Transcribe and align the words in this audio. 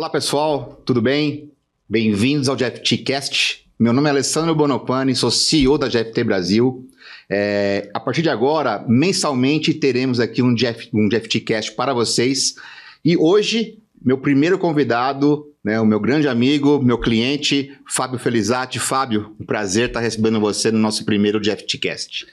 Olá 0.00 0.08
pessoal, 0.08 0.80
tudo 0.86 1.02
bem? 1.02 1.52
Bem-vindos 1.86 2.48
ao 2.48 2.56
GFTcast. 2.56 3.66
Meu 3.78 3.92
nome 3.92 4.06
é 4.08 4.10
Alessandro 4.10 4.54
Bonopani, 4.54 5.14
sou 5.14 5.30
CEO 5.30 5.76
da 5.76 5.88
GFT 5.88 6.24
Brasil. 6.24 6.88
É, 7.28 7.90
a 7.92 8.00
partir 8.00 8.22
de 8.22 8.30
agora, 8.30 8.82
mensalmente 8.88 9.74
teremos 9.74 10.18
aqui 10.18 10.40
um, 10.40 10.54
GF, 10.54 10.88
um 10.94 11.06
GFTcast 11.06 11.72
para 11.72 11.92
vocês. 11.92 12.54
E 13.04 13.14
hoje, 13.14 13.78
meu 14.02 14.16
primeiro 14.16 14.58
convidado, 14.58 15.46
né, 15.62 15.78
o 15.78 15.84
meu 15.84 16.00
grande 16.00 16.26
amigo, 16.26 16.82
meu 16.82 16.96
cliente, 16.96 17.70
Fábio 17.86 18.18
Felizati. 18.18 18.78
Fábio, 18.78 19.36
um 19.38 19.44
prazer 19.44 19.88
estar 19.88 20.00
recebendo 20.00 20.40
você 20.40 20.70
no 20.70 20.78
nosso 20.78 21.04
primeiro 21.04 21.38
GFTcast. 21.38 22.26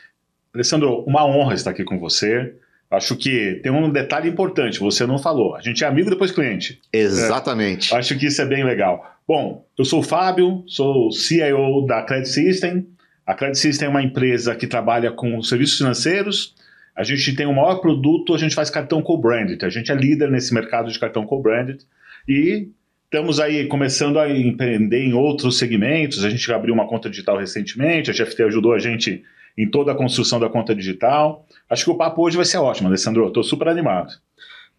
Alessandro, 0.54 1.04
uma 1.06 1.26
honra 1.26 1.54
estar 1.54 1.72
aqui 1.72 1.84
com 1.84 2.00
você. 2.00 2.56
Acho 2.90 3.18
que 3.18 3.60
tem 3.62 3.72
um 3.72 3.92
detalhe 3.92 4.30
importante, 4.30 4.80
você 4.80 5.06
não 5.06 5.18
falou. 5.18 5.56
A 5.56 5.62
gente 5.62 5.84
é 5.84 5.88
amigo 5.88 6.10
depois 6.10 6.32
cliente. 6.32 6.80
Exatamente. 6.92 7.94
É, 7.94 7.98
acho 7.98 8.18
que 8.18 8.28
isso 8.28 8.42
é 8.42 8.46
bem 8.46 8.64
legal. 8.64 9.06
Bom, 9.28 9.66
eu 9.78 9.84
sou 9.84 10.00
o 10.00 10.04
Fábio, 10.04 10.64
sou 10.68 11.12
CIO 11.12 11.86
da 11.86 12.02
Credit 12.04 12.30
System. 12.30 12.88
A 13.26 13.34
Credit 13.34 13.60
System 13.60 13.88
é 13.88 13.90
uma 13.90 14.02
empresa 14.02 14.56
que 14.56 14.66
trabalha 14.66 15.12
com 15.12 15.42
serviços 15.42 15.78
financeiros. 15.78 16.56
A 16.96 17.04
gente 17.04 17.36
tem 17.36 17.46
o 17.46 17.54
maior 17.54 17.76
produto, 17.82 18.34
a 18.34 18.38
gente 18.38 18.56
faz 18.56 18.70
cartão 18.70 19.02
co-branded. 19.02 19.64
A 19.66 19.70
gente 19.70 19.92
é 19.92 19.96
líder 19.96 20.32
nesse 20.32 20.54
mercado 20.54 20.90
de 20.90 20.98
cartão 20.98 21.26
co-branded. 21.26 21.80
E 22.28 22.70
estamos 23.04 23.40
aí 23.40 23.68
começando 23.68 24.18
a 24.18 24.30
empreender 24.30 25.04
em 25.04 25.14
outros 25.14 25.58
segmentos. 25.58 26.24
A 26.24 26.30
gente 26.30 26.52
abriu 26.54 26.74
uma 26.74 26.88
conta 26.88 27.10
digital 27.10 27.38
recentemente, 27.38 28.10
a 28.10 28.14
GFT 28.14 28.44
ajudou 28.44 28.74
a 28.74 28.80
gente 28.80 29.24
em 29.58 29.70
toda 29.70 29.92
a 29.92 29.96
construção 29.96 30.40
da 30.40 30.50
conta 30.50 30.74
digital. 30.76 31.47
Acho 31.70 31.86
que 31.86 31.92
o 31.92 31.98
papo 31.98 32.22
hoje 32.24 32.38
vai 32.38 32.46
ser 32.46 32.58
ótimo, 32.58 32.88
Alessandro. 32.88 33.28
Estou 33.28 33.44
super 33.44 33.68
animado. 33.68 34.14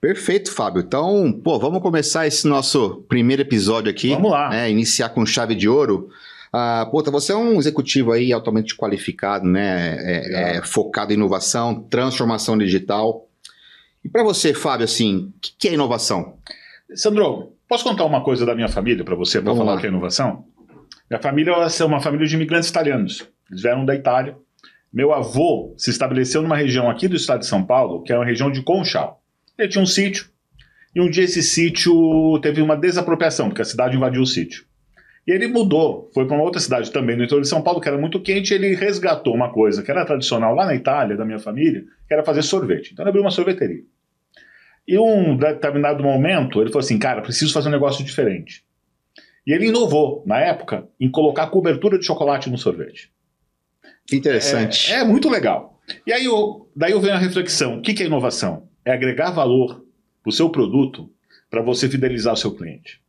Perfeito, 0.00 0.52
Fábio. 0.52 0.82
Então, 0.82 1.32
pô, 1.32 1.58
vamos 1.58 1.82
começar 1.82 2.26
esse 2.26 2.46
nosso 2.46 3.04
primeiro 3.08 3.42
episódio 3.42 3.90
aqui. 3.90 4.10
Vamos 4.10 4.30
lá. 4.30 4.50
Né, 4.50 4.70
iniciar 4.70 5.08
com 5.10 5.26
chave 5.26 5.54
de 5.54 5.68
ouro. 5.68 6.08
Ah, 6.52 6.86
puta, 6.90 7.10
você 7.10 7.32
é 7.32 7.36
um 7.36 7.58
executivo 7.58 8.12
aí 8.12 8.32
altamente 8.32 8.76
qualificado, 8.76 9.46
né? 9.46 9.96
É, 9.98 10.56
é, 10.56 10.62
focado 10.62 11.12
em 11.12 11.16
inovação, 11.16 11.82
transformação 11.82 12.56
digital. 12.56 13.28
E 14.04 14.08
para 14.08 14.22
você, 14.22 14.54
Fábio, 14.54 14.84
assim, 14.84 15.32
o 15.36 15.40
que, 15.40 15.52
que, 15.58 15.68
é 15.68 15.74
inovação? 15.74 16.38
Sandro, 16.94 17.52
posso 17.68 17.84
contar 17.84 18.04
uma 18.04 18.22
coisa 18.22 18.46
da 18.46 18.54
minha 18.54 18.68
família 18.68 19.04
para 19.04 19.14
você, 19.14 19.42
para 19.42 19.54
falar 19.54 19.72
lá. 19.72 19.76
o 19.76 19.80
que 19.80 19.86
é 19.86 19.90
inovação? 19.90 20.44
Minha 21.10 21.20
família 21.20 21.52
é 21.52 21.84
uma 21.84 22.00
família 22.00 22.26
de 22.26 22.34
imigrantes 22.34 22.70
italianos. 22.70 23.28
Eles 23.50 23.62
vieram 23.62 23.84
da 23.84 23.94
Itália 23.94 24.36
meu 24.92 25.12
avô 25.12 25.74
se 25.76 25.90
estabeleceu 25.90 26.42
numa 26.42 26.56
região 26.56 26.88
aqui 26.88 27.08
do 27.08 27.16
estado 27.16 27.40
de 27.40 27.46
São 27.46 27.64
Paulo, 27.64 28.02
que 28.02 28.12
é 28.12 28.16
uma 28.16 28.24
região 28.24 28.50
de 28.50 28.62
Conchal. 28.62 29.22
Ele 29.58 29.68
tinha 29.68 29.82
um 29.82 29.86
sítio, 29.86 30.26
e 30.94 31.00
um 31.00 31.10
dia 31.10 31.24
esse 31.24 31.42
sítio 31.42 32.38
teve 32.40 32.62
uma 32.62 32.76
desapropriação, 32.76 33.48
porque 33.48 33.62
a 33.62 33.64
cidade 33.64 33.96
invadiu 33.96 34.22
o 34.22 34.26
sítio. 34.26 34.64
E 35.26 35.30
ele 35.30 35.46
mudou, 35.46 36.10
foi 36.14 36.26
para 36.26 36.34
uma 36.34 36.44
outra 36.44 36.58
cidade 36.58 36.90
também 36.90 37.14
no 37.14 37.22
interior 37.22 37.42
de 37.42 37.48
São 37.48 37.60
Paulo, 37.60 37.80
que 37.80 37.88
era 37.88 37.98
muito 37.98 38.20
quente, 38.22 38.50
e 38.50 38.54
ele 38.54 38.74
resgatou 38.74 39.34
uma 39.34 39.52
coisa 39.52 39.82
que 39.82 39.90
era 39.90 40.06
tradicional 40.06 40.54
lá 40.54 40.64
na 40.64 40.74
Itália, 40.74 41.18
da 41.18 41.24
minha 41.24 41.38
família, 41.38 41.84
que 42.06 42.14
era 42.14 42.24
fazer 42.24 42.42
sorvete. 42.42 42.92
Então 42.92 43.02
ele 43.02 43.10
abriu 43.10 43.22
uma 43.22 43.30
sorveteria. 43.30 43.82
E 44.86 44.98
um 44.98 45.36
determinado 45.36 46.02
momento, 46.02 46.62
ele 46.62 46.70
falou 46.70 46.80
assim, 46.80 46.98
cara, 46.98 47.20
preciso 47.20 47.52
fazer 47.52 47.68
um 47.68 47.72
negócio 47.72 48.02
diferente. 48.02 48.64
E 49.46 49.52
ele 49.52 49.66
inovou, 49.66 50.24
na 50.26 50.40
época, 50.40 50.88
em 50.98 51.10
colocar 51.10 51.48
cobertura 51.48 51.98
de 51.98 52.06
chocolate 52.06 52.48
no 52.48 52.56
sorvete. 52.56 53.12
Interessante. 54.12 54.92
É, 54.92 55.00
é 55.00 55.04
muito 55.04 55.28
legal. 55.28 55.78
E 56.06 56.12
aí, 56.12 56.24
eu, 56.24 56.68
daí 56.74 56.92
eu 56.92 57.00
venho 57.00 57.14
a 57.14 57.18
reflexão: 57.18 57.78
o 57.78 57.82
que, 57.82 57.94
que 57.94 58.02
é 58.02 58.06
inovação? 58.06 58.68
É 58.84 58.92
agregar 58.92 59.30
valor 59.30 59.84
para 60.22 60.30
o 60.30 60.32
seu 60.32 60.50
produto 60.50 61.10
para 61.50 61.62
você 61.62 61.88
fidelizar 61.88 62.34
o 62.34 62.36
seu 62.36 62.54
cliente. 62.54 63.00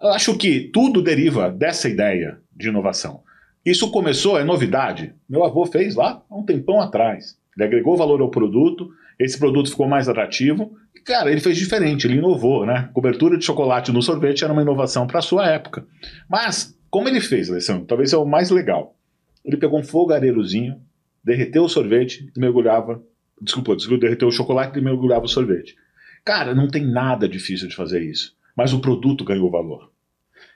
Eu 0.00 0.08
acho 0.08 0.36
que 0.36 0.70
tudo 0.72 1.02
deriva 1.02 1.50
dessa 1.50 1.88
ideia 1.88 2.38
de 2.54 2.68
inovação. 2.68 3.22
Isso 3.64 3.90
começou, 3.90 4.38
é 4.38 4.44
novidade. 4.44 5.14
Meu 5.28 5.44
avô 5.44 5.66
fez 5.66 5.94
lá 5.94 6.22
há 6.28 6.36
um 6.36 6.44
tempão 6.44 6.80
atrás. 6.80 7.36
Ele 7.56 7.66
agregou 7.66 7.96
valor 7.96 8.20
ao 8.22 8.30
produto, 8.30 8.90
esse 9.18 9.38
produto 9.38 9.70
ficou 9.70 9.86
mais 9.86 10.08
atrativo. 10.08 10.74
E, 10.94 11.00
cara, 11.00 11.30
ele 11.30 11.40
fez 11.40 11.58
diferente, 11.58 12.06
ele 12.06 12.16
inovou, 12.16 12.64
né? 12.64 12.88
Cobertura 12.94 13.36
de 13.36 13.44
chocolate 13.44 13.92
no 13.92 14.00
sorvete 14.00 14.42
era 14.42 14.52
uma 14.52 14.62
inovação 14.62 15.06
para 15.06 15.18
a 15.18 15.22
sua 15.22 15.46
época. 15.46 15.86
Mas, 16.28 16.74
como 16.88 17.08
ele 17.08 17.20
fez, 17.20 17.50
Alessandro? 17.50 17.84
Talvez 17.84 18.10
seja 18.10 18.22
o 18.22 18.26
mais 18.26 18.50
legal. 18.50 18.96
Ele 19.44 19.56
pegou 19.56 19.78
um 19.78 19.82
fogareirozinho, 19.82 20.80
derreteu 21.22 21.64
o 21.64 21.68
sorvete 21.68 22.30
e 22.36 22.40
mergulhava. 22.40 23.02
Desculpa, 23.40 23.74
desculpa, 23.74 24.02
derreteu 24.02 24.28
o 24.28 24.32
chocolate 24.32 24.78
e 24.78 24.82
mergulhava 24.82 25.24
o 25.24 25.28
sorvete. 25.28 25.76
Cara, 26.24 26.54
não 26.54 26.68
tem 26.68 26.84
nada 26.84 27.28
difícil 27.28 27.68
de 27.68 27.74
fazer 27.74 28.02
isso. 28.02 28.36
Mas 28.54 28.72
o 28.72 28.80
produto 28.80 29.24
ganhou 29.24 29.50
valor. 29.50 29.90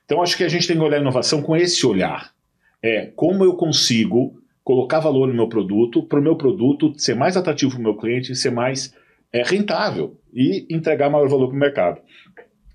Então 0.05 0.23
acho 0.23 0.37
que 0.37 0.45
a 0.45 0.49
gente 0.49 0.67
tem 0.67 0.77
que 0.77 0.83
olhar 0.83 0.99
a 0.99 1.01
inovação 1.01 1.43
com 1.43 1.57
esse 1.57 1.87
olhar. 1.87 2.33
É 2.83 3.07
como 3.17 3.45
eu 3.45 3.55
consigo 3.55 4.39
colocar 4.63 5.01
valor 5.01 5.29
no 5.29 5.35
meu 5.35 5.49
produto, 5.49 6.03
para 6.03 6.19
o 6.19 6.23
meu 6.23 6.37
produto 6.37 6.93
ser 6.97 7.15
mais 7.15 7.37
atrativo 7.37 7.73
para 7.73 7.81
o 7.81 7.83
meu 7.83 7.97
cliente, 7.97 8.35
ser 8.35 8.51
mais 8.51 8.95
é, 9.33 9.43
rentável 9.43 10.19
e 10.33 10.67
entregar 10.71 11.11
maior 11.11 11.29
valor 11.29 11.49
para 11.49 11.57
o 11.57 11.61
mercado. 11.61 12.01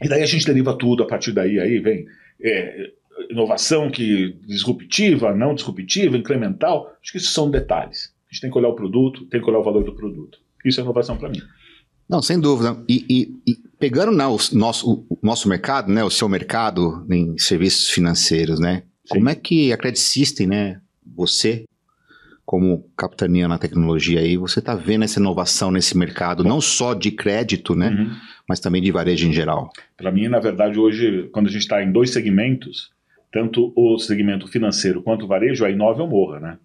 E 0.01 0.07
daí 0.07 0.21
a 0.21 0.25
gente 0.25 0.45
deriva 0.45 0.77
tudo 0.77 1.03
a 1.03 1.07
partir 1.07 1.31
daí, 1.31 1.59
aí 1.59 1.79
vem 1.79 2.05
é, 2.41 2.91
inovação 3.29 3.89
que 3.89 4.37
disruptiva, 4.45 5.33
não 5.33 5.53
disruptiva, 5.53 6.17
incremental, 6.17 6.91
acho 7.01 7.11
que 7.11 7.17
isso 7.17 7.31
são 7.31 7.49
detalhes. 7.49 8.13
A 8.29 8.33
gente 8.33 8.41
tem 8.41 8.51
que 8.51 8.57
olhar 8.57 8.69
o 8.69 8.75
produto, 8.75 9.25
tem 9.25 9.41
que 9.41 9.49
olhar 9.49 9.59
o 9.59 9.63
valor 9.63 9.83
do 9.83 9.95
produto. 9.95 10.39
Isso 10.63 10.79
é 10.79 10.83
inovação 10.83 11.17
para 11.17 11.29
mim. 11.29 11.41
Não, 12.07 12.21
sem 12.21 12.39
dúvida. 12.39 12.75
E, 12.87 13.05
e, 13.09 13.51
e 13.51 13.55
pegando 13.79 14.11
né, 14.11 14.25
o, 14.25 14.37
nosso, 14.53 15.05
o 15.09 15.17
nosso 15.21 15.47
mercado, 15.47 15.91
né, 15.91 16.03
o 16.03 16.09
seu 16.09 16.27
mercado 16.27 17.05
em 17.09 17.37
serviços 17.37 17.89
financeiros, 17.89 18.59
né? 18.59 18.83
Sim. 19.05 19.15
Como 19.15 19.29
é 19.29 19.35
que 19.35 19.71
a 19.71 19.77
Credit 19.77 19.99
System, 19.99 20.47
né, 20.47 20.81
você, 21.05 21.65
como 22.45 22.83
capitania 22.97 23.47
na 23.47 23.59
tecnologia 23.59 24.19
aí, 24.19 24.37
você 24.37 24.59
está 24.59 24.73
vendo 24.73 25.03
essa 25.03 25.19
inovação 25.19 25.71
nesse 25.71 25.95
mercado, 25.95 26.43
Bom, 26.43 26.49
não 26.49 26.61
só 26.61 26.95
de 26.95 27.11
crédito, 27.11 27.75
né, 27.75 27.89
uhum. 27.89 28.15
mas 28.47 28.59
também 28.59 28.81
de 28.81 28.91
varejo 28.91 29.27
em 29.27 29.33
geral? 29.33 29.69
Para 29.95 30.11
mim, 30.11 30.27
na 30.27 30.39
verdade, 30.39 30.79
hoje, 30.79 31.29
quando 31.31 31.47
a 31.47 31.51
gente 31.51 31.61
está 31.61 31.83
em 31.83 31.91
dois 31.91 32.09
segmentos, 32.11 32.91
tanto 33.31 33.73
o 33.75 33.97
segmento 33.97 34.47
financeiro 34.47 35.01
quanto 35.03 35.25
o 35.25 35.27
varejo, 35.27 35.65
a 35.65 35.69
Inove 35.69 36.01
ou 36.01 36.07
morra, 36.07 36.39
né? 36.39 36.59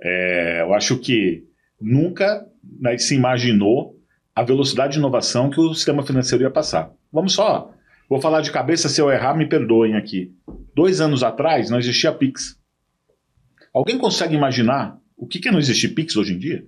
É, 0.00 0.62
eu 0.62 0.74
acho 0.74 0.98
que 0.98 1.44
nunca 1.80 2.46
né, 2.80 2.96
se 2.98 3.14
imaginou 3.14 3.96
a 4.34 4.42
velocidade 4.42 4.92
de 4.92 4.98
inovação 4.98 5.50
que 5.50 5.60
o 5.60 5.74
sistema 5.74 6.04
financeiro 6.04 6.44
ia 6.44 6.50
passar. 6.50 6.92
Vamos 7.12 7.32
só, 7.32 7.72
vou 8.08 8.20
falar 8.20 8.40
de 8.40 8.52
cabeça, 8.52 8.88
se 8.88 9.00
eu 9.00 9.10
errar, 9.10 9.34
me 9.34 9.48
perdoem 9.48 9.96
aqui. 9.96 10.32
Dois 10.74 11.00
anos 11.00 11.22
atrás 11.22 11.70
não 11.70 11.78
existia 11.78 12.12
Pix. 12.12 12.56
Alguém 13.74 13.98
consegue 13.98 14.34
imaginar 14.34 14.98
o 15.16 15.26
que, 15.26 15.40
que 15.40 15.48
é 15.48 15.52
não 15.52 15.58
existir 15.58 15.88
Pix 15.88 16.16
hoje 16.16 16.34
em 16.34 16.38
dia? 16.38 16.64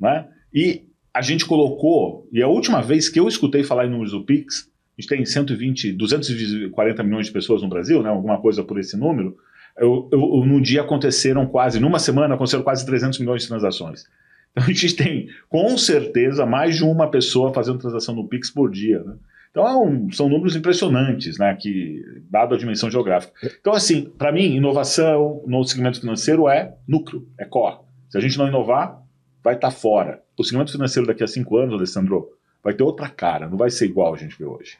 Né? 0.00 0.26
E 0.52 0.86
a 1.12 1.20
gente 1.20 1.44
colocou, 1.44 2.26
e 2.32 2.42
a 2.42 2.48
última 2.48 2.80
vez 2.80 3.08
que 3.08 3.20
eu 3.20 3.28
escutei 3.28 3.62
falar 3.62 3.86
em 3.86 3.90
números 3.90 4.12
do 4.12 4.24
Pix, 4.24 4.71
a 4.96 5.00
gente 5.00 5.08
tem 5.08 5.24
120, 5.24 5.92
240 5.92 7.02
milhões 7.02 7.26
de 7.26 7.32
pessoas 7.32 7.62
no 7.62 7.68
Brasil, 7.68 8.02
né, 8.02 8.10
alguma 8.10 8.40
coisa 8.40 8.62
por 8.62 8.78
esse 8.78 8.96
número. 8.96 9.36
Eu, 9.76 10.08
eu, 10.12 10.44
no 10.44 10.60
dia 10.60 10.82
aconteceram 10.82 11.46
quase, 11.46 11.80
numa 11.80 11.98
semana 11.98 12.34
aconteceram 12.34 12.62
quase 12.62 12.84
300 12.84 13.18
milhões 13.18 13.42
de 13.42 13.48
transações. 13.48 14.04
Então 14.50 14.64
a 14.64 14.66
gente 14.66 14.92
tem, 14.96 15.28
com 15.48 15.76
certeza, 15.78 16.44
mais 16.44 16.76
de 16.76 16.84
uma 16.84 17.10
pessoa 17.10 17.54
fazendo 17.54 17.78
transação 17.78 18.14
no 18.14 18.28
Pix 18.28 18.50
por 18.50 18.70
dia. 18.70 19.02
Né? 19.02 19.14
Então 19.50 19.66
é 19.66 19.76
um, 19.76 20.10
são 20.12 20.28
números 20.28 20.54
impressionantes, 20.56 21.38
né, 21.38 21.56
que, 21.58 22.02
dado 22.30 22.54
a 22.54 22.58
dimensão 22.58 22.90
geográfica. 22.90 23.32
Então, 23.60 23.72
assim, 23.72 24.10
para 24.18 24.30
mim, 24.30 24.56
inovação 24.56 25.42
no 25.46 25.64
segmento 25.64 26.00
financeiro 26.00 26.48
é 26.48 26.74
núcleo, 26.86 27.26
é 27.38 27.46
core. 27.46 27.78
Se 28.10 28.18
a 28.18 28.20
gente 28.20 28.36
não 28.36 28.46
inovar, 28.46 29.02
vai 29.42 29.54
estar 29.54 29.68
tá 29.68 29.74
fora. 29.74 30.22
O 30.38 30.44
segmento 30.44 30.72
financeiro 30.72 31.06
daqui 31.06 31.24
a 31.24 31.26
cinco 31.26 31.56
anos, 31.56 31.74
Alessandro, 31.74 32.28
vai 32.62 32.74
ter 32.74 32.82
outra 32.82 33.08
cara, 33.08 33.48
não 33.48 33.56
vai 33.56 33.70
ser 33.70 33.86
igual 33.86 34.14
a 34.14 34.18
gente 34.18 34.38
vê 34.38 34.44
hoje. 34.44 34.76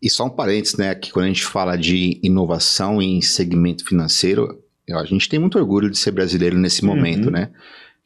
E 0.00 0.08
só 0.08 0.26
um 0.26 0.30
parênteses, 0.30 0.76
né, 0.76 0.94
que 0.94 1.10
quando 1.12 1.24
a 1.24 1.28
gente 1.28 1.44
fala 1.44 1.76
de 1.76 2.20
inovação 2.22 3.02
em 3.02 3.20
segmento 3.20 3.84
financeiro, 3.84 4.62
a 4.90 5.04
gente 5.04 5.28
tem 5.28 5.38
muito 5.38 5.58
orgulho 5.58 5.90
de 5.90 5.98
ser 5.98 6.12
brasileiro 6.12 6.56
nesse 6.56 6.82
uhum. 6.82 6.94
momento, 6.94 7.30
né? 7.30 7.50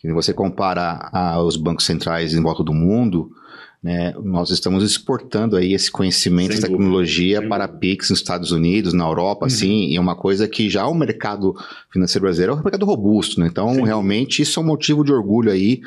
Se 0.01 0.11
você 0.11 0.33
compara 0.33 1.11
aos 1.13 1.57
bancos 1.57 1.85
centrais 1.85 2.35
em 2.35 2.43
volta 2.43 2.65
do 2.65 2.75
mundo, 2.75 3.31
né, 3.83 4.15
nós 4.23 4.51
estamos 4.51 4.85
exportando 4.85 5.57
aí 5.57 5.75
esse 5.75 5.91
conhecimento, 5.91 6.53
essa 6.53 6.69
tecnologia 6.69 7.41
Sem 7.41 7.49
para 7.49 7.67
PIX 7.67 8.11
nos 8.11 8.21
Estados 8.21 8.53
Unidos, 8.53 8.93
na 8.93 9.05
Europa, 9.05 9.41
uhum. 9.41 9.47
assim, 9.47 9.87
e 9.89 9.97
é 9.97 10.01
uma 10.01 10.15
coisa 10.15 10.47
que 10.47 10.71
já 10.71 10.87
o 10.87 10.95
mercado 10.95 11.53
financeiro 11.91 12.23
brasileiro 12.23 12.53
é 12.53 12.57
um 12.57 12.63
mercado 12.63 12.87
robusto, 12.87 13.41
né? 13.41 13.49
Então, 13.51 13.83
realmente, 13.83 14.41
isso 14.41 14.61
é 14.61 14.63
um 14.63 14.67
motivo 14.67 15.03
de 15.03 15.13
orgulho 15.13 15.51
aí, 15.51 15.81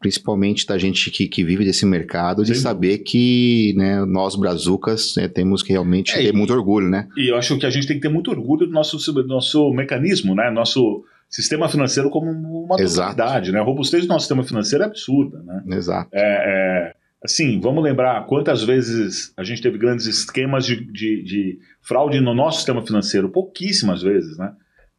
principalmente 0.00 0.66
da 0.66 0.78
gente 0.78 1.10
que, 1.10 1.28
que 1.28 1.44
vive 1.44 1.62
desse 1.62 1.84
mercado, 1.84 2.42
de 2.42 2.54
saber 2.54 2.98
que 2.98 3.74
né, 3.76 4.02
nós, 4.06 4.34
brazucas, 4.34 5.14
né, 5.18 5.28
temos 5.28 5.62
que 5.62 5.72
realmente 5.72 6.12
é, 6.12 6.22
ter 6.22 6.28
e, 6.28 6.32
muito 6.32 6.54
orgulho, 6.54 6.88
né? 6.88 7.06
E 7.18 7.30
eu 7.30 7.36
acho 7.36 7.58
que 7.58 7.66
a 7.66 7.70
gente 7.70 7.86
tem 7.86 7.96
que 7.96 8.02
ter 8.02 8.08
muito 8.08 8.30
orgulho 8.30 8.66
do 8.66 8.72
nosso, 8.72 8.96
do 9.12 9.26
nosso 9.26 9.70
mecanismo, 9.74 10.34
né? 10.34 10.50
Nosso 10.50 11.04
sistema 11.28 11.68
financeiro 11.68 12.08
como 12.08 12.30
uma 12.30 12.78
totalidade, 12.78 13.52
né? 13.52 13.60
A 13.60 13.62
robustez 13.62 14.06
do 14.06 14.08
nosso 14.08 14.20
sistema 14.20 14.42
financeiro 14.42 14.84
é 14.84 14.86
absurda, 14.86 15.42
né? 15.42 15.62
Exato. 15.76 16.08
É, 16.14 16.92
é 16.98 17.01
assim, 17.24 17.60
vamos 17.60 17.82
lembrar 17.82 18.26
quantas 18.26 18.62
vezes 18.62 19.32
a 19.36 19.44
gente 19.44 19.62
teve 19.62 19.78
grandes 19.78 20.06
esquemas 20.06 20.66
de, 20.66 20.76
de, 20.76 21.22
de 21.22 21.58
fraude 21.80 22.20
no 22.20 22.34
nosso 22.34 22.58
sistema 22.58 22.84
financeiro? 22.84 23.28
Pouquíssimas 23.28 24.02
vezes, 24.02 24.36
né? 24.36 24.52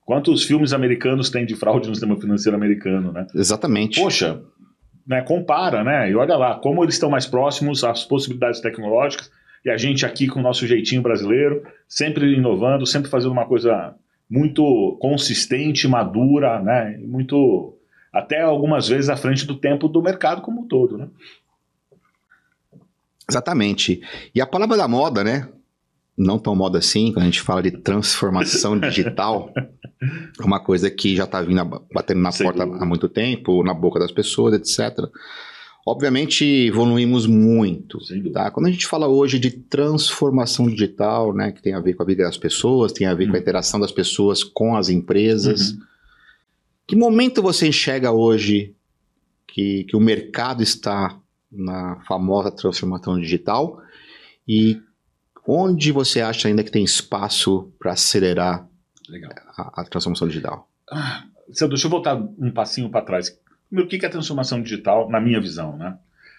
Quantos 0.06 0.44
filmes 0.44 0.74
americanos 0.74 1.30
tem 1.30 1.46
de 1.46 1.56
fraude 1.56 1.88
no 1.88 1.96
sistema 1.96 2.20
financeiro 2.20 2.56
americano, 2.56 3.12
né? 3.12 3.26
Exatamente. 3.34 4.02
Poxa, 4.02 4.42
né, 5.08 5.22
compara, 5.22 5.84
né? 5.84 6.10
E 6.10 6.16
olha 6.16 6.36
lá, 6.36 6.56
como 6.56 6.84
eles 6.84 6.96
estão 6.96 7.10
mais 7.10 7.26
próximos 7.26 7.84
às 7.84 8.06
possibilidades 8.06 8.60
tecnológicas 8.60 9.30
e 9.66 9.70
a 9.70 9.78
gente 9.78 10.06
aqui 10.06 10.28
com 10.28 10.40
o 10.40 10.44
nosso 10.44 10.68
jeitinho 10.68 11.02
brasileiro, 11.02 11.64
sempre 11.88 12.34
inovando, 12.36 12.86
sempre 12.86 13.10
fazendo 13.10 13.32
uma 13.32 13.46
coisa 13.46 13.96
muito 14.30 14.98
consistente, 15.00 15.88
madura, 15.88 16.62
né? 16.62 16.98
Muito 17.02 17.78
até 18.12 18.42
algumas 18.42 18.88
vezes 18.88 19.10
à 19.10 19.16
frente 19.16 19.46
do 19.46 19.56
tempo 19.56 19.88
do 19.88 20.02
mercado 20.02 20.42
como 20.42 20.62
um 20.62 20.68
todo, 20.68 20.98
né? 20.98 21.08
Exatamente. 23.30 24.02
E 24.34 24.42
a 24.42 24.46
palavra 24.46 24.78
da 24.78 24.88
moda, 24.88 25.24
né? 25.24 25.50
Não 26.16 26.38
tão 26.38 26.56
moda 26.56 26.78
assim, 26.78 27.12
quando 27.12 27.24
a 27.24 27.26
gente 27.26 27.42
fala 27.42 27.64
de 27.64 27.72
transformação 27.72 28.78
digital, 28.80 29.52
é 30.40 30.44
uma 30.44 30.60
coisa 30.60 30.92
que 30.92 31.16
já 31.16 31.24
está 31.24 31.42
vindo 31.42 31.64
batendo 31.94 32.22
na 32.22 32.32
Sem 32.32 32.46
porta 32.46 32.64
há 32.64 32.86
muito 32.86 33.10
tempo, 33.10 33.64
na 33.64 33.74
boca 33.74 34.00
das 34.00 34.12
pessoas, 34.12 34.54
etc. 34.54 35.10
Obviamente 35.86 36.46
evoluímos 36.46 37.26
muito. 37.26 37.98
Tá? 38.32 38.52
Quando 38.52 38.68
a 38.68 38.72
gente 38.72 38.86
fala 38.86 39.08
hoje 39.08 39.40
de 39.40 39.52
transformação 39.52 40.68
digital, 40.68 41.34
né, 41.34 41.52
que 41.52 41.62
tem 41.62 41.74
a 41.74 41.80
ver 41.80 41.94
com 41.94 42.04
a 42.04 42.06
vida 42.06 42.24
das 42.24 42.38
pessoas, 42.38 42.94
tem 42.94 43.08
a 43.08 43.14
ver 43.14 43.24
uhum. 43.24 43.32
com 43.32 43.36
a 43.36 43.40
uhum. 43.40 43.42
interação 43.42 43.80
das 43.80 43.92
pessoas 43.92 44.44
com 44.44 44.78
as 44.78 44.90
empresas, 44.90 45.72
uhum. 45.72 45.80
que 46.88 46.96
momento 46.96 47.42
você 47.42 47.68
enxerga 47.68 48.12
hoje 48.12 48.74
que, 49.48 49.84
que 49.86 49.96
o 49.96 50.00
mercado 50.00 50.64
está 50.64 51.20
na 51.54 52.02
famosa 52.08 52.52
transformação 52.52 53.20
digital 53.20 53.82
e 54.48 54.82
onde 55.48 55.92
você 55.92 56.22
acha 56.22 56.48
ainda 56.48 56.64
que 56.64 56.72
tem 56.72 56.84
espaço 56.84 57.72
para 57.80 57.94
acelerar 57.94 58.68
a, 59.58 59.82
a, 59.82 59.86
transformação 59.86 60.28
digital? 60.28 60.68
Ah, 60.90 61.26
deixa 61.48 61.88
eu 61.88 61.92
voltar 61.92 62.16
um 62.16 62.52
passinho 62.52 62.90
para 62.90 63.06
trás. 63.06 63.38
O 63.72 63.88
que 63.88 64.06
é 64.06 64.10
transformação 64.10 64.62
digital, 64.62 65.10
na 65.10 65.20
minha 65.20 65.42
visão, 65.42 65.76
né? 65.78 65.98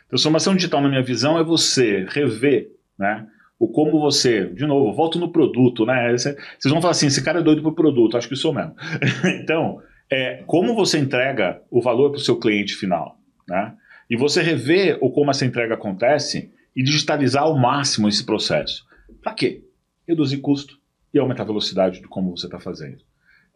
Transformação 0.08 0.54
digital, 0.54 0.80
na 0.80 0.88
minha 0.88 1.02
visão, 1.02 1.38
é 1.38 1.42
você 1.42 2.06
rever, 2.08 2.70
né? 2.98 3.26
O 3.58 3.68
como 3.68 4.00
você, 4.00 4.46
de 4.46 4.66
novo, 4.66 4.92
volto 4.92 5.18
no 5.18 5.32
produto, 5.32 5.84
né? 5.84 6.16
Vocês 6.16 6.36
vão 6.66 6.80
falar 6.80 6.92
assim, 6.92 7.06
esse 7.06 7.22
cara 7.22 7.40
é 7.40 7.42
doido 7.42 7.62
por 7.62 7.74
produto, 7.74 8.16
acho 8.16 8.28
que 8.28 8.36
sou 8.36 8.52
mesmo. 8.52 8.74
então, 9.42 9.80
é 10.10 10.42
como 10.46 10.74
você 10.74 10.98
entrega 10.98 11.60
o 11.70 11.80
valor 11.80 12.10
para 12.10 12.18
o 12.18 12.22
seu 12.22 12.38
cliente 12.38 12.74
final, 12.74 13.18
né? 13.48 13.74
E 14.14 14.16
você 14.16 14.40
rever 14.40 14.96
o 15.00 15.10
como 15.10 15.32
essa 15.32 15.44
entrega 15.44 15.74
acontece 15.74 16.52
e 16.76 16.84
digitalizar 16.84 17.42
ao 17.42 17.58
máximo 17.58 18.08
esse 18.08 18.24
processo. 18.24 18.86
Para 19.20 19.34
quê? 19.34 19.64
Reduzir 20.06 20.36
custo 20.36 20.78
e 21.12 21.18
aumentar 21.18 21.42
a 21.42 21.46
velocidade 21.46 22.00
de 22.00 22.06
como 22.06 22.30
você 22.30 22.46
está 22.46 22.60
fazendo. 22.60 22.98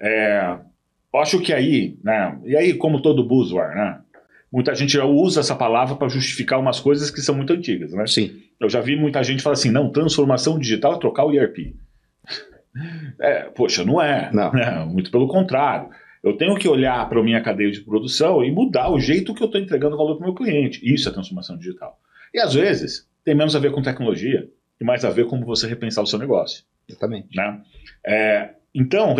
É, 0.00 0.58
eu 1.14 1.20
acho 1.20 1.38
que 1.38 1.52
aí, 1.52 1.96
né? 2.02 2.36
E 2.44 2.56
aí, 2.56 2.74
como 2.74 3.00
todo 3.00 3.24
buzzword, 3.24 3.72
né? 3.76 4.00
Muita 4.50 4.74
gente 4.74 4.94
já 4.94 5.04
usa 5.04 5.38
essa 5.38 5.54
palavra 5.54 5.94
para 5.94 6.08
justificar 6.08 6.58
umas 6.58 6.80
coisas 6.80 7.08
que 7.08 7.20
são 7.20 7.36
muito 7.36 7.52
antigas, 7.52 7.92
né? 7.92 8.04
Sim. 8.08 8.42
Eu 8.58 8.68
já 8.68 8.80
vi 8.80 8.96
muita 8.96 9.22
gente 9.22 9.44
falar 9.44 9.54
assim, 9.54 9.70
não, 9.70 9.92
transformação 9.92 10.58
digital 10.58 10.96
é 10.96 10.98
trocar 10.98 11.24
o 11.24 11.32
ERP. 11.32 11.76
É, 13.20 13.44
poxa, 13.50 13.84
não 13.84 14.00
é. 14.00 14.30
Não. 14.32 14.52
Né? 14.52 14.84
Muito 14.86 15.10
pelo 15.10 15.26
contrário. 15.26 15.88
Eu 16.28 16.36
tenho 16.36 16.56
que 16.56 16.68
olhar 16.68 17.08
para 17.08 17.20
a 17.20 17.22
minha 17.22 17.40
cadeia 17.40 17.70
de 17.70 17.80
produção 17.80 18.44
e 18.44 18.50
mudar 18.50 18.90
o 18.90 19.00
jeito 19.00 19.34
que 19.34 19.42
eu 19.42 19.46
estou 19.46 19.60
entregando 19.60 19.96
valor 19.96 20.16
para 20.16 20.24
o 20.24 20.26
meu 20.26 20.34
cliente. 20.34 20.80
Isso 20.82 21.08
é 21.08 21.12
transformação 21.12 21.56
digital. 21.56 21.98
E 22.32 22.40
às 22.40 22.54
vezes 22.54 23.08
tem 23.24 23.34
menos 23.34 23.56
a 23.56 23.58
ver 23.58 23.72
com 23.72 23.82
tecnologia 23.82 24.48
e 24.80 24.84
mais 24.84 25.04
a 25.04 25.10
ver 25.10 25.26
com 25.26 25.40
você 25.44 25.66
repensar 25.66 26.02
o 26.02 26.06
seu 26.06 26.18
negócio. 26.18 26.64
Exatamente. 26.88 27.36
Né? 27.36 27.60
É, 28.06 28.50
então, 28.74 29.14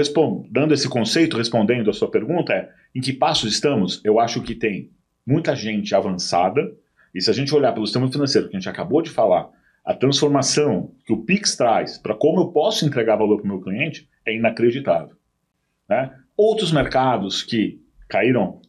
dando 0.51 0.75
esse 0.75 0.89
conceito, 0.89 1.37
respondendo 1.37 1.91
a 1.91 1.93
sua 1.93 2.11
pergunta, 2.11 2.53
é 2.53 2.71
em 2.95 3.01
que 3.01 3.13
passos 3.13 3.53
estamos? 3.53 4.01
Eu 4.05 4.21
acho 4.21 4.43
que 4.43 4.55
tem 4.55 4.91
muita 5.27 5.55
gente 5.55 5.95
avançada, 5.95 6.73
e 7.15 7.21
se 7.21 7.31
a 7.31 7.35
gente 7.35 7.55
olhar 7.55 7.73
pelo 7.73 7.87
sistema 7.87 8.11
financeiro 8.11 8.49
que 8.49 8.57
a 8.57 8.61
gente 8.61 8.69
acabou 8.69 9.03
de 9.03 9.11
falar, 9.11 9.51
a 9.85 9.95
transformação 9.95 10.93
que 11.05 11.13
o 11.13 11.23
Pix 11.23 11.57
traz 11.57 11.99
para 11.99 12.15
como 12.15 12.41
eu 12.41 12.49
posso 12.49 12.87
entregar 12.87 13.17
valor 13.17 13.39
para 13.39 13.45
o 13.45 13.49
meu 13.49 13.61
cliente 13.61 14.09
é 14.25 14.35
inacreditável. 14.35 15.17
Né? 15.89 16.13
Outros 16.39 16.71
mercados 16.71 17.43
que 17.43 17.81
caíram 18.09 18.61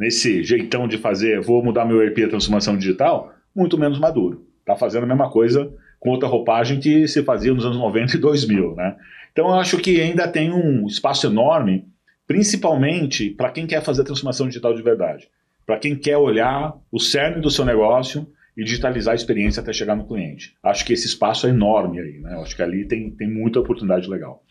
nesse 0.00 0.42
jeitão 0.42 0.88
de 0.88 0.96
fazer, 0.96 1.42
vou 1.42 1.62
mudar 1.62 1.84
meu 1.84 2.02
ERP 2.02 2.24
a 2.24 2.28
transformação 2.28 2.74
digital, 2.74 3.34
muito 3.54 3.76
menos 3.76 3.98
maduro. 3.98 4.46
Está 4.60 4.74
fazendo 4.74 5.02
a 5.02 5.06
mesma 5.06 5.30
coisa 5.30 5.70
com 6.00 6.08
outra 6.08 6.26
roupagem 6.26 6.80
que 6.80 7.06
se 7.06 7.22
fazia 7.22 7.52
nos 7.52 7.66
anos 7.66 7.76
90 7.76 8.16
e 8.16 8.18
2000, 8.18 8.74
né? 8.76 8.96
Então 9.30 9.48
eu 9.48 9.54
acho 9.56 9.76
que 9.76 10.00
ainda 10.00 10.26
tem 10.26 10.50
um 10.50 10.86
espaço 10.86 11.26
enorme, 11.26 11.86
principalmente 12.26 13.28
para 13.28 13.50
quem 13.50 13.66
quer 13.66 13.82
fazer 13.82 14.00
a 14.00 14.04
transformação 14.06 14.48
digital 14.48 14.72
de 14.72 14.82
verdade, 14.82 15.28
para 15.66 15.78
quem 15.78 15.94
quer 15.94 16.16
olhar 16.16 16.74
o 16.90 16.98
cerne 16.98 17.42
do 17.42 17.50
seu 17.50 17.66
negócio 17.66 18.26
e 18.56 18.64
digitalizar 18.64 19.12
a 19.12 19.16
experiência 19.16 19.60
até 19.60 19.70
chegar 19.74 19.94
no 19.94 20.08
cliente. 20.08 20.54
Acho 20.62 20.82
que 20.82 20.94
esse 20.94 21.06
espaço 21.06 21.46
é 21.46 21.50
enorme 21.50 22.00
aí, 22.00 22.20
né? 22.20 22.40
Acho 22.40 22.56
que 22.56 22.62
ali 22.62 22.88
tem, 22.88 23.10
tem 23.10 23.30
muita 23.30 23.60
oportunidade 23.60 24.08
legal. 24.08 24.42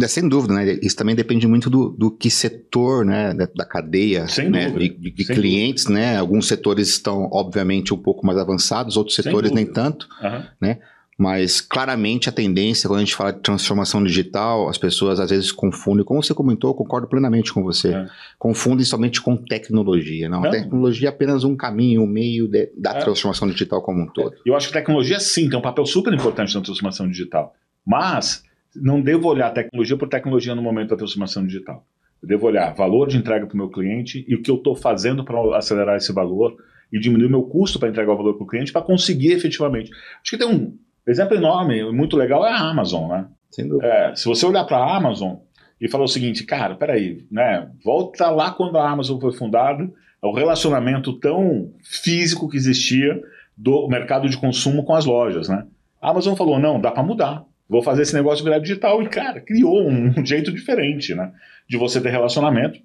É, 0.00 0.08
sem 0.08 0.26
dúvida, 0.26 0.54
né? 0.54 0.78
Isso 0.82 0.96
também 0.96 1.14
depende 1.14 1.46
muito 1.46 1.68
do, 1.68 1.90
do 1.90 2.10
que 2.10 2.30
setor, 2.30 3.04
né? 3.04 3.34
Da, 3.34 3.46
da 3.54 3.64
cadeia, 3.64 4.26
sem 4.26 4.48
né? 4.48 4.70
Dúvida. 4.70 4.94
De, 4.98 5.10
de 5.10 5.24
clientes, 5.24 5.84
dúvida. 5.84 6.00
né? 6.00 6.18
Alguns 6.18 6.48
setores 6.48 6.88
estão, 6.88 7.28
obviamente, 7.30 7.92
um 7.92 7.98
pouco 7.98 8.24
mais 8.26 8.38
avançados, 8.38 8.96
outros 8.96 9.16
setores 9.16 9.50
nem 9.50 9.66
tanto, 9.66 10.08
uhum. 10.22 10.42
né? 10.60 10.78
Mas 11.18 11.60
claramente 11.60 12.28
a 12.28 12.32
tendência, 12.32 12.88
quando 12.88 12.96
a 12.96 13.04
gente 13.04 13.14
fala 13.14 13.32
de 13.32 13.40
transformação 13.40 14.02
digital, 14.02 14.68
as 14.68 14.78
pessoas 14.78 15.20
às 15.20 15.30
vezes 15.30 15.52
confundem, 15.52 16.04
como 16.04 16.22
você 16.22 16.32
comentou, 16.32 16.74
concordo 16.74 17.06
plenamente 17.06 17.52
com 17.52 17.62
você, 17.62 17.94
é. 17.94 18.08
confundem 18.38 18.84
somente 18.84 19.20
com 19.20 19.36
tecnologia. 19.36 20.28
Não, 20.28 20.42
tecnologia 20.50 21.08
é 21.08 21.10
apenas 21.10 21.44
um 21.44 21.54
caminho, 21.54 22.02
um 22.02 22.06
meio 22.06 22.48
de, 22.48 22.72
da 22.76 22.92
é. 22.92 23.00
transformação 23.00 23.46
digital 23.48 23.82
como 23.82 24.02
um 24.02 24.06
todo. 24.06 24.34
Eu 24.44 24.56
acho 24.56 24.68
que 24.68 24.72
tecnologia 24.72 25.20
sim 25.20 25.50
tem 25.50 25.58
um 25.58 25.62
papel 25.62 25.84
super 25.84 26.12
importante 26.14 26.54
na 26.54 26.62
transformação 26.62 27.06
digital, 27.06 27.54
mas 27.86 28.42
não 28.76 29.00
devo 29.00 29.28
olhar 29.28 29.50
tecnologia 29.50 29.96
por 29.96 30.08
tecnologia 30.08 30.54
no 30.54 30.62
momento 30.62 30.90
da 30.90 30.96
transformação 30.96 31.46
digital. 31.46 31.84
Eu 32.22 32.28
devo 32.28 32.46
olhar 32.46 32.72
valor 32.74 33.08
de 33.08 33.16
entrega 33.16 33.46
para 33.46 33.54
o 33.54 33.56
meu 33.56 33.68
cliente 33.68 34.24
e 34.28 34.34
o 34.34 34.42
que 34.42 34.50
eu 34.50 34.56
estou 34.56 34.76
fazendo 34.76 35.24
para 35.24 35.56
acelerar 35.56 35.96
esse 35.96 36.12
valor 36.12 36.56
e 36.92 37.00
diminuir 37.00 37.26
o 37.26 37.30
meu 37.30 37.42
custo 37.42 37.78
para 37.78 37.88
entregar 37.88 38.12
o 38.12 38.16
valor 38.16 38.34
para 38.34 38.44
o 38.44 38.46
cliente 38.46 38.72
para 38.72 38.82
conseguir 38.82 39.32
efetivamente. 39.32 39.90
Acho 40.22 40.30
que 40.30 40.38
tem 40.38 40.46
um, 40.46 40.76
Exemplo 41.06 41.36
enorme, 41.36 41.90
muito 41.90 42.16
legal, 42.16 42.46
é 42.46 42.50
a 42.50 42.58
Amazon, 42.58 43.08
né? 43.08 43.26
Sem 43.50 43.68
dúvida. 43.68 43.86
É, 43.86 44.14
se 44.14 44.24
você 44.26 44.46
olhar 44.46 44.64
para 44.64 44.78
a 44.78 44.96
Amazon 44.96 45.36
e 45.80 45.88
falar 45.88 46.04
o 46.04 46.08
seguinte, 46.08 46.44
cara, 46.44 46.76
peraí, 46.76 47.26
né? 47.30 47.68
Volta 47.84 48.30
lá 48.30 48.52
quando 48.52 48.78
a 48.78 48.88
Amazon 48.88 49.20
foi 49.20 49.32
fundada, 49.32 49.90
o 50.22 50.32
relacionamento 50.32 51.12
tão 51.18 51.72
físico 51.82 52.48
que 52.48 52.56
existia 52.56 53.20
do 53.56 53.88
mercado 53.88 54.28
de 54.28 54.36
consumo 54.36 54.84
com 54.84 54.94
as 54.94 55.04
lojas, 55.04 55.48
né? 55.48 55.66
A 56.00 56.10
Amazon 56.10 56.36
falou, 56.36 56.58
não, 56.58 56.80
dá 56.80 56.90
para 56.90 57.02
mudar. 57.02 57.44
Vou 57.72 57.82
fazer 57.82 58.02
esse 58.02 58.12
negócio 58.12 58.44
virar 58.44 58.58
digital. 58.58 59.02
E, 59.02 59.08
cara, 59.08 59.40
criou 59.40 59.88
um, 59.88 60.12
um 60.20 60.26
jeito 60.26 60.52
diferente, 60.52 61.14
né? 61.14 61.32
De 61.66 61.78
você 61.78 62.02
ter 62.02 62.10
relacionamento. 62.10 62.78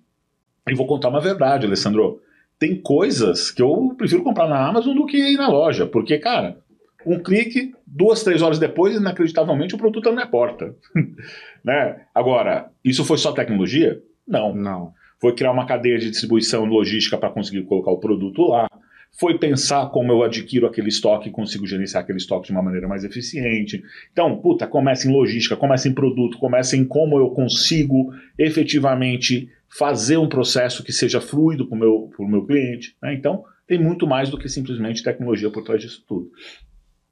E 0.65 0.74
vou 0.74 0.88
contar 0.88 1.10
uma 1.10 1.20
verdade, 1.20 1.65
Alessandro. 1.65 2.22
Tem 2.58 2.79
coisas 2.79 3.51
que 3.51 3.62
eu 3.62 3.94
prefiro 3.98 4.24
comprar 4.24 4.48
na 4.48 4.65
Amazon 4.65 4.96
do 4.96 5.06
que 5.06 5.17
ir 5.17 5.36
na 5.36 5.50
loja. 5.50 5.86
Porque, 5.86 6.17
cara, 6.17 6.58
um 7.06 7.20
clique, 7.20 7.74
duas, 7.86 8.24
três 8.24 8.41
horas 8.41 8.60
depois, 8.60 8.96
inacreditavelmente, 8.96 9.75
o 9.75 9.77
produto 9.77 10.00
está 10.00 10.10
na 10.10 10.15
minha 10.15 10.27
porta. 10.27 10.74
né? 11.65 12.03
Agora, 12.15 12.72
isso 12.82 13.03
foi 13.03 13.17
só 13.17 13.34
tecnologia? 13.34 14.01
Não. 14.25 14.56
Não. 14.56 14.94
Foi 15.20 15.36
criar 15.36 15.51
uma 15.51 15.65
cadeia 15.65 15.98
de 15.98 16.10
distribuição 16.10 16.63
logística 16.63 17.17
para 17.17 17.29
conseguir 17.29 17.63
colocar 17.63 17.91
o 17.91 18.00
produto 18.00 18.41
lá. 18.44 18.70
Foi 19.20 19.38
pensar 19.38 19.90
como 19.90 20.12
eu 20.12 20.24
adquiro 20.24 20.68
aquele 20.68 20.90
estoque 20.90 21.30
e 21.30 21.32
consigo 21.32 21.66
gerenciar 21.66 22.04
aquele 22.04 22.20
estoque 22.20 22.48
de 22.48 22.52
uma 22.52 22.62
maneira 22.62 22.88
mais 22.88 23.04
eficiente. 23.04 23.82
Então, 24.12 24.40
puta, 24.40 24.68
começa 24.68 25.08
em 25.08 25.12
logística, 25.12 25.56
começa 25.56 25.88
em 25.88 25.94
produto, 25.94 26.38
começa 26.38 26.78
em 26.78 26.86
como 26.86 27.18
eu 27.18 27.30
consigo 27.32 28.14
efetivamente 28.38 29.50
fazer 29.68 30.18
um 30.18 30.30
processo 30.30 30.84
que 30.84 30.94
seja 30.94 31.20
fluido 31.20 31.68
para 31.68 31.76
o 31.76 31.80
meu, 31.80 32.12
meu 32.20 32.46
cliente. 32.46 32.96
Né? 33.02 33.14
Então, 33.16 33.44
tem 33.68 33.80
muito 33.82 34.08
mais 34.08 34.30
do 34.30 34.38
que 34.38 34.48
simplesmente 34.48 35.04
tecnologia 35.04 35.50
por 35.50 35.64
trás 35.64 35.82
disso 35.82 36.04
tudo. 36.08 36.32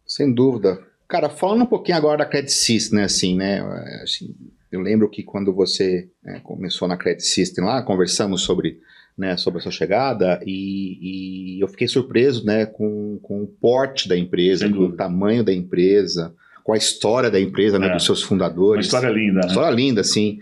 Sem 0.05 0.33
dúvida. 0.33 0.79
Cara, 1.07 1.29
falando 1.29 1.63
um 1.63 1.67
pouquinho 1.67 1.97
agora 1.97 2.19
da 2.19 2.25
Credit 2.25 2.51
System, 2.51 2.99
né, 2.99 3.05
assim, 3.05 3.35
né, 3.35 3.61
assim, 4.01 4.35
eu 4.71 4.81
lembro 4.81 5.09
que 5.09 5.23
quando 5.23 5.53
você 5.53 6.09
né, 6.23 6.39
começou 6.43 6.87
na 6.87 6.97
Credit 6.97 7.23
System 7.23 7.63
lá, 7.63 7.83
conversamos 7.83 8.41
sobre, 8.41 8.79
né, 9.17 9.37
sobre 9.37 9.59
a 9.59 9.61
sua 9.61 9.71
chegada 9.71 10.41
e, 10.45 11.57
e 11.57 11.63
eu 11.63 11.67
fiquei 11.67 11.87
surpreso, 11.87 12.45
né, 12.45 12.65
com, 12.65 13.17
com 13.21 13.43
o 13.43 13.47
porte 13.47 14.09
da 14.09 14.17
empresa, 14.17 14.69
com 14.69 14.79
o 14.79 14.91
tamanho 14.91 15.43
da 15.43 15.53
empresa, 15.53 16.33
com 16.63 16.73
a 16.73 16.77
história 16.77 17.31
da 17.31 17.39
empresa, 17.39 17.79
né, 17.79 17.87
é. 17.87 17.93
dos 17.93 18.03
seus 18.03 18.21
fundadores. 18.21 18.85
Uma 18.85 18.97
história 18.99 19.09
linda, 19.09 19.41
né? 19.41 19.47
História 19.47 19.75
linda, 19.75 20.03
sim. 20.03 20.39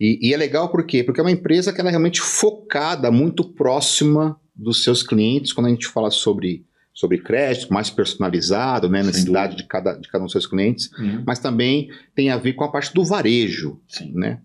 E, 0.00 0.28
e, 0.28 0.34
é 0.34 0.36
legal 0.36 0.68
por 0.68 0.84
quê? 0.84 1.02
Porque 1.02 1.20
é 1.20 1.22
uma 1.22 1.30
empresa 1.30 1.72
que 1.72 1.80
ela 1.80 1.88
é 1.88 1.92
realmente 1.92 2.20
focada, 2.20 3.10
muito 3.10 3.44
próxima 3.44 4.38
dos 4.54 4.82
seus 4.82 5.02
clientes, 5.02 5.52
quando 5.52 5.66
a 5.66 5.70
gente 5.70 5.86
fala 5.86 6.10
sobre 6.10 6.64
sobre 6.92 7.18
crédito, 7.18 7.70
mais 7.70 7.90
personalizado, 7.90 8.88
né, 8.88 9.02
necessidade 9.02 9.54
de 9.54 9.64
cada, 9.64 9.92
de 9.92 10.08
cada 10.08 10.22
um 10.22 10.24
dos 10.24 10.32
seus 10.32 10.46
clientes, 10.46 10.90
uhum. 10.98 11.22
mas 11.26 11.38
também 11.38 11.90
tem 12.14 12.30
a 12.30 12.38
ver 12.38 12.54
com 12.54 12.64
a 12.64 12.72
parte 12.72 12.94
do 12.94 13.04
varejo, 13.04 13.78
Sim. 13.86 14.12
né? 14.14 14.40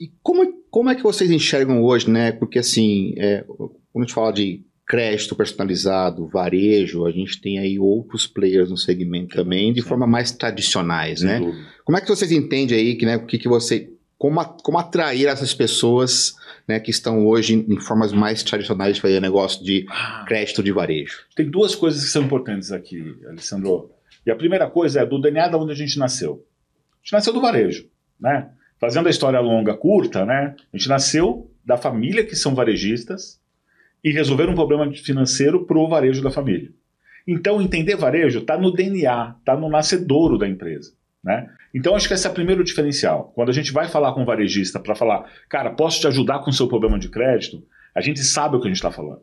E 0.00 0.12
como, 0.22 0.46
como 0.70 0.90
é 0.90 0.94
que 0.94 1.02
vocês 1.02 1.30
enxergam 1.30 1.82
hoje, 1.82 2.08
né? 2.10 2.32
Porque 2.32 2.58
assim, 2.58 3.14
é, 3.16 3.44
quando 3.46 3.72
a 3.96 4.00
gente 4.02 4.14
fala 4.14 4.32
de 4.32 4.64
crédito 4.86 5.36
personalizado, 5.36 6.26
varejo, 6.28 7.04
a 7.04 7.10
gente 7.10 7.40
tem 7.40 7.58
aí 7.58 7.78
outros 7.78 8.26
players 8.26 8.70
no 8.70 8.76
segmento 8.76 9.36
também, 9.36 9.72
de 9.72 9.82
Sim. 9.82 9.88
forma 9.88 10.06
mais 10.06 10.32
tradicionais, 10.32 11.20
né? 11.20 11.40
Como 11.84 11.98
é 11.98 12.00
que 12.00 12.08
vocês 12.08 12.32
entendem 12.32 12.78
aí 12.78 12.96
que, 12.96 13.04
né, 13.04 13.16
o 13.16 13.26
que, 13.26 13.38
que 13.38 13.48
você 13.48 13.90
como, 14.18 14.40
a, 14.40 14.44
como 14.44 14.78
atrair 14.78 15.26
essas 15.26 15.54
pessoas 15.54 16.34
né, 16.66 16.80
que 16.80 16.90
estão 16.90 17.24
hoje 17.26 17.54
em, 17.54 17.74
em, 17.74 17.80
formas 17.80 18.12
mais 18.12 18.42
tradicionais 18.42 18.96
de 18.96 19.00
fazer 19.00 19.20
negócio 19.20 19.64
de 19.64 19.86
crédito 20.26 20.62
de 20.62 20.72
varejo? 20.72 21.20
Tem 21.36 21.48
duas 21.48 21.74
coisas 21.74 22.04
que 22.04 22.10
são 22.10 22.24
importantes 22.24 22.72
aqui, 22.72 23.16
Alessandro. 23.28 23.90
E 24.26 24.30
a 24.30 24.36
primeira 24.36 24.68
coisa 24.68 25.00
é 25.00 25.06
do 25.06 25.20
DNA 25.20 25.48
da 25.48 25.56
onde 25.56 25.72
a 25.72 25.76
gente 25.76 25.98
nasceu. 25.98 26.44
A 26.94 27.04
gente 27.04 27.12
nasceu 27.12 27.32
do 27.32 27.40
varejo, 27.40 27.88
né? 28.20 28.50
Fazendo 28.80 29.06
a 29.06 29.10
história 29.10 29.40
longa, 29.40 29.74
curta, 29.74 30.24
né? 30.24 30.54
A 30.72 30.76
gente 30.76 30.88
nasceu 30.88 31.50
da 31.64 31.76
família 31.76 32.24
que 32.24 32.36
são 32.36 32.54
varejistas 32.54 33.40
e 34.02 34.10
resolver 34.10 34.48
um 34.48 34.54
problema 34.54 34.90
financeiro 34.92 35.66
para 35.66 35.78
o 35.78 35.88
varejo 35.88 36.22
da 36.22 36.30
família. 36.30 36.70
Então, 37.26 37.60
entender 37.60 37.96
varejo 37.96 38.38
está 38.38 38.56
no 38.56 38.72
DNA, 38.72 39.36
está 39.38 39.56
no 39.56 39.68
nascedouro 39.68 40.38
da 40.38 40.48
empresa. 40.48 40.92
Né? 41.22 41.50
Então, 41.74 41.94
acho 41.94 42.08
que 42.08 42.14
esse 42.14 42.26
é 42.26 42.30
o 42.30 42.34
primeiro 42.34 42.64
diferencial. 42.64 43.32
Quando 43.34 43.50
a 43.50 43.52
gente 43.52 43.72
vai 43.72 43.88
falar 43.88 44.12
com 44.12 44.22
um 44.22 44.24
varejista 44.24 44.80
para 44.80 44.94
falar, 44.94 45.30
cara, 45.48 45.70
posso 45.70 46.00
te 46.00 46.06
ajudar 46.06 46.38
com 46.38 46.50
o 46.50 46.54
seu 46.54 46.68
problema 46.68 46.98
de 46.98 47.08
crédito, 47.08 47.62
a 47.94 48.00
gente 48.00 48.20
sabe 48.20 48.56
o 48.56 48.60
que 48.60 48.66
a 48.66 48.70
gente 48.70 48.76
está 48.76 48.90
falando. 48.90 49.20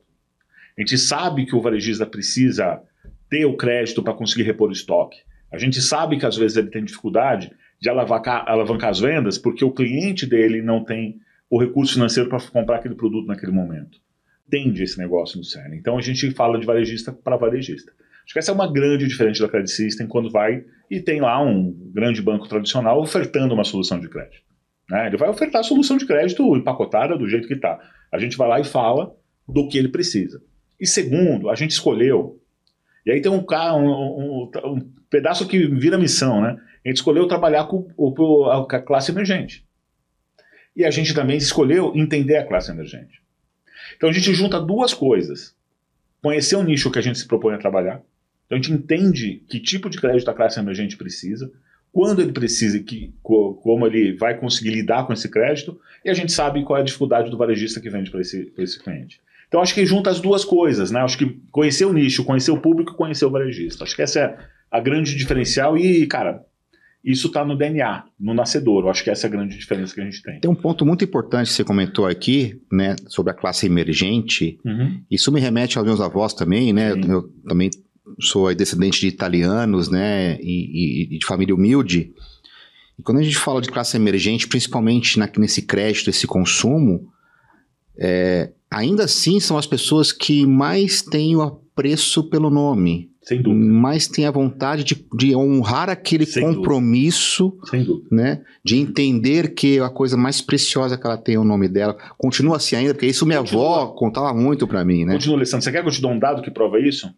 A 0.77 0.81
gente 0.81 0.97
sabe 0.97 1.45
que 1.45 1.55
o 1.55 1.62
varejista 1.62 2.05
precisa 2.05 2.81
ter 3.29 3.45
o 3.45 3.55
crédito 3.55 4.03
para 4.03 4.13
conseguir 4.13 4.43
repor 4.43 4.69
o 4.69 4.74
estoque. 4.74 5.17
A 5.51 5.57
gente 5.57 5.81
sabe 5.81 6.17
que 6.19 6.25
às 6.25 6.35
vezes 6.35 6.57
ele 6.57 6.69
tem 6.69 6.83
dificuldade 6.83 7.51
de 7.79 7.89
alavancar, 7.89 8.46
alavancar 8.48 8.89
as 8.89 9.00
vendas 9.00 9.38
porque 9.38 9.63
o 9.63 9.72
cliente 9.72 10.25
dele 10.25 10.62
não 10.62 10.84
tem 10.84 11.20
o 11.50 11.60
recurso 11.60 11.94
financeiro 11.94 12.29
para 12.29 12.39
comprar 12.39 12.77
aquele 12.77 12.96
produto 12.96 13.27
naquele 13.27 13.51
momento. 13.51 14.00
Tende 14.50 14.84
esse 14.84 14.98
negócio 14.98 15.38
no 15.38 15.44
CERN. 15.44 15.75
Então 15.75 15.98
a 15.98 16.01
gente 16.01 16.32
fala 16.32 16.60
de 16.60 16.65
varejista 16.65 17.12
para 17.12 17.38
varejista. 17.38 17.91
Acho 18.24 18.34
que 18.34 18.39
essa 18.39 18.51
é 18.51 18.53
uma 18.53 18.72
grande 18.72 19.08
diferença 19.08 19.44
da 19.44 19.50
Credit 19.50 19.72
System 19.72 20.08
quando 20.08 20.32
vai 20.32 20.63
e 20.89 21.00
tem 21.00 21.22
lá 21.22 21.41
um 21.44 21.72
grande 21.94 22.22
banco 22.22 22.48
tradicional 22.48 23.00
ofertando 23.00 23.53
uma 23.53 23.63
solução 23.63 24.00
de 24.00 24.10
crédito. 24.10 24.44
Né? 24.89 25.08
Ele 25.08 25.17
vai 25.17 25.29
ofertar 25.29 25.62
a 25.62 25.63
solução 25.63 25.98
de 25.98 26.05
crédito 26.05 26.55
empacotada 26.55 27.17
do 27.17 27.27
jeito 27.27 27.48
que 27.48 27.53
está. 27.53 27.79
A 28.12 28.17
gente 28.17 28.36
vai 28.36 28.48
lá 28.48 28.60
e 28.60 28.63
fala 28.63 29.15
do 29.48 29.67
que 29.67 29.77
ele 29.77 29.89
precisa. 29.89 30.41
E 30.79 30.88
segundo, 30.88 31.50
a 31.50 31.55
gente 31.55 31.72
escolheu. 31.72 32.41
E 33.05 33.12
aí 33.12 33.22
tem 33.22 33.32
um, 33.32 33.46
um, 33.46 33.86
um, 33.86 34.51
um 34.65 34.91
pedaço 35.10 35.48
que 35.48 35.67
vira 35.67 35.98
missão, 35.98 36.41
né? 36.41 36.58
A 36.86 36.89
gente 36.89 36.98
escolheu 36.98 37.27
trabalhar 37.27 37.65
com, 37.65 37.84
com 37.84 38.46
a 38.46 38.80
classe 38.80 39.12
emergente. 39.12 39.65
E 40.75 40.86
a 40.86 40.92
gente 40.92 41.13
também 41.13 41.38
escolheu 41.38 41.92
entender 41.96 42.38
a 42.38 42.46
classe 42.46 42.72
emergente. 42.72 43.22
Então 43.98 44.10
a 44.10 44.13
gente 44.13 44.34
junta 44.34 44.62
duas 44.62 44.94
coisas: 44.94 45.56
conhecer 46.22 46.56
o 46.56 46.63
nicho 46.63 46.92
que 46.92 47.00
a 47.00 47.01
gente 47.01 47.18
se 47.18 47.27
propõe 47.27 47.56
a 47.56 47.58
trabalhar 47.58 48.04
então 48.46 48.58
a 48.58 48.62
gente 48.62 48.72
entende 48.72 49.44
que 49.48 49.60
tipo 49.60 49.89
de 49.89 50.00
crédito 50.00 50.30
a 50.30 50.34
classe 50.34 50.60
emergente 50.60 50.98
precisa, 50.98 51.51
quando 51.92 52.22
ele 52.22 52.32
precisa, 52.32 52.80
que, 52.80 53.13
como 53.24 53.88
ele 53.88 54.13
vai 54.13 54.38
conseguir 54.38 54.72
lidar 54.72 55.08
com 55.08 55.13
esse 55.13 55.30
crédito, 55.30 55.80
e 56.04 56.10
a 56.10 56.13
gente 56.13 56.32
sabe 56.32 56.63
qual 56.63 56.77
é 56.77 56.82
a 56.82 56.86
dificuldade 56.86 57.32
do 57.32 57.38
varejista 57.38 57.80
que 57.80 57.89
vende 57.89 58.12
para 58.12 58.22
esse, 58.22 58.51
esse 58.58 58.77
cliente. 58.80 59.22
Então 59.48 59.62
acho 59.62 59.74
que 59.74 59.86
junta 59.86 60.10
as 60.10 60.20
duas 60.20 60.44
coisas, 60.44 60.92
né? 60.92 61.00
Acho 61.00 61.18
que 61.18 61.39
conhecer 61.51 61.86
o 61.86 61.94
nicho, 61.94 62.25
conhecer 62.25 62.51
o 62.51 62.60
público 62.60 62.96
conhecer 62.96 63.25
o 63.25 63.30
varejista. 63.30 63.84
Acho 63.84 63.96
que 63.96 64.01
essa 64.01 64.20
é 64.20 64.38
a 64.70 64.80
grande 64.80 65.15
diferencial 65.15 65.77
e, 65.77 66.06
cara, 66.08 66.44
isso 67.05 67.27
está 67.27 67.45
no 67.45 67.55
DNA, 67.55 68.03
no 68.19 68.33
nascedor. 68.33 68.83
Eu 68.83 68.89
acho 68.89 69.03
que 69.03 69.12
essa 69.12 69.27
é 69.27 69.29
a 69.29 69.31
grande 69.31 69.55
diferença 69.55 69.93
que 69.93 70.01
a 70.01 70.03
gente 70.03 70.24
tem. 70.24 70.39
Tem 70.39 70.50
um 70.50 70.55
ponto 70.55 70.83
muito 70.83 71.03
importante 71.03 71.47
que 71.47 71.53
você 71.53 71.63
comentou 71.63 72.07
aqui, 72.07 72.59
né, 72.71 72.95
sobre 73.07 73.31
a 73.31 73.35
classe 73.35 73.67
emergente. 73.67 74.59
Uhum. 74.65 75.01
Isso 75.09 75.31
me 75.31 75.39
remete 75.39 75.77
aos 75.77 75.85
meus 75.85 76.01
avós 76.01 76.33
também, 76.33 76.74
né? 76.74 76.93
Eu 76.93 77.29
também 77.47 77.69
sou 78.19 78.53
descendente 78.55 79.00
de 79.00 79.07
italianos, 79.07 79.89
né, 79.89 80.39
e, 80.41 81.13
e, 81.13 81.19
de 81.19 81.25
família 81.25 81.53
humilde. 81.53 82.12
E 82.97 83.03
quando 83.03 83.19
a 83.19 83.24
gente 83.24 83.38
fala 83.38 83.62
de 83.62 83.69
classe 83.69 83.95
emergente, 83.97 84.47
principalmente 84.47 85.19
na, 85.19 85.29
nesse 85.38 85.62
crédito, 85.62 86.09
esse 86.09 86.25
consumo, 86.25 87.07
é, 87.97 88.51
ainda 88.71 89.03
assim 89.03 89.39
são 89.39 89.57
as 89.57 89.67
pessoas 89.67 90.12
que 90.12 90.45
mais 90.45 91.03
têm 91.03 91.35
o 91.35 91.41
apreço 91.41 92.24
pelo 92.29 92.50
nome. 92.50 93.12
Sem 93.25 93.41
dúvida. 93.41 93.65
Mais 93.65 94.08
têm 94.08 94.27
a 94.27 94.32
vontade 94.32 94.84
de, 94.84 95.03
de 95.17 95.36
honrar 95.36 95.89
aquele 95.89 96.27
Sem 96.27 96.44
compromisso, 96.44 97.58
né? 98.12 98.44
De 98.63 98.77
entender 98.77 99.55
que 99.55 99.79
a 99.79 99.89
coisa 99.89 100.15
mais 100.15 100.41
preciosa 100.41 100.96
que 100.96 101.08
ela 101.08 101.17
tem 101.17 101.34
é 101.34 101.39
o 101.39 101.44
nome 101.44 101.67
dela. 101.67 101.98
Continua 102.20 102.58
assim 102.58 102.75
ainda, 102.75 102.94
porque 102.94 103.08
isso 103.08 103.25
minha 103.25 103.39
Continua. 103.39 103.82
avó 103.82 103.88
contava 103.94 104.32
muito 104.32 104.67
para 104.67 104.86
mim, 104.86 105.05
né? 105.05 105.13
Continua, 105.13 105.38
Alessandro. 105.38 105.63
Você 105.63 105.72
quer 105.72 105.82
que 105.82 105.88
eu 105.88 105.91
te 105.91 106.01
dê 106.01 106.08
um 106.08 106.20
dado 106.20 106.44
que 106.44 106.51
prova 106.51 106.79
isso? 106.79 107.12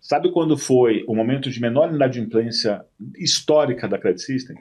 Sabe 0.00 0.30
quando 0.30 0.56
foi 0.56 1.04
o 1.08 1.14
momento 1.14 1.50
de 1.50 1.60
menor 1.60 1.92
inadimplência 1.92 2.80
histórica 3.16 3.88
da 3.88 3.98
Credit 3.98 4.22
System? 4.22 4.56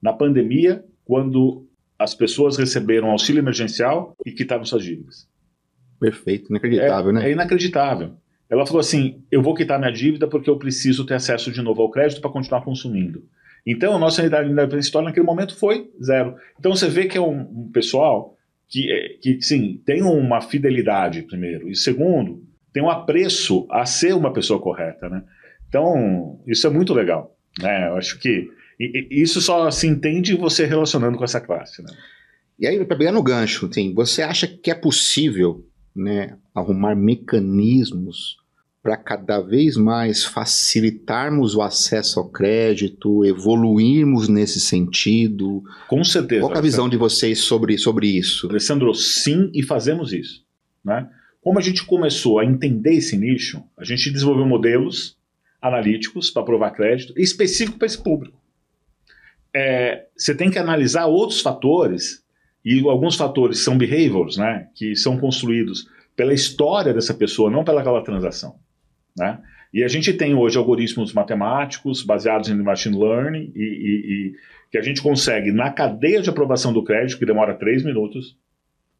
Na 0.00 0.12
pandemia, 0.12 0.84
quando 1.06 1.66
as 1.98 2.14
pessoas 2.14 2.58
receberam 2.58 3.10
auxílio 3.10 3.40
emergencial 3.40 4.14
e 4.26 4.30
quitaram 4.30 4.64
suas 4.66 4.84
dívidas. 4.84 5.26
Perfeito, 5.98 6.50
inacreditável, 6.50 7.10
é, 7.10 7.14
né? 7.14 7.28
É 7.30 7.32
inacreditável. 7.32 8.12
Ela 8.50 8.66
falou 8.66 8.80
assim: 8.80 9.22
eu 9.30 9.42
vou 9.42 9.54
quitar 9.54 9.78
minha 9.78 9.92
dívida 9.92 10.26
porque 10.26 10.48
eu 10.48 10.58
preciso 10.58 11.04
ter 11.04 11.14
acesso 11.14 11.52
de 11.52 11.62
novo 11.62 11.82
ao 11.82 11.90
crédito 11.90 12.20
para 12.20 12.30
continuar 12.30 12.62
consumindo. 12.62 13.24
Então, 13.66 13.94
a 13.94 13.98
nossa 13.98 14.24
inadimplência 14.24 14.78
histórica 14.78 15.10
naquele 15.10 15.26
momento 15.26 15.54
foi 15.56 15.90
zero. 16.02 16.36
Então, 16.58 16.74
você 16.74 16.88
vê 16.88 17.06
que 17.06 17.18
é 17.18 17.20
um, 17.20 17.40
um 17.40 17.70
pessoal 17.72 18.34
que, 18.68 18.90
é, 18.90 19.08
que, 19.20 19.42
sim, 19.42 19.82
tem 19.84 20.02
uma 20.02 20.40
fidelidade, 20.40 21.22
primeiro, 21.22 21.68
e 21.68 21.76
segundo, 21.76 22.42
tem 22.72 22.82
um 22.82 22.90
apreço 22.90 23.66
a 23.70 23.84
ser 23.84 24.14
uma 24.14 24.32
pessoa 24.32 24.60
correta, 24.60 25.08
né? 25.08 25.22
Então, 25.68 26.40
isso 26.46 26.66
é 26.66 26.70
muito 26.70 26.94
legal, 26.94 27.36
né? 27.60 27.88
Eu 27.88 27.96
acho 27.96 28.18
que 28.18 28.48
isso 29.10 29.40
só 29.40 29.70
se 29.70 29.86
entende 29.86 30.34
você 30.34 30.64
relacionando 30.64 31.18
com 31.18 31.24
essa 31.24 31.40
classe, 31.40 31.82
né? 31.82 31.90
E 32.58 32.66
aí, 32.66 32.84
para 32.84 32.96
pegar 32.96 33.12
no 33.12 33.22
gancho, 33.22 33.66
assim, 33.66 33.94
você 33.94 34.22
acha 34.22 34.46
que 34.46 34.70
é 34.70 34.74
possível 34.74 35.64
né, 35.98 36.36
arrumar 36.54 36.94
mecanismos 36.94 38.38
para 38.82 38.96
cada 38.96 39.40
vez 39.40 39.76
mais 39.76 40.24
facilitarmos 40.24 41.54
o 41.54 41.60
acesso 41.60 42.20
ao 42.20 42.28
crédito, 42.28 43.24
evoluirmos 43.24 44.28
nesse 44.28 44.60
sentido? 44.60 45.62
Com 45.88 46.02
certeza. 46.04 46.42
Qual 46.42 46.54
é 46.54 46.58
a 46.58 46.62
visão 46.62 46.88
de 46.88 46.96
vocês 46.96 47.40
sobre, 47.40 47.76
sobre 47.76 48.06
isso? 48.06 48.48
Alessandro, 48.48 48.94
sim, 48.94 49.50
e 49.52 49.62
fazemos 49.62 50.12
isso. 50.12 50.44
Né? 50.84 51.08
Como 51.42 51.58
a 51.58 51.62
gente 51.62 51.84
começou 51.84 52.38
a 52.38 52.44
entender 52.44 52.94
esse 52.94 53.16
nicho, 53.16 53.62
a 53.76 53.84
gente 53.84 54.10
desenvolveu 54.10 54.46
modelos 54.46 55.18
analíticos 55.60 56.30
para 56.30 56.44
provar 56.44 56.70
crédito 56.70 57.12
específico 57.18 57.78
para 57.78 57.86
esse 57.86 58.02
público. 58.02 58.38
É, 59.54 60.06
você 60.16 60.34
tem 60.34 60.50
que 60.50 60.58
analisar 60.58 61.06
outros 61.06 61.40
fatores, 61.40 62.22
e 62.68 62.86
alguns 62.86 63.16
fatores 63.16 63.60
são 63.60 63.78
behaviors, 63.78 64.36
né, 64.36 64.68
que 64.74 64.94
são 64.94 65.16
construídos 65.16 65.88
pela 66.14 66.34
história 66.34 66.92
dessa 66.92 67.14
pessoa, 67.14 67.50
não 67.50 67.64
pelaquela 67.64 68.02
transação. 68.04 68.56
Né? 69.16 69.40
E 69.72 69.82
a 69.82 69.88
gente 69.88 70.12
tem 70.12 70.34
hoje 70.34 70.58
algoritmos 70.58 71.14
matemáticos 71.14 72.02
baseados 72.02 72.50
em 72.50 72.54
machine 72.62 72.98
learning 72.98 73.52
e, 73.54 73.62
e, 73.62 73.62
e, 73.62 74.32
que 74.70 74.76
a 74.76 74.82
gente 74.82 75.00
consegue, 75.00 75.50
na 75.50 75.70
cadeia 75.70 76.20
de 76.20 76.28
aprovação 76.28 76.70
do 76.70 76.84
crédito, 76.84 77.18
que 77.18 77.24
demora 77.24 77.54
três 77.54 77.82
minutos, 77.82 78.36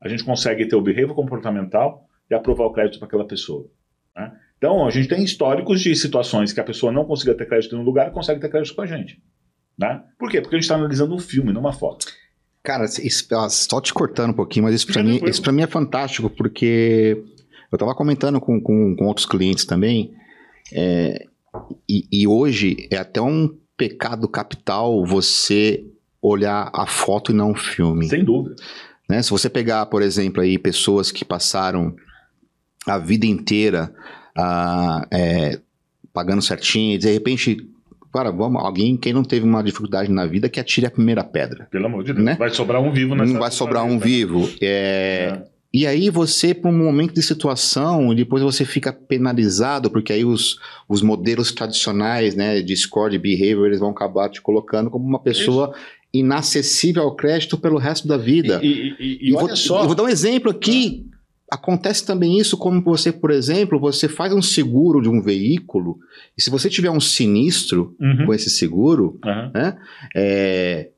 a 0.01 0.09
gente 0.09 0.25
consegue 0.25 0.67
ter 0.67 0.77
o 0.77 0.81
behavior 0.81 1.15
comportamental 1.15 2.07
e 2.31 2.35
aprovar 2.35 2.65
o 2.65 2.73
crédito 2.73 2.99
para 2.99 3.09
aquela 3.09 3.27
pessoa. 3.27 3.69
Né? 4.17 4.33
Então, 4.57 4.87
a 4.87 4.91
gente 4.91 5.09
tem 5.09 5.23
históricos 5.23 5.83
de 5.83 5.95
situações 5.95 6.55
que 6.55 6.61
a 6.61 6.65
pessoa 6.65 6.91
não 6.91 7.05
conseguia 7.05 7.35
ter 7.35 7.47
crédito 7.47 7.77
em 7.77 7.79
um 7.81 7.85
lugar 7.85 8.09
e 8.09 8.13
consegue 8.13 8.41
ter 8.41 8.49
crédito 8.49 8.75
com 8.75 8.81
a 8.81 8.87
gente. 8.87 9.23
Né? 9.79 10.03
Por 10.19 10.31
quê? 10.31 10.41
Porque 10.41 10.57
a 10.57 10.59
gente 10.59 10.65
está 10.65 10.75
analisando 10.75 11.15
um 11.15 11.19
filme, 11.19 11.53
não 11.53 11.61
uma 11.61 11.73
foto. 11.73 12.07
Cara, 12.69 12.85
isso, 12.85 13.27
só 13.49 13.81
te 13.81 13.95
cortando 13.95 14.33
um 14.33 14.35
pouquinho, 14.35 14.67
mas 14.67 14.75
isso 14.75 14.93
para 14.93 15.03
mim, 15.03 15.23
isso 15.25 15.53
mim 15.55 15.63
é 15.63 15.67
fantástico, 15.67 16.29
porque 16.29 17.17
eu 17.73 17.77
estava 17.77 17.95
comentando 17.95 18.39
com, 18.43 18.61
com, 18.61 18.95
com, 18.95 19.07
outros 19.07 19.25
clientes 19.25 19.65
também, 19.65 20.13
é, 20.71 21.25
e, 21.89 22.07
e 22.13 22.27
hoje 22.29 22.87
é 22.91 22.99
até 22.99 23.23
um 23.23 23.57
pecado 23.75 24.29
capital 24.29 25.03
você 25.07 25.83
olhar 26.21 26.71
a 26.75 26.87
foto 26.87 27.33
e 27.33 27.35
não 27.35 27.53
o 27.53 27.57
filme. 27.57 28.07
Sem 28.07 28.23
dúvida. 28.23 28.55
Né? 29.09 29.23
Se 29.23 29.31
você 29.31 29.49
pegar, 29.49 29.87
por 29.87 30.03
exemplo, 30.03 30.43
aí 30.43 30.59
pessoas 30.59 31.11
que 31.11 31.25
passaram 31.25 31.97
a 32.87 32.99
vida 32.99 33.25
inteira 33.25 33.95
ah, 34.37 35.09
é, 35.11 35.59
pagando 36.13 36.43
certinho, 36.43 36.97
e 36.97 36.99
de 36.99 37.11
repente, 37.11 37.67
cara, 38.19 38.33
vamos, 38.33 38.63
alguém, 38.63 38.97
quem 38.97 39.13
não 39.13 39.23
teve 39.23 39.47
uma 39.47 39.63
dificuldade 39.63 40.11
na 40.11 40.27
vida, 40.27 40.49
que 40.49 40.59
atire 40.59 40.87
a 40.87 40.91
primeira 40.91 41.23
pedra. 41.23 41.69
Pelo 41.71 41.87
amor 41.87 42.03
de 42.03 42.13
Deus, 42.13 42.25
né? 42.25 42.35
vai 42.37 42.51
sobrar 42.51 42.83
um 42.83 42.93
vivo 42.93 43.15
nessa 43.15 43.33
Não 43.33 43.39
vai 43.39 43.51
sobrar 43.51 43.85
um 43.85 43.99
vivo. 43.99 44.49
É, 44.61 45.39
é. 45.41 45.43
E 45.73 45.87
aí 45.87 46.11
você, 46.11 46.53
por 46.53 46.69
um 46.69 46.77
momento 46.77 47.15
de 47.15 47.23
situação, 47.23 48.13
depois 48.15 48.43
você 48.43 48.65
fica 48.65 48.93
penalizado, 48.93 49.91
porque 49.91 50.13
aí 50.13 50.25
os, 50.25 50.59
os 50.89 51.01
modelos 51.03 51.53
tradicionais 51.53 52.35
né, 52.35 52.61
de 52.61 52.77
score 52.77 53.13
de 53.13 53.19
behavior 53.19 53.67
eles 53.67 53.79
vão 53.79 53.91
acabar 53.91 54.29
te 54.29 54.41
colocando 54.41 54.91
como 54.91 55.07
uma 55.07 55.21
pessoa 55.21 55.71
Isso. 55.73 55.81
inacessível 56.13 57.03
ao 57.03 57.15
crédito 57.15 57.57
pelo 57.57 57.79
resto 57.79 58.09
da 58.09 58.17
vida. 58.17 58.59
E, 58.63 58.67
e, 58.67 58.97
e, 58.99 59.29
e 59.29 59.35
olha 59.35 59.49
vou, 59.49 59.57
só. 59.57 59.83
Eu 59.83 59.87
vou 59.87 59.95
dar 59.95 60.05
um 60.05 60.09
exemplo 60.09 60.51
aqui. 60.51 61.07
Acontece 61.51 62.05
também 62.05 62.39
isso 62.39 62.57
como 62.57 62.83
você, 62.83 63.11
por 63.11 63.31
exemplo, 63.31 63.81
você 63.81 64.09
faz 64.09 64.33
um 64.33 64.43
seguro 64.43 65.01
de 65.01 65.09
um 65.09 65.23
veículo, 65.23 65.99
e 66.37 66.43
se 66.43 66.51
você 66.51 66.69
tiver 66.69 66.91
um 66.91 67.01
sinistro 67.01 67.97
uhum. 67.99 68.27
com 68.27 68.35
esse 68.35 68.51
seguro, 68.51 69.19
uhum. 69.25 69.51
né, 69.55 69.79
é, 70.15 70.91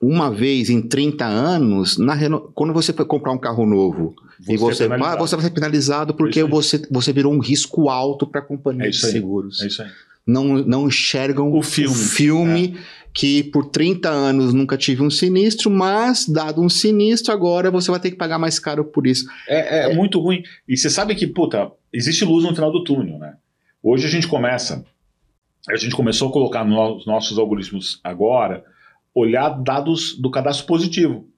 uma 0.00 0.30
vez 0.30 0.68
em 0.68 0.82
30 0.82 1.24
anos, 1.24 1.96
na 1.96 2.14
reno... 2.14 2.52
quando 2.54 2.74
você 2.74 2.92
for 2.92 3.06
comprar 3.06 3.32
um 3.32 3.38
carro 3.38 3.64
novo 3.64 4.14
você 4.38 4.52
e 4.52 4.56
você, 4.56 4.84
é 4.84 4.88
vai, 4.88 5.16
você 5.16 5.36
vai 5.36 5.44
ser 5.44 5.50
penalizado 5.50 6.14
porque 6.14 6.42
você, 6.44 6.86
você 6.90 7.12
virou 7.12 7.32
um 7.32 7.38
risco 7.38 7.88
alto 7.88 8.26
para 8.26 8.40
a 8.40 8.44
companhia 8.44 8.86
é 8.86 8.90
de 8.90 8.98
seguros. 8.98 9.62
É 9.62 9.66
isso 9.66 9.82
aí. 9.82 9.88
Não, 10.26 10.44
não 10.58 10.86
enxergam 10.88 11.52
o 11.52 11.62
filme, 11.62 11.94
o 11.94 11.98
filme 11.98 12.76
é. 12.76 12.80
que 13.12 13.44
por 13.44 13.66
30 13.66 14.08
anos 14.08 14.54
nunca 14.54 14.76
tive 14.76 15.02
um 15.02 15.10
sinistro, 15.10 15.70
mas 15.70 16.26
dado 16.26 16.62
um 16.62 16.68
sinistro, 16.68 17.32
agora 17.32 17.70
você 17.70 17.90
vai 17.90 18.00
ter 18.00 18.10
que 18.10 18.16
pagar 18.16 18.38
mais 18.38 18.58
caro 18.58 18.84
por 18.84 19.06
isso. 19.06 19.26
É, 19.46 19.80
é, 19.80 19.92
é 19.92 19.94
muito 19.94 20.18
ruim. 20.18 20.42
E 20.66 20.76
você 20.76 20.88
sabe 20.88 21.14
que, 21.14 21.26
puta, 21.26 21.70
existe 21.92 22.24
luz 22.24 22.44
no 22.44 22.54
final 22.54 22.72
do 22.72 22.82
túnel, 22.82 23.18
né? 23.18 23.34
Hoje 23.82 24.06
a 24.06 24.10
gente 24.10 24.26
começa, 24.26 24.82
a 25.68 25.76
gente 25.76 25.94
começou 25.94 26.30
a 26.30 26.32
colocar 26.32 26.64
nos 26.64 27.04
nossos 27.04 27.38
algoritmos 27.38 28.00
agora 28.02 28.64
olhar 29.14 29.50
dados 29.50 30.18
do 30.18 30.30
cadastro 30.30 30.66
positivo. 30.66 31.28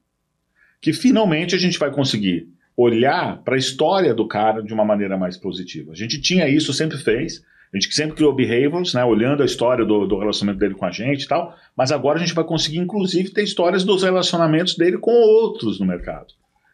Que 0.80 0.92
finalmente 0.92 1.54
a 1.54 1.58
gente 1.58 1.78
vai 1.78 1.90
conseguir 1.90 2.48
olhar 2.76 3.42
para 3.42 3.54
a 3.54 3.58
história 3.58 4.14
do 4.14 4.26
cara 4.26 4.62
de 4.62 4.72
uma 4.72 4.84
maneira 4.84 5.16
mais 5.16 5.36
positiva. 5.36 5.92
A 5.92 5.94
gente 5.94 6.20
tinha 6.20 6.48
isso, 6.48 6.72
sempre 6.72 6.98
fez. 6.98 7.42
A 7.72 7.76
gente 7.76 7.94
sempre 7.94 8.16
criou 8.16 8.34
behaviors, 8.34 8.94
né, 8.94 9.04
olhando 9.04 9.42
a 9.42 9.46
história 9.46 9.84
do, 9.84 10.06
do, 10.06 10.18
relacionamento 10.18 10.60
dele 10.60 10.74
com 10.74 10.86
a 10.86 10.90
gente 10.90 11.24
e 11.24 11.28
tal, 11.28 11.54
mas 11.76 11.92
agora 11.92 12.18
a 12.18 12.20
gente 12.20 12.34
vai 12.34 12.44
conseguir, 12.44 12.78
inclusive, 12.78 13.30
ter 13.30 13.42
histórias 13.42 13.84
dos 13.84 14.02
relacionamentos 14.02 14.76
dele 14.76 14.98
com 14.98 15.10
outros 15.10 15.80
no 15.80 15.86
mercado. 15.86 16.26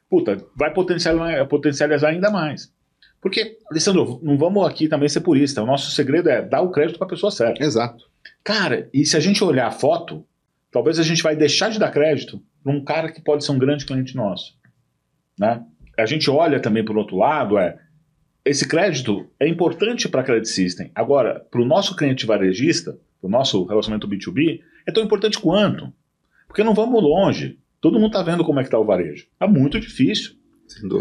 Puta, 0.08 0.36
vai 0.54 0.72
potencializar, 0.72 1.46
potencializar 1.46 2.08
ainda 2.08 2.30
mais. 2.30 2.72
Porque, 3.20 3.56
Alessandro, 3.70 4.20
não 4.22 4.36
vamos 4.36 4.66
aqui 4.66 4.88
também 4.88 5.08
ser 5.08 5.20
purista. 5.20 5.62
O 5.62 5.66
nosso 5.66 5.90
segredo 5.92 6.28
é 6.28 6.42
dar 6.42 6.60
o 6.60 6.70
crédito 6.70 6.98
para 6.98 7.06
a 7.06 7.10
pessoa 7.10 7.30
certa. 7.30 7.64
Exato. 7.64 8.04
Cara, 8.44 8.90
e 8.92 9.06
se 9.06 9.16
a 9.16 9.20
gente 9.20 9.42
olhar 9.42 9.68
a 9.68 9.70
foto, 9.70 10.26
talvez 10.70 10.98
a 10.98 11.02
gente 11.02 11.22
vai 11.22 11.36
deixar 11.36 11.70
de 11.70 11.78
dar 11.78 11.90
crédito 11.90 12.42
num 12.64 12.84
cara 12.84 13.10
que 13.10 13.22
pode 13.22 13.44
ser 13.44 13.52
um 13.52 13.58
grande 13.58 13.86
cliente 13.86 14.16
nosso. 14.16 14.54
Né? 15.38 15.62
A 15.96 16.04
gente 16.04 16.28
olha 16.30 16.60
também 16.60 16.84
por 16.84 16.96
outro 16.96 17.16
lado, 17.16 17.58
é 17.58 17.78
esse 18.44 18.66
crédito 18.66 19.26
é 19.38 19.48
importante 19.48 20.08
para 20.08 20.20
a 20.20 20.24
Credit 20.24 20.48
System. 20.48 20.90
Agora, 20.94 21.46
para 21.50 21.60
o 21.60 21.64
nosso 21.64 21.96
cliente 21.96 22.26
varejista, 22.26 22.98
para 23.20 23.28
o 23.28 23.30
nosso 23.30 23.64
relacionamento 23.64 24.08
B2B, 24.08 24.60
é 24.86 24.92
tão 24.92 25.02
importante 25.02 25.38
quanto. 25.38 25.92
Porque 26.46 26.64
não 26.64 26.74
vamos 26.74 27.02
longe. 27.02 27.58
Todo 27.80 27.98
mundo 27.98 28.08
está 28.08 28.22
vendo 28.22 28.44
como 28.44 28.58
é 28.60 28.62
que 28.62 28.68
está 28.68 28.78
o 28.78 28.84
varejo. 28.84 29.26
Está 29.32 29.46
muito 29.46 29.78
difícil. 29.78 30.32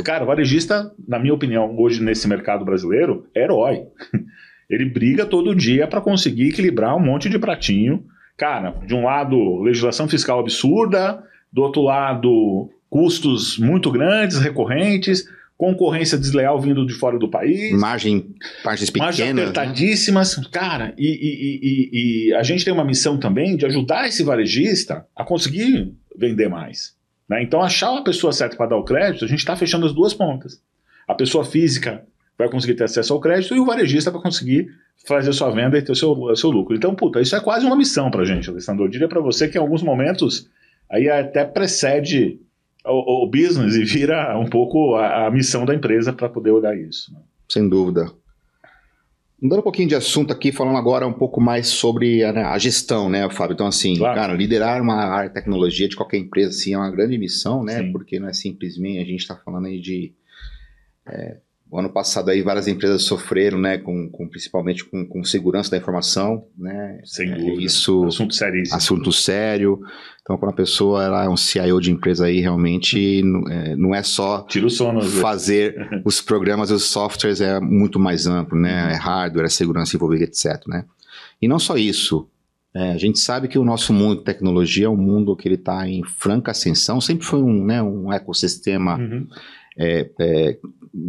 Cara, 0.03 0.23
o 0.23 0.27
varejista, 0.27 0.93
na 1.07 1.17
minha 1.17 1.33
opinião, 1.33 1.77
hoje 1.77 2.03
nesse 2.03 2.27
mercado 2.27 2.65
brasileiro, 2.65 3.27
é 3.33 3.43
herói. 3.43 3.85
Ele 4.69 4.85
briga 4.85 5.25
todo 5.25 5.55
dia 5.55 5.87
para 5.87 6.01
conseguir 6.01 6.49
equilibrar 6.49 6.95
um 6.95 6.99
monte 6.99 7.29
de 7.29 7.39
pratinho 7.39 8.05
cara, 8.41 8.71
de 8.87 8.95
um 8.95 9.03
lado, 9.03 9.61
legislação 9.61 10.07
fiscal 10.07 10.39
absurda, 10.39 11.23
do 11.53 11.61
outro 11.61 11.83
lado, 11.83 12.71
custos 12.89 13.59
muito 13.59 13.91
grandes, 13.91 14.39
recorrentes, 14.39 15.29
concorrência 15.61 16.17
desleal 16.17 16.59
vindo 16.59 16.83
de 16.87 16.91
fora 16.95 17.19
do 17.19 17.29
país. 17.29 17.71
Margem, 17.79 18.33
margens 18.65 18.89
pequenas. 18.89 19.19
Margens 19.19 19.35
né? 19.35 19.41
apertadíssimas. 19.43 20.37
Né? 20.37 20.43
Cara, 20.51 20.91
e, 20.97 21.07
e, 21.07 21.59
e, 21.61 22.29
e, 22.29 22.33
a 22.33 22.41
gente 22.41 22.65
tem 22.65 22.73
uma 22.73 22.83
missão 22.83 23.19
também 23.19 23.55
de 23.55 23.63
ajudar 23.67 24.07
esse 24.07 24.23
varejista 24.23 25.05
a 25.15 25.23
conseguir 25.23 25.93
vender 26.17 26.49
mais. 26.49 26.95
Né? 27.29 27.43
Então, 27.43 27.61
achar 27.61 27.91
uma 27.91 28.03
pessoa 28.03 28.33
certa 28.33 28.57
para 28.57 28.69
dar 28.69 28.77
o 28.77 28.83
crédito, 28.83 29.23
a 29.23 29.27
gente 29.27 29.37
está 29.37 29.55
fechando 29.55 29.85
as 29.85 29.93
duas 29.93 30.15
pontas. 30.15 30.59
A 31.07 31.13
pessoa 31.13 31.45
física 31.45 32.03
vai 32.39 32.49
conseguir 32.49 32.73
ter 32.73 32.85
acesso 32.85 33.13
ao 33.13 33.19
crédito 33.19 33.55
e 33.55 33.59
o 33.59 33.65
varejista 33.65 34.09
vai 34.09 34.19
conseguir 34.19 34.67
fazer 35.05 35.31
sua 35.31 35.51
venda 35.51 35.77
e 35.77 35.81
ter 35.83 35.91
o 35.91 35.95
seu, 35.95 36.35
seu 36.35 36.49
lucro. 36.49 36.75
Então, 36.75 36.95
puta, 36.95 37.21
isso 37.21 37.35
é 37.35 37.39
quase 37.39 37.67
uma 37.67 37.75
missão 37.75 38.09
pra 38.09 38.25
gente, 38.25 38.49
Alessandro. 38.49 38.85
Eu 38.85 38.89
diria 38.89 39.07
para 39.07 39.21
você 39.21 39.47
que 39.47 39.59
em 39.59 39.61
alguns 39.61 39.83
momentos 39.83 40.49
aí 40.89 41.07
até 41.07 41.45
precede 41.45 42.39
o, 42.85 43.23
o 43.23 43.27
business 43.27 43.75
e 43.75 43.83
vira 43.85 44.37
um 44.37 44.45
pouco 44.45 44.95
a, 44.95 45.27
a 45.27 45.31
missão 45.31 45.65
da 45.65 45.73
empresa 45.75 46.13
para 46.13 46.29
poder 46.29 46.51
olhar 46.51 46.77
isso. 46.77 47.13
Né? 47.13 47.19
Sem 47.49 47.67
dúvida. 47.67 48.11
Mudando 49.41 49.59
um 49.59 49.63
pouquinho 49.63 49.89
de 49.89 49.95
assunto 49.95 50.31
aqui, 50.31 50.51
falando 50.51 50.77
agora 50.77 51.07
um 51.07 51.13
pouco 51.13 51.41
mais 51.41 51.67
sobre 51.67 52.23
a, 52.23 52.31
né, 52.31 52.43
a 52.43 52.57
gestão, 52.59 53.09
né, 53.09 53.27
Fábio? 53.31 53.55
Então, 53.55 53.65
assim, 53.65 53.97
claro. 53.97 54.15
cara, 54.15 54.33
liderar 54.33 54.79
uma 54.79 55.03
área 55.03 55.29
de 55.29 55.33
tecnologia 55.33 55.89
de 55.89 55.95
qualquer 55.95 56.17
empresa, 56.17 56.51
assim, 56.51 56.75
é 56.75 56.77
uma 56.77 56.91
grande 56.91 57.17
missão, 57.17 57.63
né? 57.63 57.79
Sim. 57.79 57.91
Porque 57.91 58.19
não 58.19 58.27
é 58.27 58.33
simplesmente, 58.33 58.99
a 58.99 59.03
gente 59.05 59.21
está 59.21 59.35
falando 59.35 59.65
aí 59.65 59.81
de 59.81 60.13
é, 61.07 61.37
o 61.71 61.79
ano 61.79 61.89
passado 61.89 62.29
aí 62.29 62.41
várias 62.41 62.67
empresas 62.67 63.03
sofreram, 63.03 63.57
né, 63.57 63.77
com, 63.77 64.09
com 64.09 64.27
principalmente 64.27 64.83
com, 64.83 65.07
com, 65.07 65.23
segurança 65.23 65.71
da 65.71 65.77
informação, 65.77 66.45
né? 66.57 66.99
Sem 67.05 67.31
é, 67.31 67.35
dúvida. 67.35 67.61
Isso, 67.63 68.03
assunto 68.03 68.35
sério. 68.35 68.61
Assunto 68.73 69.11
sério. 69.13 69.79
Então, 70.21 70.37
quando 70.37 70.51
a 70.51 70.55
pessoa 70.55 71.01
ela 71.01 71.23
é 71.23 71.29
um 71.29 71.37
CIO 71.37 71.79
de 71.79 71.89
empresa 71.89 72.25
aí, 72.25 72.41
realmente 72.41 73.23
é, 73.49 73.75
não 73.77 73.95
é 73.95 74.03
só 74.03 74.41
Tira 74.49 74.65
o 74.65 74.69
sono, 74.69 75.01
fazer 75.01 75.73
os 76.03 76.19
programas 76.19 76.71
e 76.71 76.73
os 76.73 76.83
softwares, 76.83 77.39
é 77.39 77.57
muito 77.61 77.97
mais 77.97 78.27
amplo, 78.27 78.59
né? 78.59 78.91
É 78.91 78.95
hardware, 78.97 79.45
é 79.45 79.49
segurança 79.49 79.95
envolvida, 79.95 80.25
etc, 80.25 80.67
né? 80.67 80.83
E 81.41 81.47
não 81.47 81.57
só 81.57 81.77
isso. 81.77 82.27
É, 82.73 82.91
a 82.91 82.97
gente 82.97 83.19
sabe 83.19 83.47
que 83.47 83.59
o 83.59 83.65
nosso 83.65 83.93
mundo 83.93 84.19
de 84.19 84.23
tecnologia 84.25 84.85
é 84.87 84.89
um 84.89 84.97
mundo 84.97 85.35
que 85.35 85.47
ele 85.47 85.55
está 85.55 85.87
em 85.87 86.03
franca 86.03 86.51
ascensão, 86.51 86.99
sempre 87.01 87.25
foi 87.25 87.41
um, 87.41 87.65
né, 87.65 87.81
um 87.83 88.11
ecossistema 88.13 88.97
uhum. 88.97 89.27
É, 89.77 90.09
é, 90.19 90.57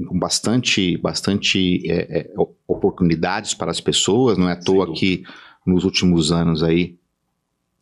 com 0.07 0.19
bastante, 0.19 0.97
bastante 0.99 1.91
é, 1.91 2.21
é, 2.21 2.31
oportunidades 2.67 3.55
para 3.55 3.71
as 3.71 3.81
pessoas, 3.81 4.39
não 4.39 4.49
é 4.49 4.53
à 4.53 4.61
toa 4.61 4.93
que 4.95 5.25
nos 5.67 5.85
últimos 5.85 6.33
anos 6.33 6.63
aí 6.63 6.97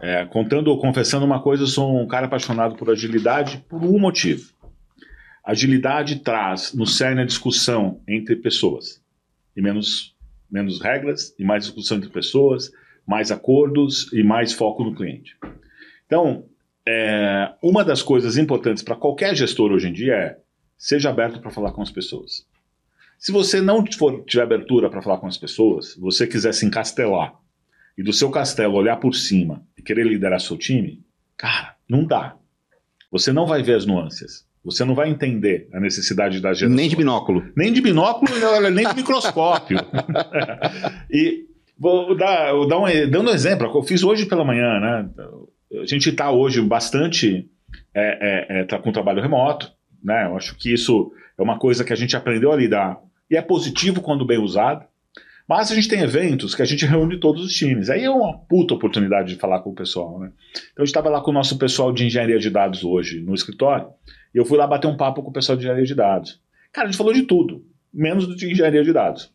é, 0.00 0.24
contando 0.26 0.68
ou 0.68 0.78
confessando 0.78 1.24
uma 1.24 1.42
coisa, 1.42 1.62
eu 1.62 1.66
sou 1.66 2.00
um 2.00 2.06
cara 2.06 2.26
apaixonado 2.26 2.76
por 2.76 2.90
agilidade 2.90 3.64
por 3.68 3.82
um 3.82 3.98
motivo. 3.98 4.52
Agilidade 5.44 6.20
traz 6.20 6.72
no 6.72 6.86
cerne 6.86 7.22
a 7.22 7.26
discussão 7.26 8.00
entre 8.08 8.36
pessoas. 8.36 9.02
E 9.56 9.62
menos, 9.62 10.14
menos 10.50 10.80
regras, 10.80 11.34
e 11.38 11.44
mais 11.44 11.64
discussão 11.64 11.98
entre 11.98 12.10
pessoas, 12.10 12.70
mais 13.06 13.30
acordos 13.30 14.12
e 14.12 14.22
mais 14.22 14.52
foco 14.52 14.82
no 14.82 14.94
cliente. 14.94 15.36
Então, 16.06 16.46
é, 16.86 17.52
uma 17.62 17.84
das 17.84 18.02
coisas 18.02 18.36
importantes 18.36 18.82
para 18.82 18.96
qualquer 18.96 19.34
gestor 19.34 19.70
hoje 19.70 19.88
em 19.88 19.92
dia 19.92 20.14
é 20.14 20.38
seja 20.76 21.10
aberto 21.10 21.40
para 21.40 21.50
falar 21.50 21.72
com 21.72 21.82
as 21.82 21.90
pessoas. 21.90 22.46
Se 23.18 23.32
você 23.32 23.60
não 23.60 23.84
for, 23.92 24.22
tiver 24.24 24.42
abertura 24.42 24.90
para 24.90 25.00
falar 25.00 25.18
com 25.18 25.26
as 25.26 25.38
pessoas, 25.38 25.96
você 25.96 26.26
quiser 26.26 26.52
se 26.52 26.66
encastelar 26.66 27.34
e 27.96 28.02
do 28.02 28.12
seu 28.12 28.30
castelo 28.30 28.74
olhar 28.74 28.96
por 28.96 29.14
cima 29.14 29.62
e 29.76 29.82
querer 29.82 30.06
liderar 30.06 30.40
seu 30.40 30.56
time, 30.56 31.02
cara, 31.36 31.76
não 31.88 32.04
dá. 32.04 32.36
Você 33.10 33.32
não 33.32 33.46
vai 33.46 33.62
ver 33.62 33.76
as 33.76 33.86
nuances. 33.86 34.44
Você 34.64 34.84
não 34.84 34.94
vai 34.94 35.10
entender 35.10 35.68
a 35.72 35.78
necessidade 35.78 36.40
da 36.40 36.54
geração. 36.54 36.74
Nem 36.74 36.88
de 36.88 36.96
binóculo. 36.96 37.44
Nem 37.54 37.72
de 37.72 37.80
binóculo, 37.80 38.32
nem 38.70 38.88
de 38.88 38.96
microscópio. 38.96 39.78
e 41.10 41.46
vou 41.78 42.16
dar, 42.16 42.52
vou 42.52 42.66
dar 42.66 42.78
um, 42.78 42.86
dando 43.10 43.30
um 43.30 43.34
exemplo, 43.34 43.70
eu 43.72 43.82
fiz 43.82 44.02
hoje 44.02 44.24
pela 44.26 44.44
manhã, 44.44 44.80
né? 44.80 45.10
a 45.82 45.86
gente 45.86 46.08
está 46.08 46.30
hoje 46.30 46.60
bastante 46.62 47.48
é, 47.94 48.56
é, 48.56 48.60
é, 48.60 48.64
tá 48.64 48.78
com 48.78 48.92
trabalho 48.92 49.22
remoto, 49.22 49.70
né? 50.02 50.26
Eu 50.26 50.36
acho 50.36 50.56
que 50.56 50.72
isso 50.72 51.12
é 51.36 51.42
uma 51.42 51.58
coisa 51.58 51.84
que 51.84 51.92
a 51.92 51.96
gente 51.96 52.16
aprendeu 52.16 52.52
a 52.52 52.56
lidar 52.56 52.98
e 53.30 53.36
é 53.36 53.42
positivo 53.42 54.00
quando 54.00 54.26
bem 54.26 54.38
usado. 54.38 54.86
Mas 55.48 55.70
a 55.70 55.74
gente 55.74 55.88
tem 55.88 56.00
eventos 56.00 56.54
que 56.54 56.62
a 56.62 56.64
gente 56.64 56.86
reúne 56.86 57.20
todos 57.20 57.44
os 57.44 57.52
times. 57.52 57.90
Aí 57.90 58.02
é 58.02 58.10
uma 58.10 58.38
puta 58.38 58.74
oportunidade 58.74 59.34
de 59.34 59.36
falar 59.38 59.60
com 59.60 59.70
o 59.70 59.74
pessoal, 59.74 60.18
né? 60.18 60.30
Então 60.72 60.84
gente 60.84 60.86
estava 60.86 61.10
lá 61.10 61.20
com 61.20 61.30
o 61.30 61.34
nosso 61.34 61.58
pessoal 61.58 61.92
de 61.92 62.06
engenharia 62.06 62.38
de 62.38 62.48
dados 62.48 62.82
hoje 62.82 63.20
no 63.20 63.34
escritório 63.34 63.88
e 64.34 64.38
eu 64.38 64.44
fui 64.44 64.56
lá 64.56 64.66
bater 64.66 64.88
um 64.88 64.96
papo 64.96 65.22
com 65.22 65.30
o 65.30 65.32
pessoal 65.32 65.56
de 65.56 65.64
engenharia 65.64 65.84
de 65.84 65.94
dados. 65.94 66.40
Cara, 66.72 66.88
a 66.88 66.90
gente 66.90 66.98
falou 66.98 67.12
de 67.12 67.22
tudo, 67.22 67.62
menos 67.92 68.26
de 68.36 68.50
engenharia 68.50 68.82
de 68.82 68.92
dados. 68.92 69.32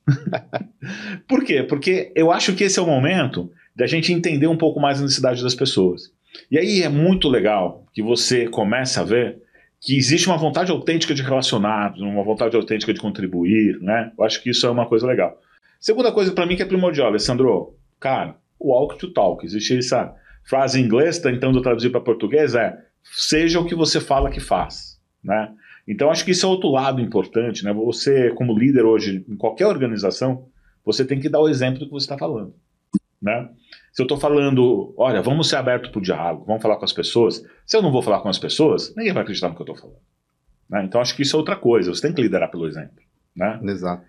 Por 1.28 1.43
quê? 1.43 1.63
Porque 1.63 2.12
eu 2.15 2.32
acho 2.32 2.56
que 2.56 2.63
esse 2.63 2.80
é 2.80 2.82
o 2.82 2.88
momento 2.88 3.52
da 3.76 3.86
gente 3.86 4.12
entender 4.12 4.48
um 4.48 4.58
pouco 4.58 4.80
mais 4.80 5.00
a 5.00 5.04
necessidade 5.04 5.43
das 5.43 5.56
pessoas. 5.56 6.12
E 6.50 6.58
aí 6.58 6.82
é 6.82 6.89
muito 6.89 7.30
legal 7.30 7.86
que 7.93 8.02
você 8.02 8.48
comece 8.48 9.00
a 9.00 9.04
ver 9.04 9.38
que 9.82 9.98
existe 9.98 10.28
uma 10.28 10.38
vontade 10.38 10.72
autêntica 10.72 11.13
de 11.13 11.22
relacionar, 11.22 11.93
uma 11.98 12.24
vontade 12.24 12.56
autêntica 12.56 12.93
de 12.93 13.00
contribuir, 13.00 13.80
né? 13.80 14.12
Eu 14.17 14.26
acho 14.26 14.43
que 14.43 14.50
isso 14.50 14.65
é 14.65 14.69
uma 14.69 14.86
coisa 14.86 15.08
legal. 15.08 15.39
Segunda 15.80 16.12
coisa 16.12 16.32
para 16.34 16.46
mim 16.46 16.56
que 16.56 16.62
é 16.62 16.65
primordial, 16.65 17.08
Alessandro, 17.08 17.76
cara, 18.00 18.36
walk 18.60 18.98
to 18.98 19.13
talk. 19.13 19.46
Existe 19.46 19.78
essa 19.78 20.13
frase 20.44 20.80
em 20.80 20.84
inglês, 20.84 21.20
tentando 21.20 21.62
traduzir 21.62 21.89
para 21.89 22.02
português, 22.02 22.56
é 22.56 22.78
seja 23.04 23.60
o 23.60 23.65
que 23.65 23.76
você 23.76 24.02
fala 24.02 24.30
que 24.30 24.39
faz, 24.39 25.00
né? 25.24 25.54
Então 25.88 26.12
acho 26.12 26.26
que 26.26 26.32
isso 26.32 26.46
é 26.46 26.50
outro 26.50 26.70
lado 26.70 27.02
importante, 27.02 27.63
né? 27.63 27.74
Você, 27.74 28.32
como 28.32 28.58
líder 28.58 28.84
hoje, 28.84 29.26
em 29.28 29.36
qualquer 29.36 29.68
organização, 29.68 30.48
você 30.86 31.06
tem 31.06 31.20
que 31.20 31.30
dar 31.30 31.39
o 31.39 31.50
exemplo 31.50 31.80
do 31.80 31.86
que 31.86 31.92
você 31.92 32.06
está 32.06 32.18
falando, 32.18 32.54
né? 33.22 33.50
Se 33.94 34.02
eu 34.02 34.04
estou 34.04 34.20
falando, 34.20 34.94
olha, 34.98 35.22
vamos 35.22 35.50
ser 35.50 35.56
abertos 35.56 35.89
para 35.92 36.00
o 36.00 36.02
diálogo, 36.02 36.46
vamos 36.46 36.62
falar 36.62 36.76
com 36.76 36.86
as 36.86 36.94
pessoas. 36.94 37.44
Se 37.65 37.76
eu 37.76 37.82
não 37.82 37.92
vou 37.92 38.02
falar 38.02 38.20
com 38.20 38.30
as 38.30 38.38
pessoas, 38.38 38.94
ninguém 38.96 39.13
vai 39.13 39.24
acreditar 39.24 39.50
no 39.50 39.56
que 39.56 39.62
eu 39.62 39.65
estou 39.65 39.78
falando. 39.78 40.00
Né? 40.70 40.84
Então 40.84 41.02
acho 41.02 41.15
que 41.15 41.24
isso 41.24 41.36
é 41.36 41.39
outra 41.39 41.56
coisa. 41.56 41.94
Você 41.94 42.04
tem 42.04 42.13
que 42.13 42.22
liderar 42.22 42.52
pelo 42.52 42.68
exemplo. 42.68 43.02
Né? 43.36 43.60
Exato. 43.63 44.06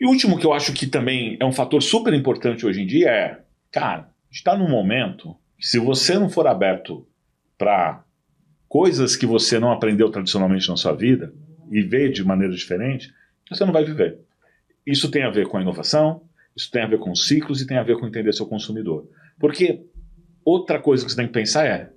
E 0.00 0.06
o 0.06 0.10
último 0.10 0.38
que 0.38 0.46
eu 0.46 0.52
acho 0.52 0.72
que 0.72 0.86
também 0.86 1.36
é 1.40 1.44
um 1.44 1.52
fator 1.52 1.82
super 1.82 2.14
importante 2.14 2.64
hoje 2.64 2.82
em 2.82 2.86
dia 2.86 3.10
é, 3.10 3.40
cara, 3.72 4.10
está 4.30 4.56
num 4.56 4.68
momento 4.68 5.36
que 5.58 5.66
se 5.66 5.78
você 5.78 6.18
não 6.18 6.28
for 6.28 6.46
aberto 6.46 7.06
para 7.56 8.04
coisas 8.68 9.16
que 9.16 9.26
você 9.26 9.58
não 9.58 9.72
aprendeu 9.72 10.10
tradicionalmente 10.10 10.68
na 10.68 10.76
sua 10.76 10.92
vida 10.92 11.32
e 11.70 11.82
vê 11.82 12.08
de 12.08 12.24
maneira 12.24 12.54
diferente, 12.54 13.12
você 13.50 13.64
não 13.64 13.72
vai 13.72 13.84
viver. 13.84 14.20
Isso 14.86 15.10
tem 15.10 15.24
a 15.24 15.30
ver 15.30 15.48
com 15.48 15.56
a 15.56 15.62
inovação, 15.62 16.22
isso 16.54 16.70
tem 16.70 16.82
a 16.82 16.86
ver 16.86 16.98
com 16.98 17.14
ciclos 17.14 17.60
e 17.60 17.66
tem 17.66 17.76
a 17.76 17.82
ver 17.82 17.98
com 17.98 18.06
entender 18.06 18.32
seu 18.32 18.46
consumidor. 18.46 19.08
Porque 19.38 19.84
outra 20.44 20.78
coisa 20.78 21.04
que 21.04 21.10
você 21.10 21.16
tem 21.16 21.26
que 21.26 21.32
pensar 21.32 21.66
é: 21.66 21.90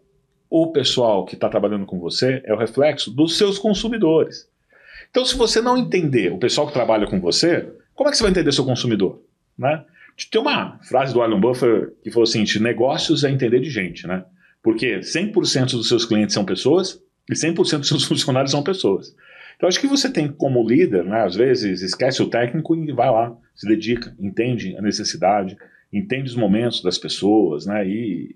o 0.49 0.71
pessoal 0.71 1.23
que 1.25 1.35
está 1.35 1.49
trabalhando 1.49 1.85
com 1.85 1.99
você 1.99 2.41
é 2.45 2.53
o 2.53 2.57
reflexo 2.57 3.11
dos 3.11 3.37
seus 3.37 3.59
consumidores. 3.59 4.49
Então, 5.09 5.25
se 5.25 5.35
você 5.35 5.61
não 5.61 5.77
entender 5.77 6.31
o 6.31 6.37
pessoal 6.37 6.67
que 6.67 6.73
trabalha 6.73 7.05
com 7.05 7.19
você, 7.19 7.69
como 7.95 8.09
é 8.09 8.11
que 8.11 8.17
você 8.17 8.23
vai 8.23 8.31
entender 8.31 8.51
seu 8.51 8.65
consumidor? 8.65 9.21
Né? 9.57 9.83
Tem 10.29 10.41
uma 10.41 10.79
frase 10.83 11.13
do 11.13 11.19
Warren 11.19 11.39
Buffett 11.39 11.93
que 12.03 12.11
falou 12.11 12.23
assim: 12.23 12.43
negócios 12.59 13.23
é 13.23 13.29
entender 13.29 13.59
de 13.59 13.69
gente, 13.69 14.07
né? 14.07 14.25
Porque 14.61 14.99
100% 14.99 15.71
dos 15.71 15.87
seus 15.87 16.05
clientes 16.05 16.33
são 16.33 16.45
pessoas 16.45 17.01
e 17.29 17.33
100% 17.33 17.79
dos 17.79 17.87
seus 17.87 18.03
funcionários 18.05 18.51
são 18.51 18.63
pessoas. 18.63 19.15
Então, 19.55 19.67
acho 19.67 19.79
que 19.79 19.87
você 19.87 20.11
tem 20.11 20.27
como 20.27 20.67
líder, 20.67 21.03
né, 21.03 21.21
às 21.21 21.35
vezes, 21.35 21.83
esquece 21.83 22.19
o 22.23 22.27
técnico 22.27 22.75
e 22.75 22.91
vai 22.91 23.11
lá, 23.11 23.31
se 23.53 23.67
dedica, 23.67 24.15
entende 24.19 24.75
a 24.75 24.81
necessidade, 24.81 25.55
entende 25.93 26.29
os 26.29 26.35
momentos 26.35 26.81
das 26.81 26.97
pessoas, 26.97 27.67
né, 27.67 27.87
e 27.87 28.35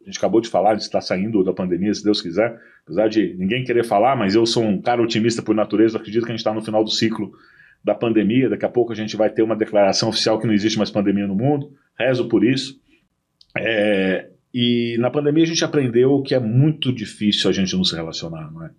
a 0.00 0.06
gente 0.06 0.16
acabou 0.16 0.40
de 0.40 0.48
falar 0.48 0.74
de 0.74 0.82
estar 0.82 1.02
saindo 1.02 1.44
da 1.44 1.52
pandemia, 1.52 1.92
se 1.92 2.02
Deus 2.02 2.22
quiser, 2.22 2.58
apesar 2.82 3.08
de 3.08 3.34
ninguém 3.38 3.62
querer 3.62 3.84
falar, 3.84 4.16
mas 4.16 4.34
eu 4.34 4.46
sou 4.46 4.62
um 4.62 4.80
cara 4.80 5.02
otimista 5.02 5.42
por 5.42 5.54
natureza, 5.54 5.98
acredito 5.98 6.24
que 6.24 6.30
a 6.30 6.34
gente 6.34 6.40
está 6.40 6.54
no 6.54 6.62
final 6.62 6.82
do 6.82 6.90
ciclo 6.90 7.32
da 7.84 7.94
pandemia, 7.94 8.48
daqui 8.48 8.64
a 8.64 8.68
pouco 8.68 8.92
a 8.92 8.96
gente 8.96 9.14
vai 9.16 9.28
ter 9.28 9.42
uma 9.42 9.54
declaração 9.54 10.08
oficial 10.08 10.38
que 10.38 10.46
não 10.46 10.54
existe 10.54 10.78
mais 10.78 10.90
pandemia 10.90 11.26
no 11.26 11.34
mundo, 11.34 11.70
rezo 11.98 12.26
por 12.28 12.42
isso. 12.42 12.80
É, 13.56 14.30
e 14.52 14.96
na 14.98 15.10
pandemia 15.10 15.44
a 15.44 15.46
gente 15.46 15.64
aprendeu 15.64 16.22
que 16.22 16.34
é 16.34 16.40
muito 16.40 16.92
difícil 16.92 17.50
a 17.50 17.52
gente 17.52 17.76
não 17.76 17.84
se 17.84 17.94
relacionar, 17.94 18.50
não 18.50 18.64
é? 18.64 18.70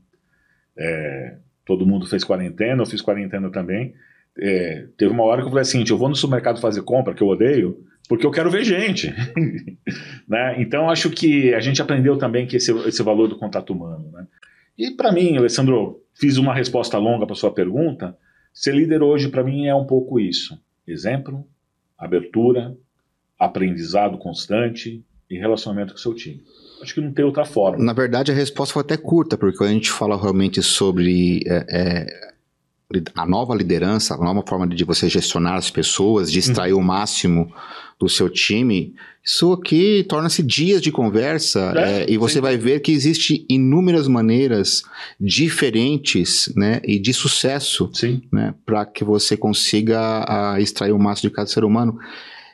é 0.77 1.37
todo 1.63 1.85
mundo 1.85 2.07
fez 2.07 2.23
quarentena, 2.23 2.81
eu 2.81 2.85
fiz 2.85 3.01
quarentena 3.01 3.49
também. 3.51 3.93
É, 4.37 4.87
teve 4.97 5.11
uma 5.11 5.23
hora 5.23 5.41
que 5.41 5.47
eu 5.47 5.51
falei 5.51 5.61
assim, 5.61 5.83
eu 5.87 5.97
vou 5.97 6.09
no 6.09 6.15
supermercado 6.15 6.59
fazer 6.59 6.81
compra, 6.81 7.13
que 7.13 7.21
eu 7.21 7.27
odeio, 7.27 7.85
porque 8.09 8.25
eu 8.25 8.31
quero 8.31 8.49
ver 8.49 8.63
gente. 8.63 9.13
né? 10.27 10.61
Então, 10.61 10.89
acho 10.89 11.09
que 11.09 11.53
a 11.53 11.59
gente 11.59 11.81
aprendeu 11.81 12.17
também 12.17 12.45
que 12.45 12.57
esse, 12.57 12.71
esse 12.87 13.01
valor 13.01 13.27
do 13.27 13.37
contato 13.37 13.71
humano. 13.71 14.09
Né? 14.11 14.27
E 14.77 14.91
para 14.91 15.11
mim, 15.11 15.37
Alessandro, 15.37 16.01
fiz 16.13 16.37
uma 16.37 16.53
resposta 16.53 16.97
longa 16.97 17.25
para 17.25 17.35
sua 17.35 17.53
pergunta. 17.53 18.15
Ser 18.55 18.73
líder 18.73 19.03
hoje, 19.03 19.27
para 19.27 19.43
mim, 19.43 19.67
é 19.67 19.75
um 19.75 19.85
pouco 19.85 20.17
isso: 20.17 20.57
exemplo, 20.87 21.45
abertura, 21.97 22.75
aprendizado 23.37 24.17
constante 24.17 25.03
e 25.29 25.37
relacionamento 25.37 25.91
com 25.91 25.99
o 25.99 26.01
seu 26.01 26.13
time. 26.13 26.41
Acho 26.81 26.93
que 26.93 27.01
não 27.01 27.11
tem 27.11 27.25
outra 27.25 27.43
forma. 27.43 27.83
Na 27.83 27.91
verdade, 27.91 28.31
a 28.31 28.35
resposta 28.35 28.73
foi 28.73 28.81
até 28.81 28.95
curta, 28.95 29.37
porque 29.37 29.57
quando 29.57 29.71
a 29.71 29.73
gente 29.73 29.91
fala 29.91 30.19
realmente 30.19 30.63
sobre 30.63 31.43
é, 31.45 31.65
é, 31.69 32.31
a 33.13 33.25
nova 33.25 33.53
liderança, 33.53 34.13
a 34.13 34.17
nova 34.17 34.41
forma 34.47 34.65
de 34.67 34.83
você 34.85 35.09
gestionar 35.09 35.55
as 35.55 35.69
pessoas, 35.69 36.31
de 36.31 36.39
extrair 36.39 36.73
uhum. 36.73 36.79
o 36.79 36.83
máximo 36.83 37.53
do 37.99 38.09
seu 38.09 38.29
time, 38.29 38.93
isso 39.23 39.53
aqui 39.53 40.05
torna-se 40.07 40.43
dias 40.43 40.81
de 40.81 40.91
conversa 40.91 41.73
é, 41.75 42.03
é, 42.03 42.11
e 42.11 42.17
você 42.17 42.35
sim. 42.35 42.41
vai 42.41 42.57
ver 42.57 42.81
que 42.81 42.91
existe 42.91 43.45
inúmeras 43.49 44.07
maneiras 44.07 44.83
diferentes 45.19 46.53
né, 46.55 46.81
e 46.83 46.99
de 46.99 47.13
sucesso 47.13 47.89
né, 48.31 48.53
para 48.65 48.85
que 48.85 49.03
você 49.03 49.35
consiga 49.37 50.25
a, 50.27 50.61
extrair 50.61 50.91
o 50.91 50.99
máximo 50.99 51.29
de 51.29 51.35
cada 51.35 51.47
ser 51.47 51.63
humano. 51.63 51.97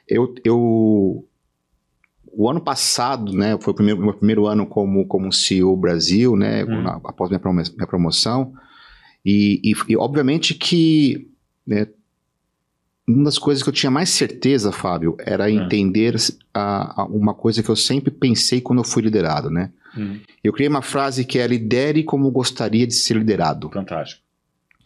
Eu, 0.08 0.34
eu 0.46 1.26
o 2.34 2.50
ano 2.50 2.62
passado, 2.62 3.34
né, 3.34 3.58
foi 3.60 3.74
o 3.74 3.76
primeiro, 3.76 4.02
meu 4.02 4.14
primeiro 4.14 4.48
ano 4.48 4.66
como, 4.66 5.06
como 5.08 5.34
CEO 5.34 5.76
Brasil, 5.76 6.38
né, 6.38 6.64
hum. 6.64 6.88
após 7.04 7.30
minha, 7.30 7.42
minha 7.44 7.88
promoção, 7.88 8.54
e, 9.26 9.60
e, 9.64 9.74
e 9.90 9.98
obviamente 9.98 10.54
que 10.54 11.28
né, 11.68 11.88
uma 13.14 13.26
das 13.26 13.38
coisas 13.38 13.64
que 13.64 13.70
eu 13.70 13.74
tinha 13.74 13.92
mais 13.92 14.10
certeza, 14.10 14.72
Fábio, 14.72 15.16
era 15.20 15.46
hum. 15.46 15.50
entender 15.50 16.16
a, 16.54 17.02
a 17.02 17.06
uma 17.06 17.34
coisa 17.34 17.62
que 17.62 17.70
eu 17.70 17.76
sempre 17.76 18.12
pensei 18.12 18.62
quando 18.62 18.80
eu 18.80 18.86
fui 18.86 19.04
liderado, 19.04 19.50
né? 19.50 19.72
Hum. 19.98 20.20
Eu 20.44 20.54
criei 20.54 20.70
uma 20.70 20.82
frase 20.82 21.26
que 21.26 21.38
é 21.38 21.46
lidere 21.46 22.04
como 22.04 22.30
gostaria 22.32 22.88
de 22.88 22.94
ser 22.94 23.18
liderado. 23.18 23.70
Fantástico. 23.70 24.21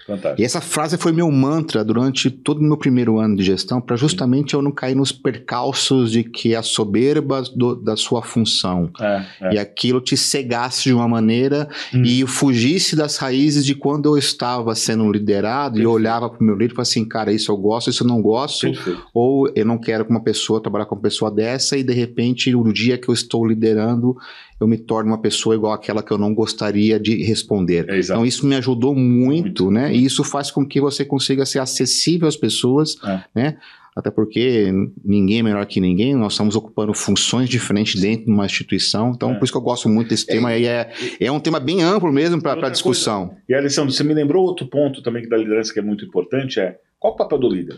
Fantástico. 0.06 0.40
E 0.40 0.46
essa 0.46 0.62
frase 0.62 0.98
foi 0.98 1.12
meu 1.12 1.32
mantra 1.32 1.84
durante 1.84 2.30
todo 2.30 2.60
o 2.60 2.64
meu 2.64 2.78
primeiro 2.78 3.18
ano 3.18 3.36
de 3.36 3.44
gestão, 3.44 3.82
para 3.82 3.96
justamente 3.96 4.52
Sim. 4.52 4.58
eu 4.58 4.62
não 4.62 4.72
cair 4.72 4.96
nos 4.96 5.12
percalços 5.12 6.12
de 6.12 6.24
que 6.24 6.56
a 6.56 6.62
soberba 6.62 7.42
do, 7.56 7.76
da 7.76 7.96
sua 7.96 8.22
função 8.22 8.92
é, 9.00 9.26
é. 9.42 9.54
e 9.56 9.58
aquilo 9.58 10.00
te 10.00 10.16
cegasse 10.16 10.84
de 10.84 10.94
uma 10.94 11.08
maneira 11.08 11.68
hum. 11.94 12.04
e 12.04 12.26
fugisse 12.28 12.96
das 12.96 13.18
raízes 13.18 13.66
de 13.66 13.74
quando 13.74 14.06
eu 14.08 14.18
estava 14.18 14.76
sendo 14.76 15.12
liderado 15.12 15.74
Perfeito. 15.74 15.80
e 15.80 15.84
eu 15.84 15.92
olhava 15.92 16.30
para 16.30 16.40
o 16.40 16.44
meu 16.44 16.54
líder 16.54 16.74
e 16.74 16.76
falava 16.76 16.82
assim, 16.84 17.06
cara, 17.06 17.32
isso 17.34 17.52
eu 17.52 17.58
gosto, 17.58 17.90
isso 17.90 18.04
eu 18.04 18.08
não 18.08 18.22
gosto, 18.22 18.68
Perfeito. 18.68 19.04
ou 19.12 19.52
eu 19.56 19.66
não 19.66 19.80
quero 19.80 20.06
com 20.06 20.12
uma 20.12 20.24
pessoa 20.24 20.62
trabalhar 20.62 20.86
com 20.86 20.94
uma 20.94 21.02
pessoa 21.02 21.32
dessa 21.32 21.76
e 21.78 21.84
de 21.84 21.94
repente 21.94 22.52
no 22.52 22.72
dia 22.72 22.98
que 22.98 23.10
eu 23.10 23.14
estou 23.14 23.46
liderando 23.46 24.16
eu 24.60 24.68
me 24.68 24.78
torno 24.78 25.12
uma 25.12 25.22
pessoa 25.22 25.56
igual 25.56 25.74
àquela 25.74 26.02
que 26.02 26.12
eu 26.12 26.18
não 26.18 26.34
gostaria 26.34 27.00
de 27.00 27.24
responder. 27.24 27.90
É, 27.90 28.00
então 28.00 28.26
isso 28.26 28.46
me 28.46 28.56
ajudou 28.56 28.96
muito, 28.96 29.66
muito, 29.66 29.72
né? 29.72 29.94
E 29.94 30.06
isso 30.06 30.24
faz 30.24 30.50
com 30.50 30.66
que 30.66 30.80
você 30.80 31.04
consiga 31.04 31.46
ser 31.46 31.60
acessível 31.60 32.28
às 32.28 32.38
pessoas, 32.38 32.96
é. 33.04 33.24
né? 33.36 33.58
Até 33.96 34.12
porque 34.12 34.74
ninguém 35.06 35.40
é 35.40 35.44
melhor 35.44 35.66
que 35.66 35.80
ninguém, 35.80 36.16
nós 36.16 36.34
estamos 36.34 36.54
ocupando 36.58 36.94
funções 36.94 37.48
diferentes 37.48 38.02
dentro 38.02 38.26
de 38.26 38.32
uma 38.32 38.46
instituição, 38.46 39.14
então 39.16 39.32
é. 39.32 39.36
por 39.36 39.46
isso 39.46 39.54
que 39.54 39.58
eu 39.58 39.62
gosto 39.62 39.88
muito 39.88 40.10
desse 40.10 40.26
tema, 40.26 40.52
é, 40.52 40.60
e 40.60 40.66
é, 40.66 40.92
é 41.22 41.32
um 41.32 41.40
tema 41.40 41.62
bem 41.62 41.82
amplo 41.82 42.12
mesmo 42.12 42.42
para 42.42 42.70
discussão. 42.70 43.28
Coisa. 43.28 43.44
E 43.48 43.54
Alessandro, 43.54 43.94
você 43.94 44.04
me 44.04 44.14
lembrou 44.14 44.44
outro 44.44 44.68
ponto 44.68 45.02
também 45.02 45.28
da 45.30 45.38
liderança 45.38 45.72
que 45.72 45.80
é 45.80 45.82
muito 45.82 46.04
importante, 46.04 46.60
é 46.60 46.78
qual 47.00 47.14
o 47.14 47.16
papel 47.16 47.38
do 47.38 47.48
líder? 47.48 47.76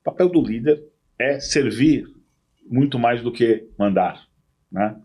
O 0.00 0.04
papel 0.04 0.28
do 0.28 0.42
líder 0.42 0.82
é 1.16 1.38
servir 1.38 2.04
muito 2.68 2.98
mais 2.98 3.22
do 3.22 3.30
que 3.30 3.68
mandar, 3.78 4.26
né? 4.72 4.96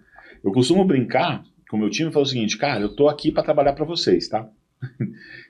Eu 0.48 0.54
costumo 0.54 0.86
brincar 0.86 1.44
com 1.70 1.76
o 1.76 1.80
meu 1.80 1.90
time 1.90 2.10
e 2.10 2.14
falar 2.14 2.24
o 2.24 2.28
seguinte, 2.28 2.58
cara, 2.58 2.80
eu 2.80 2.96
tô 2.96 3.10
aqui 3.10 3.34
para 3.34 3.44
trabalhar 3.44 3.74
para 3.74 3.84
vocês, 3.84 4.30
tá? 4.30 4.48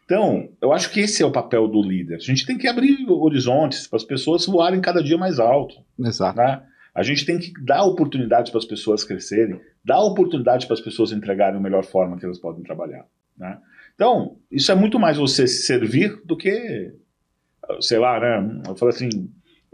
então, 0.04 0.50
eu 0.60 0.74
acho 0.74 0.92
que 0.92 1.02
esse 1.02 1.22
é 1.22 1.26
o 1.26 1.32
papel 1.32 1.68
do 1.68 1.84
líder. 1.84 2.16
A 2.16 2.20
gente 2.20 2.48
tem 2.48 2.58
que 2.58 2.68
abrir 2.68 3.06
horizontes 3.08 3.86
para 3.86 3.98
as 3.98 4.04
pessoas 4.04 4.48
voarem 4.48 4.82
cada 4.82 5.04
dia 5.04 5.16
mais 5.16 5.38
alto. 5.38 5.76
Exato. 6.00 6.40
Né? 6.40 6.64
A 6.96 7.04
gente 7.04 7.28
tem 7.28 7.38
que 7.38 7.54
dar 7.64 7.84
oportunidades 7.84 8.50
para 8.50 8.58
as 8.58 8.66
pessoas 8.66 9.04
crescerem, 9.04 9.62
dar 9.86 10.02
oportunidade 10.02 10.66
para 10.66 10.74
as 10.74 10.82
pessoas 10.82 11.12
entregarem 11.12 11.60
a 11.60 11.62
melhor 11.62 11.84
forma 11.84 12.18
que 12.18 12.26
elas 12.26 12.40
podem 12.40 12.64
trabalhar. 12.64 13.06
Né? 13.38 13.56
Então, 13.94 14.38
isso 14.52 14.72
é 14.72 14.76
muito 14.76 14.98
mais 14.98 15.18
você 15.18 15.46
servir 15.46 16.20
do 16.26 16.36
que, 16.36 16.92
sei 17.82 18.00
lá, 18.00 18.20
né? 18.20 18.62
Eu 18.68 18.76
falo 18.76 18.90
assim, 18.90 19.30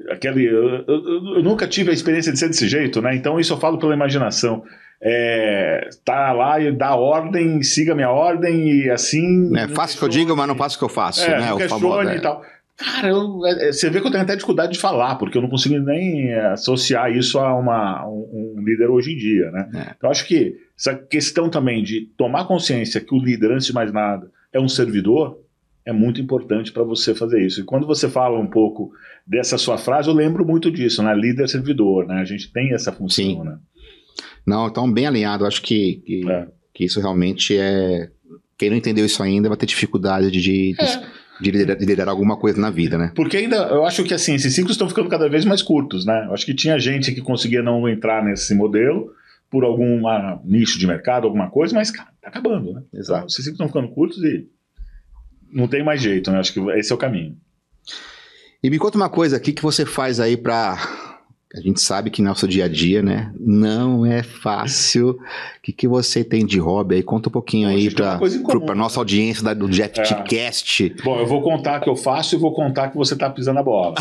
aquele, 0.09 0.45
eu, 0.45 0.83
eu, 0.85 1.35
eu, 1.35 1.43
nunca 1.43 1.67
tive 1.67 1.91
a 1.91 1.93
experiência 1.93 2.31
de 2.31 2.39
ser 2.39 2.47
desse 2.47 2.67
jeito, 2.67 3.01
né? 3.01 3.15
Então 3.15 3.39
isso 3.39 3.53
eu 3.53 3.57
falo 3.57 3.77
pela 3.77 3.93
imaginação 3.93 4.63
é, 5.05 5.89
tá 6.05 6.31
lá 6.31 6.61
e 6.61 6.71
dá 6.71 6.95
ordem, 6.95 7.61
siga 7.61 7.93
minha 7.93 8.09
ordem 8.09 8.69
e 8.69 8.89
assim. 8.89 9.55
É, 9.57 9.67
faça 9.67 9.95
o 9.95 9.99
que 9.99 10.05
eu 10.05 10.09
digo, 10.09 10.35
mas 10.35 10.47
não 10.47 10.55
faça 10.55 10.75
o 10.75 10.79
que 10.79 10.85
eu 10.85 10.89
faço. 10.89 11.21
É, 11.23 11.41
né? 11.41 11.53
o 11.53 11.59
famoso, 11.67 12.09
e 12.09 12.15
é. 12.15 12.19
tal. 12.21 12.41
Cara, 12.77 13.09
eu- 13.09 13.45
é- 13.45 13.67
é- 13.67 13.71
você 13.73 13.89
vê 13.89 13.99
que 13.99 14.07
eu 14.07 14.11
tenho 14.11 14.23
até 14.23 14.33
dificuldade 14.33 14.73
de 14.73 14.79
falar, 14.79 15.15
porque 15.15 15.37
eu 15.37 15.41
não 15.41 15.49
consigo 15.49 15.77
nem 15.77 16.33
associar 16.33 17.11
isso 17.11 17.37
a 17.37 17.53
uma, 17.53 18.07
um, 18.07 18.55
um 18.57 18.63
líder 18.63 18.89
hoje 18.89 19.11
em 19.11 19.17
dia, 19.17 19.51
né? 19.51 19.69
É. 19.75 19.79
Então, 19.97 20.07
eu 20.07 20.09
acho 20.09 20.25
que 20.25 20.55
essa 20.79 20.95
questão 20.95 21.49
também 21.49 21.83
de 21.83 22.07
tomar 22.17 22.45
consciência 22.45 23.01
que 23.01 23.13
o 23.13 23.19
líder, 23.19 23.51
antes 23.51 23.67
de 23.67 23.73
mais 23.73 23.91
nada, 23.91 24.31
é 24.53 24.59
um 24.59 24.69
servidor, 24.69 25.37
é 25.85 25.91
muito 25.91 26.21
importante 26.21 26.71
para 26.71 26.83
você 26.83 27.13
fazer 27.13 27.45
isso. 27.45 27.59
E 27.59 27.63
quando 27.65 27.85
você 27.85 28.07
fala 28.09 28.39
um 28.39 28.47
pouco 28.47 28.91
dessa 29.27 29.57
sua 29.57 29.77
frase, 29.77 30.07
eu 30.07 30.13
lembro 30.13 30.45
muito 30.45 30.71
disso, 30.71 31.03
né? 31.03 31.13
Líder-servidor, 31.13 32.07
né? 32.07 32.21
A 32.21 32.25
gente 32.25 32.51
tem 32.51 32.73
essa 32.73 32.91
função, 32.91 33.25
Sim. 33.25 33.43
né? 33.43 33.57
Não, 34.45 34.67
então 34.67 34.91
bem 34.91 35.07
alinhado. 35.07 35.45
Acho 35.45 35.61
que, 35.61 36.01
que, 36.05 36.29
É. 36.29 36.47
que 36.73 36.85
isso 36.85 36.99
realmente 36.99 37.57
é. 37.57 38.09
Quem 38.57 38.69
não 38.69 38.77
entendeu 38.77 39.05
isso 39.05 39.21
ainda 39.23 39.49
vai 39.49 39.57
ter 39.57 39.65
dificuldade 39.65 40.29
de, 40.29 40.39
de, 40.41 40.75
de 41.41 41.51
liderar, 41.51 41.77
de 41.77 41.85
liderar 41.85 42.09
alguma 42.09 42.37
coisa 42.37 42.59
na 42.59 42.69
vida, 42.69 42.97
né? 42.97 43.11
Porque 43.15 43.37
ainda, 43.37 43.55
eu 43.55 43.85
acho 43.85 44.03
que 44.03 44.13
assim, 44.13 44.35
esses 44.35 44.53
ciclos 44.53 44.73
estão 44.73 44.87
ficando 44.87 45.09
cada 45.09 45.27
vez 45.27 45.43
mais 45.45 45.61
curtos, 45.61 46.05
né? 46.05 46.25
Eu 46.27 46.33
acho 46.33 46.45
que 46.45 46.53
tinha 46.53 46.77
gente 46.79 47.11
que 47.11 47.21
conseguia 47.21 47.61
não 47.63 47.87
entrar 47.89 48.23
nesse 48.23 48.53
modelo 48.53 49.11
por 49.49 49.63
algum 49.63 50.07
ah, 50.07 50.39
nicho 50.43 50.79
de 50.79 50.87
mercado, 50.87 51.25
alguma 51.25 51.49
coisa, 51.49 51.75
mas, 51.75 51.91
cara, 51.91 52.09
tá 52.21 52.29
acabando, 52.29 52.73
né? 52.73 52.83
Exato. 52.93 53.17
Então, 53.19 53.27
esses 53.27 53.43
ciclos 53.43 53.53
estão 53.53 53.67
ficando 53.67 53.89
curtos 53.93 54.17
e 54.23 54.47
não 55.51 55.67
tem 55.67 55.83
mais 55.83 56.01
jeito, 56.01 56.31
né? 56.31 56.39
Acho 56.39 56.53
que 56.53 56.59
esse 56.71 56.91
é 56.91 56.95
o 56.95 56.97
caminho. 56.97 57.37
E 58.63 58.69
me 58.69 58.79
conta 58.79 58.97
uma 58.97 59.09
coisa, 59.09 59.37
o 59.37 59.39
que, 59.39 59.51
que 59.53 59.61
você 59.61 59.85
faz 59.85 60.19
aí 60.19 60.37
pra. 60.37 60.77
A 61.55 61.61
gente 61.61 61.79
sabe 61.81 62.09
que 62.09 62.19
nosso 62.19 62.47
dia 62.47 62.65
a 62.65 62.67
dia, 62.67 63.03
né? 63.03 63.31
Não 63.39 64.03
é 64.03 64.23
fácil. 64.23 65.09
O 65.11 65.17
que, 65.61 65.71
que 65.71 65.87
você 65.87 66.23
tem 66.23 66.43
de 66.43 66.57
hobby 66.59 66.95
aí? 66.95 67.03
Conta 67.03 67.29
um 67.29 67.31
pouquinho 67.31 67.67
Bom, 67.67 67.75
a 67.75 67.77
aí 67.77 67.89
né? 67.89 68.75
nossa 68.75 68.99
audiência 68.99 69.43
da, 69.43 69.53
do 69.53 69.71
JetCast. 69.71 70.95
Bom, 71.03 71.19
eu 71.19 71.27
vou 71.27 71.43
contar 71.43 71.79
que 71.79 71.87
eu 71.87 71.95
faço 71.95 72.33
e 72.33 72.39
vou 72.39 72.55
contar 72.55 72.89
que 72.89 72.97
você 72.97 73.15
tá 73.15 73.29
pisando 73.29 73.59
a 73.59 73.63
bola. 73.63 73.93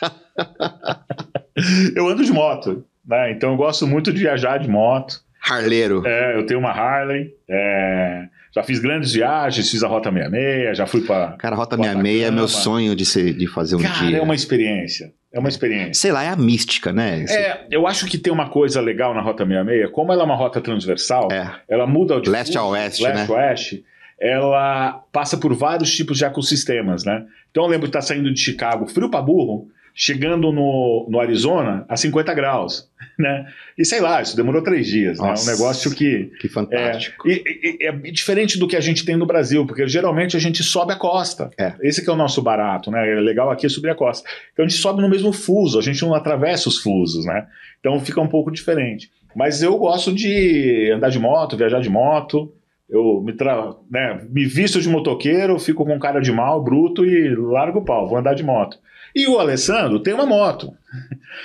eu 1.94 2.08
ando 2.08 2.24
de 2.24 2.32
moto, 2.32 2.82
né? 3.06 3.32
Então 3.32 3.50
eu 3.50 3.56
gosto 3.58 3.86
muito 3.86 4.10
de 4.10 4.20
viajar 4.20 4.56
de 4.56 4.68
moto. 4.68 5.20
Harleiro. 5.46 6.06
É, 6.06 6.38
eu 6.38 6.46
tenho 6.46 6.58
uma 6.58 6.70
Harley, 6.70 7.34
é, 7.48 8.28
já 8.54 8.62
fiz 8.62 8.78
grandes 8.78 9.12
viagens, 9.12 9.70
fiz 9.70 9.82
a 9.82 9.88
Rota 9.88 10.10
66, 10.10 10.78
já 10.78 10.86
fui 10.86 11.02
para. 11.02 11.32
Cara, 11.32 11.54
Rota 11.54 11.76
Bota 11.76 11.88
66 11.88 12.22
é 12.22 12.30
meu 12.30 12.48
sonho 12.48 12.96
de, 12.96 13.04
ser, 13.04 13.34
de 13.34 13.46
fazer 13.46 13.76
um 13.76 13.82
Cara, 13.82 14.06
dia. 14.06 14.18
é 14.18 14.22
uma 14.22 14.34
experiência. 14.34 15.12
É 15.38 15.40
uma 15.40 15.48
experiência. 15.48 15.94
Sei 15.94 16.12
lá, 16.12 16.22
é 16.24 16.28
a 16.28 16.36
mística, 16.36 16.92
né? 16.92 17.20
Esse- 17.22 17.36
É, 17.36 17.66
eu 17.70 17.86
acho 17.86 18.06
que 18.06 18.18
tem 18.18 18.32
uma 18.32 18.48
coisa 18.50 18.80
legal 18.80 19.14
na 19.14 19.20
Rota 19.22 19.44
66, 19.46 19.90
como 19.92 20.12
ela 20.12 20.22
é 20.22 20.24
uma 20.24 20.36
rota 20.36 20.60
transversal, 20.60 21.28
É. 21.32 21.50
ela 21.68 21.86
muda 21.86 22.20
de 22.20 22.28
Leste 22.28 22.58
a 22.58 22.64
oeste, 22.64 23.02
leste 23.02 23.16
né? 23.16 23.26
a 23.28 23.32
oeste, 23.32 23.84
ela 24.20 25.02
passa 25.12 25.36
por 25.36 25.54
vários 25.54 25.94
tipos 25.94 26.18
de 26.18 26.24
ecossistemas, 26.24 27.04
né? 27.04 27.24
Então 27.50 27.62
eu 27.64 27.68
lembro 27.70 27.86
de 27.86 27.90
estar 27.90 28.02
saindo 28.02 28.32
de 28.32 28.40
Chicago, 28.40 28.86
frio 28.86 29.08
pra 29.10 29.22
burro, 29.22 29.68
chegando 29.94 30.52
no, 30.52 31.06
no 31.08 31.20
Arizona 31.20 31.84
a 31.88 31.96
50 31.96 32.34
graus, 32.34 32.87
né? 33.22 33.46
E 33.76 33.84
sei 33.84 34.00
lá, 34.00 34.22
isso 34.22 34.36
demorou 34.36 34.62
três 34.62 34.86
dias, 34.86 35.18
né? 35.18 35.24
É 35.24 35.26
um 35.26 35.30
Nossa. 35.30 35.50
negócio 35.50 35.90
que 35.94 36.30
Que 36.40 36.46
é, 36.46 36.50
fantástico. 36.50 37.28
e- 37.28 37.42
e- 37.82 37.86
é 37.86 37.92
diferente 38.12 38.58
do 38.58 38.68
que 38.68 38.76
a 38.76 38.80
gente 38.80 39.04
tem 39.04 39.16
no 39.16 39.26
Brasil, 39.26 39.66
porque 39.66 39.86
geralmente 39.88 40.36
a 40.36 40.40
gente 40.40 40.62
sobe 40.62 40.92
a 40.92 40.96
costa. 40.96 41.50
É. 41.58 41.74
Esse 41.82 42.02
que 42.02 42.08
é 42.08 42.12
o 42.12 42.16
nosso 42.16 42.40
barato, 42.40 42.90
né? 42.90 43.10
É 43.10 43.20
legal 43.20 43.50
aqui 43.50 43.66
é 43.66 43.68
subir 43.68 43.90
a 43.90 43.94
costa. 43.94 44.28
Então 44.52 44.64
a 44.64 44.68
gente 44.68 44.80
sobe 44.80 45.02
no 45.02 45.08
mesmo 45.10 45.32
fuso, 45.32 45.78
a 45.78 45.82
gente 45.82 46.00
não 46.02 46.14
atravessa 46.14 46.68
os 46.68 46.78
fusos, 46.78 47.24
né? 47.24 47.46
Então 47.80 47.98
fica 48.00 48.20
um 48.20 48.28
pouco 48.28 48.50
diferente. 48.50 49.10
Mas 49.34 49.62
eu 49.62 49.76
gosto 49.76 50.12
de 50.12 50.90
andar 50.94 51.10
de 51.10 51.18
moto, 51.18 51.56
viajar 51.56 51.80
de 51.80 51.90
moto. 51.90 52.52
Eu 52.88 53.20
me, 53.22 53.34
tra... 53.34 53.74
né, 53.90 54.26
me 54.30 54.46
visto 54.46 54.80
de 54.80 54.88
motoqueiro, 54.88 55.58
fico 55.58 55.84
com 55.84 55.98
cara 55.98 56.20
de 56.20 56.32
mal, 56.32 56.62
bruto 56.64 57.04
e 57.04 57.34
largo 57.36 57.80
o 57.80 57.84
pau, 57.84 58.08
vou 58.08 58.16
andar 58.16 58.32
de 58.34 58.42
moto. 58.42 58.78
E 59.18 59.26
o 59.26 59.38
Alessandro 59.38 59.98
tem 60.00 60.14
uma 60.14 60.24
moto. 60.24 60.72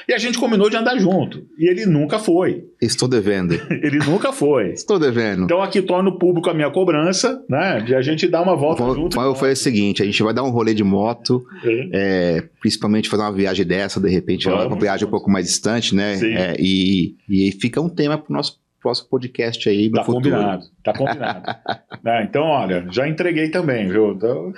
E 0.07 0.13
a 0.13 0.17
gente 0.17 0.37
combinou 0.37 0.69
de 0.69 0.77
andar 0.77 0.97
junto. 0.99 1.45
E 1.57 1.67
ele 1.69 1.85
nunca 1.85 2.19
foi. 2.19 2.65
Estou 2.81 3.07
devendo. 3.09 3.53
Ele 3.83 3.97
nunca 3.99 4.31
foi. 4.31 4.69
Estou 4.71 4.99
devendo. 4.99 5.43
Então 5.45 5.61
aqui 5.61 5.81
torno 5.81 6.17
público 6.19 6.49
a 6.49 6.53
minha 6.53 6.69
cobrança, 6.69 7.43
né? 7.49 7.81
De 7.81 7.95
a 7.95 8.01
gente 8.01 8.27
dar 8.27 8.41
uma 8.41 8.55
volta 8.55 8.83
Vou- 8.83 8.95
junto. 8.95 9.15
Vou 9.19 9.35
fazer 9.35 9.53
o 9.53 9.57
seguinte: 9.57 10.01
a 10.01 10.05
gente 10.05 10.21
vai 10.23 10.33
dar 10.33 10.43
um 10.43 10.49
rolê 10.49 10.73
de 10.73 10.83
moto, 10.83 11.43
É. 11.65 11.89
é, 12.37 12.43
principalmente 12.61 13.09
fazer 13.09 13.23
uma 13.23 13.31
viagem 13.33 13.65
dessa, 13.65 13.99
de 13.99 14.09
repente, 14.09 14.45
Vamos. 14.45 14.65
uma 14.67 14.79
viagem 14.79 15.07
um 15.07 15.11
pouco 15.11 15.29
mais 15.31 15.45
distante, 15.47 15.95
né? 15.95 16.13
É, 16.23 16.55
e, 16.59 17.15
e 17.27 17.51
fica 17.53 17.81
um 17.81 17.89
tema 17.89 18.17
para 18.17 18.31
o 18.31 18.33
nosso 18.35 18.61
próximo 18.81 19.09
podcast 19.09 19.67
aí 19.69 19.87
no 19.89 19.95
Tá 19.95 20.03
futuro. 20.03 20.23
combinado, 20.29 20.63
tá 20.83 20.93
combinado. 20.93 21.55
Né, 22.03 22.23
então, 22.29 22.43
olha, 22.43 22.85
já 22.91 23.07
entreguei 23.07 23.49
também, 23.49 23.87
viu? 23.89 24.11
Então, 24.13 24.53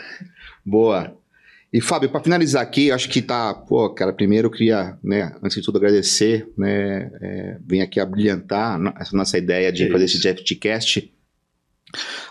Boa. 0.65 1.14
E 1.75 1.81
Fábio, 1.81 2.09
para 2.09 2.23
finalizar 2.23 2.61
aqui, 2.63 2.89
acho 2.89 3.09
que 3.09 3.21
tá, 3.21 3.53
pô, 3.53 3.89
cara, 3.89 4.13
primeiro 4.13 4.47
eu 4.47 4.51
queria, 4.51 4.97
né, 5.03 5.35
antes 5.43 5.57
de 5.57 5.61
tudo 5.61 5.77
agradecer, 5.77 6.47
né, 6.57 7.11
é, 7.21 7.57
vem 7.67 7.81
aqui 7.81 7.99
a 7.99 8.05
brilhantar 8.05 8.79
essa 8.97 9.15
nossa 9.17 9.37
ideia 9.37 9.73
de 9.73 9.83
É 9.83 9.91
fazer 9.91 10.05
isso. 10.05 10.17
esse 10.17 10.23
JFTcast. 10.33 11.11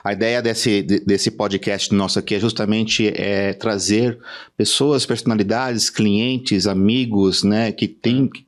A 0.02 0.12
ideia 0.14 0.40
desse, 0.40 0.82
de- 0.82 1.00
desse 1.00 1.30
podcast 1.30 1.94
nosso 1.94 2.18
aqui 2.18 2.34
é 2.34 2.40
justamente 2.40 3.06
é, 3.08 3.52
trazer 3.52 4.18
pessoas, 4.56 5.04
personalidades, 5.04 5.90
clientes, 5.90 6.66
amigos, 6.66 7.42
né, 7.42 7.70
que 7.70 7.86
tem, 7.86 8.28
que 8.28 8.46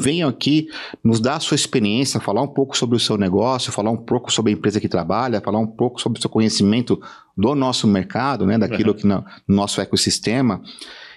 venham 0.00 0.28
aqui 0.28 0.68
nos 1.04 1.20
dar 1.20 1.36
a 1.36 1.40
sua 1.40 1.54
experiência, 1.54 2.20
falar 2.20 2.42
um 2.42 2.48
pouco 2.48 2.76
sobre 2.76 2.96
o 2.96 3.00
seu 3.00 3.16
negócio, 3.18 3.72
falar 3.72 3.90
um 3.90 3.96
pouco 3.96 4.32
sobre 4.32 4.52
a 4.52 4.54
empresa 4.54 4.80
que 4.80 4.88
trabalha, 4.88 5.40
falar 5.40 5.58
um 5.58 5.66
pouco 5.66 6.00
sobre 6.00 6.18
o 6.18 6.22
seu 6.22 6.30
conhecimento 6.30 7.00
do 7.36 7.54
nosso 7.54 7.86
mercado, 7.86 8.46
né, 8.46 8.56
daquilo 8.56 8.92
Uhum. 8.92 8.96
que 8.96 9.06
no, 9.06 9.24
no 9.46 9.56
nosso 9.56 9.80
ecossistema. 9.80 10.62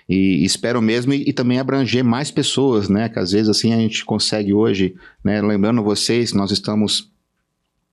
E 0.10 0.44
espero 0.44 0.82
mesmo 0.82 1.14
e, 1.14 1.30
e 1.30 1.34
também 1.34 1.60
abranger 1.60 2.04
mais 2.04 2.30
pessoas, 2.32 2.90
né? 2.90 3.08
Que 3.08 3.20
às 3.20 3.32
vezes 3.32 3.48
assim 3.50 3.74
a 3.74 3.78
gente 3.78 4.04
consegue 4.04 4.54
hoje, 4.54 4.96
né? 5.24 5.42
Lembrando 5.42 5.82
vocês, 5.84 6.34
nós 6.34 6.52
estamos 6.52 7.11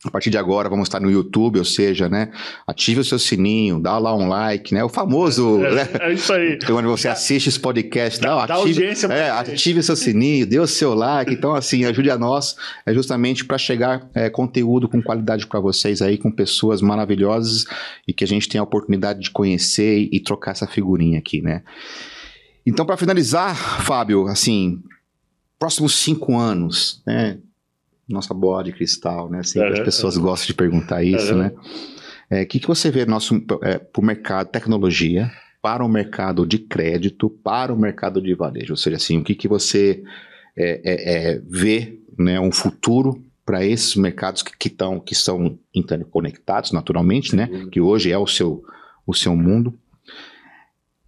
a 0.09 0.11
partir 0.11 0.31
de 0.31 0.39
agora 0.39 0.69
vamos 0.69 0.89
estar 0.89 1.01
no 1.01 1.11
YouTube, 1.11 1.59
ou 1.59 1.65
seja, 1.65 2.09
né? 2.09 2.31
Ative 2.67 3.01
o 3.01 3.05
seu 3.05 3.19
sininho, 3.19 3.79
dá 3.79 3.99
lá 3.99 4.15
um 4.15 4.29
like, 4.29 4.75
né? 4.75 4.83
O 4.83 4.89
famoso, 4.89 5.59
né? 5.59 5.89
é, 6.01 6.09
é 6.11 6.13
isso 6.15 6.33
aí. 6.33 6.59
Quando 6.67 6.89
você 6.89 7.09
assiste 7.09 7.49
esse 7.49 7.61
podcast, 7.61 8.21
Dá- 8.21 8.47
dá 8.47 8.55
ative, 8.55 8.81
audiência 8.81 9.09
pra 9.09 9.17
é, 9.17 9.31
ative 9.31 9.81
o 9.81 9.83
seu 9.83 9.95
sininho, 9.97 10.47
dê 10.47 10.59
o 10.59 10.67
seu 10.67 10.95
like. 10.95 11.33
Então, 11.33 11.55
assim, 11.55 11.85
ajude 11.85 12.11
a 12.11 12.19
nós, 12.19 12.57
é 12.85 12.93
justamente 12.93 13.45
para 13.45 13.59
chegar 13.59 14.09
é, 14.15 14.29
conteúdo 14.31 14.89
com 14.89 15.03
qualidade 15.03 15.47
para 15.47 15.61
vocês 15.61 16.03
aí, 16.03 16.17
com 16.19 16.31
pessoas 16.31 16.81
maravilhosas 16.81 17.65
e 18.07 18.13
que 18.13 18.25
a 18.25 18.27
gente 18.27 18.49
tenha 18.49 18.63
a 18.63 18.65
oportunidade 18.65 19.21
de 19.21 19.31
conhecer 19.31 19.99
e, 19.99 20.17
e 20.17 20.21
trocar 20.21 20.53
essa 20.53 20.67
figurinha 20.67 21.19
aqui, 21.19 21.43
né? 21.43 21.63
Então, 22.67 22.85
para 22.85 22.97
finalizar, 22.97 23.57
Fábio, 23.83 24.27
assim, 24.27 24.83
próximos 25.59 25.95
cinco 25.95 26.37
anos, 26.37 27.03
né? 27.07 27.39
Nossa 28.09 28.33
bola 28.33 28.65
de 28.65 28.73
cristal, 28.73 29.31
né? 29.31 29.43
Sempre 29.43 29.69
as 29.69 29.77
Aham, 29.77 29.85
pessoas 29.85 30.17
gostam 30.17 30.47
de 30.47 30.55
perguntar 30.55 31.03
isso, 31.03 31.33
Aham. 31.33 31.43
né? 32.31 32.43
O 32.43 32.47
que, 32.47 32.61
que 32.61 32.67
você 32.67 32.91
vê 32.91 33.07
nosso 33.07 33.35
é, 33.63 33.79
para 33.79 34.01
o 34.01 34.05
mercado 34.05 34.51
tecnologia, 34.51 35.31
para 35.63 35.85
o 35.85 35.89
mercado 35.89 36.47
de 36.47 36.59
crédito, 36.59 37.31
para 37.31 37.73
o 37.73 37.79
mercado 37.79 38.21
de 38.21 38.35
varejo? 38.35 38.75
Ou 38.75 38.77
seja, 38.77 38.97
assim, 38.97 39.19
o 39.19 39.25
que, 39.25 39.35
que 39.35 39.49
você 39.49 40.03
é, 40.57 40.81
é, 40.85 41.33
é, 41.35 41.43
vê, 41.47 42.01
né, 42.19 42.39
um 42.41 42.53
futuro 42.53 43.23
para 43.47 43.65
esses 43.65 43.97
mercados 43.97 44.43
que, 44.43 44.55
que, 44.59 44.69
tão, 44.69 45.01
que 45.01 45.15
são 45.15 45.59
interconectados 45.75 46.71
naturalmente, 46.71 47.35
né? 47.35 47.47
dúvida. 47.47 47.71
Que 47.71 47.81
hoje 47.81 48.13
é 48.13 48.19
o 48.19 48.27
seu, 48.27 48.63
o 49.07 49.15
seu 49.15 49.35
mundo. 49.35 49.73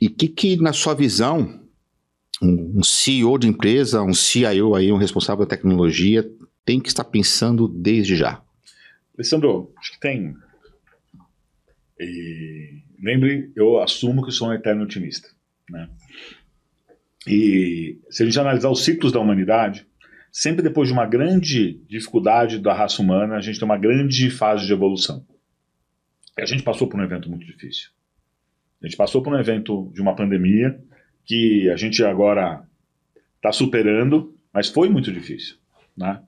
E 0.00 0.06
o 0.06 0.10
que, 0.10 0.28
que, 0.28 0.56
na 0.56 0.72
sua 0.72 0.94
visão, 0.94 1.60
um, 2.40 2.78
um 2.78 2.82
CEO 2.82 3.38
de 3.38 3.46
empresa, 3.46 4.02
um 4.02 4.14
CIO 4.14 4.74
aí, 4.74 4.90
um 4.90 4.96
responsável 4.96 5.44
da 5.44 5.50
tecnologia, 5.50 6.26
tem 6.64 6.80
que 6.80 6.88
estar 6.88 7.04
pensando 7.04 7.68
desde 7.68 8.16
já? 8.16 8.42
Alessandro, 9.16 9.72
acho 9.78 9.92
que 9.92 10.00
tem. 10.00 10.34
E 11.98 12.82
lembre, 12.98 13.52
eu 13.54 13.80
assumo 13.82 14.24
que 14.24 14.32
sou 14.32 14.48
um 14.48 14.52
eterno 14.52 14.84
otimista. 14.84 15.28
Né? 15.68 15.88
E 17.26 17.98
se 18.08 18.22
a 18.22 18.26
gente 18.26 18.40
analisar 18.40 18.70
os 18.70 18.84
ciclos 18.84 19.12
da 19.12 19.20
humanidade, 19.20 19.86
sempre 20.32 20.62
depois 20.62 20.88
de 20.88 20.94
uma 20.94 21.06
grande 21.06 21.80
dificuldade 21.88 22.58
da 22.58 22.72
raça 22.72 23.02
humana, 23.02 23.36
a 23.36 23.40
gente 23.40 23.58
tem 23.58 23.66
uma 23.66 23.78
grande 23.78 24.30
fase 24.30 24.66
de 24.66 24.72
evolução. 24.72 25.26
E 26.38 26.42
a 26.42 26.46
gente 26.46 26.62
passou 26.62 26.88
por 26.88 26.98
um 26.98 27.04
evento 27.04 27.28
muito 27.28 27.44
difícil. 27.44 27.90
A 28.82 28.86
gente 28.86 28.96
passou 28.96 29.22
por 29.22 29.34
um 29.34 29.38
evento 29.38 29.90
de 29.92 30.00
uma 30.00 30.16
pandemia 30.16 30.80
que 31.24 31.68
a 31.68 31.76
gente 31.76 32.02
agora 32.02 32.66
está 33.36 33.52
superando, 33.52 34.34
mas 34.52 34.68
foi 34.68 34.88
muito 34.88 35.12
difícil. 35.12 35.56
Né? 35.96 36.22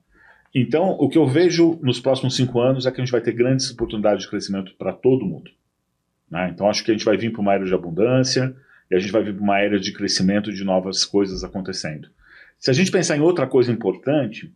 Então, 0.53 0.91
o 0.91 1.09
que 1.09 1.17
eu 1.17 1.25
vejo 1.25 1.79
nos 1.81 1.99
próximos 1.99 2.35
cinco 2.35 2.59
anos 2.59 2.85
é 2.85 2.91
que 2.91 3.01
a 3.01 3.03
gente 3.03 3.11
vai 3.11 3.21
ter 3.21 3.31
grandes 3.31 3.71
oportunidades 3.71 4.23
de 4.23 4.29
crescimento 4.29 4.75
para 4.77 4.93
todo 4.93 5.25
mundo. 5.25 5.49
Né? 6.29 6.49
Então, 6.53 6.69
acho 6.69 6.83
que 6.83 6.91
a 6.91 6.93
gente 6.93 7.05
vai 7.05 7.17
vir 7.17 7.31
para 7.31 7.41
uma 7.41 7.53
era 7.53 7.65
de 7.65 7.73
abundância 7.73 8.55
e 8.89 8.95
a 8.95 8.99
gente 8.99 9.11
vai 9.11 9.23
vir 9.23 9.33
para 9.33 9.43
uma 9.43 9.59
era 9.59 9.79
de 9.79 9.91
crescimento 9.91 10.53
de 10.53 10.63
novas 10.63 11.05
coisas 11.05 11.43
acontecendo. 11.43 12.07
Se 12.59 12.69
a 12.69 12.73
gente 12.73 12.91
pensar 12.91 13.17
em 13.17 13.21
outra 13.21 13.47
coisa 13.47 13.71
importante, 13.71 14.53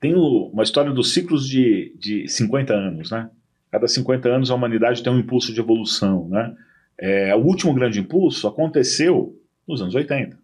tem 0.00 0.14
o, 0.14 0.50
uma 0.52 0.62
história 0.62 0.92
dos 0.92 1.12
ciclos 1.12 1.46
de, 1.46 1.94
de 1.98 2.28
50 2.28 2.72
anos, 2.74 3.10
né? 3.10 3.30
Cada 3.70 3.86
50 3.86 4.28
anos 4.28 4.50
a 4.50 4.54
humanidade 4.54 5.02
tem 5.02 5.12
um 5.12 5.18
impulso 5.18 5.52
de 5.52 5.60
evolução, 5.60 6.28
né? 6.28 6.56
É, 6.98 7.34
o 7.34 7.40
último 7.40 7.74
grande 7.74 8.00
impulso 8.00 8.48
aconteceu 8.48 9.38
nos 9.68 9.82
anos 9.82 9.94
80. 9.94 10.38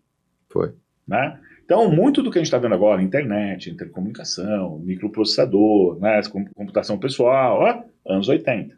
Foi. 0.50 0.74
Né? 1.08 1.38
Então, 1.64 1.90
muito 1.90 2.22
do 2.22 2.30
que 2.30 2.38
a 2.38 2.40
gente 2.40 2.48
está 2.48 2.58
vendo 2.58 2.74
agora, 2.74 3.02
internet, 3.02 3.70
intercomunicação, 3.70 4.78
microprocessador, 4.80 5.98
né, 6.00 6.20
computação 6.54 6.98
pessoal, 6.98 7.60
ó, 7.60 8.12
anos 8.12 8.28
80. 8.28 8.76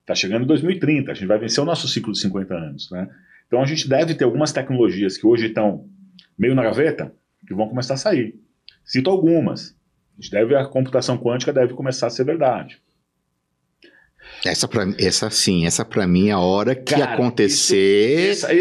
Está 0.00 0.14
chegando 0.14 0.44
em 0.44 0.46
2030, 0.46 1.10
a 1.10 1.14
gente 1.14 1.26
vai 1.26 1.38
vencer 1.38 1.62
o 1.62 1.66
nosso 1.66 1.86
ciclo 1.86 2.12
de 2.12 2.18
50 2.20 2.54
anos. 2.54 2.90
Né? 2.90 3.08
Então, 3.46 3.62
a 3.62 3.66
gente 3.66 3.88
deve 3.88 4.14
ter 4.14 4.24
algumas 4.24 4.52
tecnologias 4.52 5.16
que 5.16 5.26
hoje 5.26 5.46
estão 5.46 5.86
meio 6.38 6.54
na 6.54 6.62
gaveta, 6.62 7.14
que 7.46 7.54
vão 7.54 7.68
começar 7.68 7.94
a 7.94 7.98
sair. 7.98 8.34
Cito 8.84 9.10
algumas. 9.10 9.76
A, 10.18 10.22
gente 10.22 10.30
deve, 10.32 10.56
a 10.56 10.64
computação 10.64 11.16
quântica 11.16 11.52
deve 11.52 11.74
começar 11.74 12.06
a 12.06 12.10
ser 12.10 12.24
verdade. 12.24 12.80
Essa, 14.44 14.66
pra, 14.66 14.84
essa 14.98 15.30
sim, 15.30 15.66
essa 15.66 15.84
para 15.84 16.06
mim 16.06 16.28
é 16.28 16.32
a 16.32 16.38
hora 16.40 16.74
que 16.74 16.94
Cara, 16.94 17.14
acontecer. 17.14 18.30
Isso, 18.30 18.46
essa, 18.46 18.54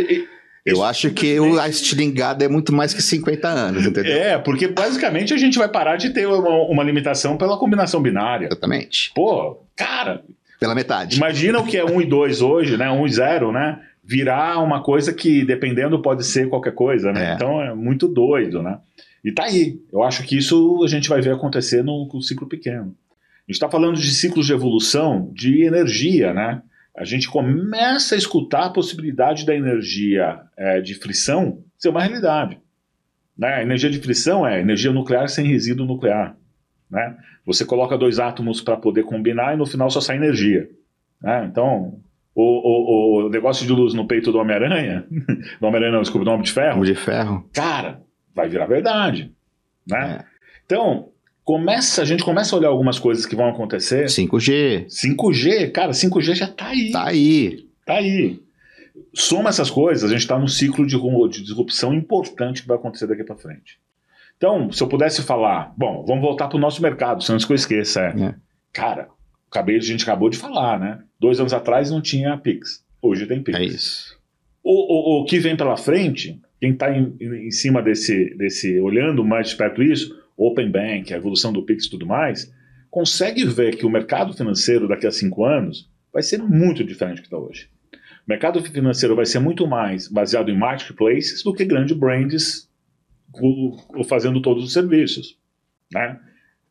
eu 0.66 0.74
Isso 0.74 0.84
acho 0.84 1.12
que 1.12 1.40
o, 1.40 1.60
a 1.60 1.68
estilingada 1.68 2.46
é 2.46 2.48
muito 2.48 2.72
mais 2.72 2.94
que 2.94 3.02
50 3.02 3.48
anos, 3.48 3.86
entendeu? 3.86 4.16
É, 4.16 4.38
porque 4.38 4.68
basicamente 4.68 5.34
a 5.34 5.38
gente 5.38 5.58
vai 5.58 5.68
parar 5.68 5.96
de 5.96 6.12
ter 6.12 6.28
uma, 6.28 6.50
uma 6.68 6.84
limitação 6.84 7.36
pela 7.36 7.58
combinação 7.58 8.02
binária. 8.02 8.46
Exatamente. 8.46 9.12
Pô, 9.16 9.64
cara. 9.76 10.24
Pela 10.60 10.76
metade. 10.76 11.18
Imagina 11.18 11.60
o 11.60 11.66
que 11.66 11.78
é 11.78 11.84
1 11.84 12.02
e 12.02 12.06
2 12.06 12.42
hoje, 12.44 12.78
né? 12.78 12.92
1 12.92 13.08
e 13.08 13.12
0, 13.12 13.52
né? 13.52 13.80
Virar 14.04 14.60
uma 14.60 14.84
coisa 14.84 15.12
que, 15.12 15.44
dependendo, 15.44 16.00
pode 16.00 16.24
ser 16.24 16.48
qualquer 16.48 16.76
coisa, 16.76 17.12
né? 17.12 17.32
É. 17.32 17.34
Então 17.34 17.60
é 17.60 17.74
muito 17.74 18.08
doido, 18.08 18.62
né? 18.62 18.78
E 19.26 19.32
tá 19.32 19.46
aí. 19.46 19.80
Eu 19.92 20.04
acho 20.04 20.24
que 20.24 20.38
isso 20.38 20.84
a 20.84 20.88
gente 20.88 21.10
vai 21.10 21.22
ver 21.22 21.34
acontecer 21.34 21.84
no, 21.84 22.08
no 22.12 22.22
ciclo 22.22 22.48
pequeno. 22.48 22.96
A 23.48 23.52
gente 23.52 23.56
está 23.56 23.68
falando 23.68 23.98
de 23.98 24.12
ciclos 24.12 24.46
de 24.46 24.54
evolução 24.54 25.32
de 25.34 25.64
energia, 25.64 26.34
né? 26.34 26.62
A 26.96 27.04
gente 27.06 27.30
começa 27.30 28.16
a 28.16 28.18
escutar 28.18 28.66
a 28.66 28.70
possibilidade 28.70 29.46
da 29.46 29.56
energia 29.56 30.42
é, 30.58 30.82
de 30.82 30.96
frição 30.96 31.64
ser 31.78 31.90
uma 31.90 32.02
realidade. 32.02 32.60
Né? 33.38 33.56
A 33.56 33.62
energia 33.62 33.90
de 33.90 34.00
frição 34.00 34.46
é 34.46 34.60
energia 34.60 34.92
nuclear 34.92 35.28
sem 35.30 35.48
resíduo 35.48 35.86
nuclear. 35.86 36.36
Né? 36.90 37.18
Você 37.46 37.66
coloca 37.66 37.98
dois 37.98 38.20
átomos 38.20 38.62
para 38.62 38.78
poder 38.78 39.04
combinar 39.04 39.54
e 39.54 39.58
no 39.58 39.66
final 39.66 39.90
só 39.90 40.02
sai 40.02 40.18
energia. 40.18 40.70
Né? 41.22 41.48
Então, 41.50 42.00
o, 42.36 42.44
o, 42.44 43.26
o, 43.26 43.30
negócio 43.30 43.66
de 43.66 43.72
luz 43.72 43.94
no 43.94 44.08
peito 44.08 44.32
do 44.32 44.38
Homem-Aranha, 44.38 45.06
do 45.60 45.68
Homem-Aranha 45.68 45.94
não, 45.94 46.02
desculpa, 46.02 46.26
do 46.26 46.32
Homem 46.32 46.44
de 46.44 46.52
Ferro. 46.52 46.78
Homem 46.78 46.94
de 46.94 47.00
Ferro. 47.00 47.50
Cara, 47.54 48.02
vai 48.36 48.50
virar 48.50 48.66
verdade. 48.66 49.32
Né? 49.88 50.20
É. 50.20 50.26
Então, 50.66 51.11
começa, 51.44 52.02
a 52.02 52.06
gente 52.06 52.24
começa 52.24 52.56
a 52.56 52.60
olhar 52.60 52.70
algumas 52.70 53.00
coisas 53.00 53.26
que 53.26 53.36
vão 53.36 53.50
acontecer. 53.50 54.06
5G. 54.06 54.88
5G, 54.88 55.72
cara, 55.72 55.92
5G 55.92 56.36
já 56.36 56.48
tá 56.48 56.68
aí. 56.68 56.92
Tá 56.92 57.08
aí. 57.08 57.66
Tá 57.86 57.94
aí. 57.96 58.40
Soma 59.14 59.50
essas 59.50 59.70
coisas, 59.70 60.10
a 60.10 60.14
gente 60.14 60.22
está 60.22 60.38
num 60.38 60.48
ciclo 60.48 60.86
de, 60.86 60.98
de 60.98 61.44
disrupção 61.44 61.94
importante 61.94 62.62
que 62.62 62.68
vai 62.68 62.78
acontecer 62.78 63.08
daqui 63.08 63.24
para 63.24 63.36
frente. 63.36 63.80
Então, 64.38 64.72
se 64.72 64.82
eu 64.82 64.88
pudesse 64.88 65.22
falar, 65.22 65.74
bom, 65.78 66.04
vamos 66.06 66.22
voltar 66.22 66.48
para 66.48 66.58
o 66.58 66.60
nosso 66.60 66.82
mercado, 66.82 67.24
antes 67.30 67.46
que 67.46 67.52
eu 67.52 67.56
esqueça. 67.56 68.02
É, 68.02 68.24
é. 68.24 68.36
Cara, 68.74 69.10
acabei, 69.50 69.78
a 69.78 69.82
gente 69.82 70.04
acabou 70.04 70.30
de 70.30 70.38
falar, 70.38 70.80
né? 70.80 71.00
Dois 71.20 71.40
anos 71.40 71.54
atrás 71.54 71.92
não 71.92 72.02
tinha 72.02 72.38
Pix. 72.38 72.84
Hoje 73.02 73.28
tem 73.28 73.44
Pix. 73.44 73.60
É 73.60 73.64
isso. 73.64 74.20
O, 74.64 74.72
o, 74.72 75.22
o 75.22 75.26
que 75.26 75.40
vem 75.40 75.56
pela 75.56 75.78
frente, 75.78 76.40
quem 76.60 76.72
está 76.72 76.96
em, 76.96 77.16
em, 77.20 77.52
cima 77.52 77.82
desse, 77.82 78.36
desse, 78.36 78.80
olhando 78.80 79.24
mais 79.24 79.50
de 79.50 79.56
perto 79.56 79.84
isso, 79.84 80.21
Open 80.46 80.72
Bank, 80.72 81.14
a 81.14 81.18
evolução 81.18 81.54
do 81.54 81.64
Pix 81.64 81.86
e 81.86 81.90
tudo 81.90 82.06
mais, 82.06 82.52
consegue 82.90 83.46
ver 83.46 83.78
que 83.78 83.86
o 83.86 83.90
mercado 83.90 84.34
financeiro 84.34 84.88
daqui 84.88 85.06
a 85.06 85.12
cinco 85.12 85.46
anos 85.46 85.90
vai 86.12 86.24
ser 86.24 86.40
muito 86.40 86.84
diferente 86.84 87.18
do 87.18 87.22
que 87.22 87.28
está 87.28 87.38
hoje. 87.38 87.70
O 88.28 88.30
mercado 88.30 88.62
financeiro 88.62 89.16
vai 89.16 89.26
ser 89.26 89.40
muito 89.40 89.68
mais 89.68 90.08
baseado 90.08 90.50
em 90.50 90.58
marketplaces 90.58 91.44
do 91.44 91.54
que 91.54 91.66
grandes 91.66 91.96
brands 91.96 92.70
fazendo 94.08 94.42
todos 94.42 94.64
os 94.64 94.74
serviços. 94.74 95.38
Né? 95.94 96.20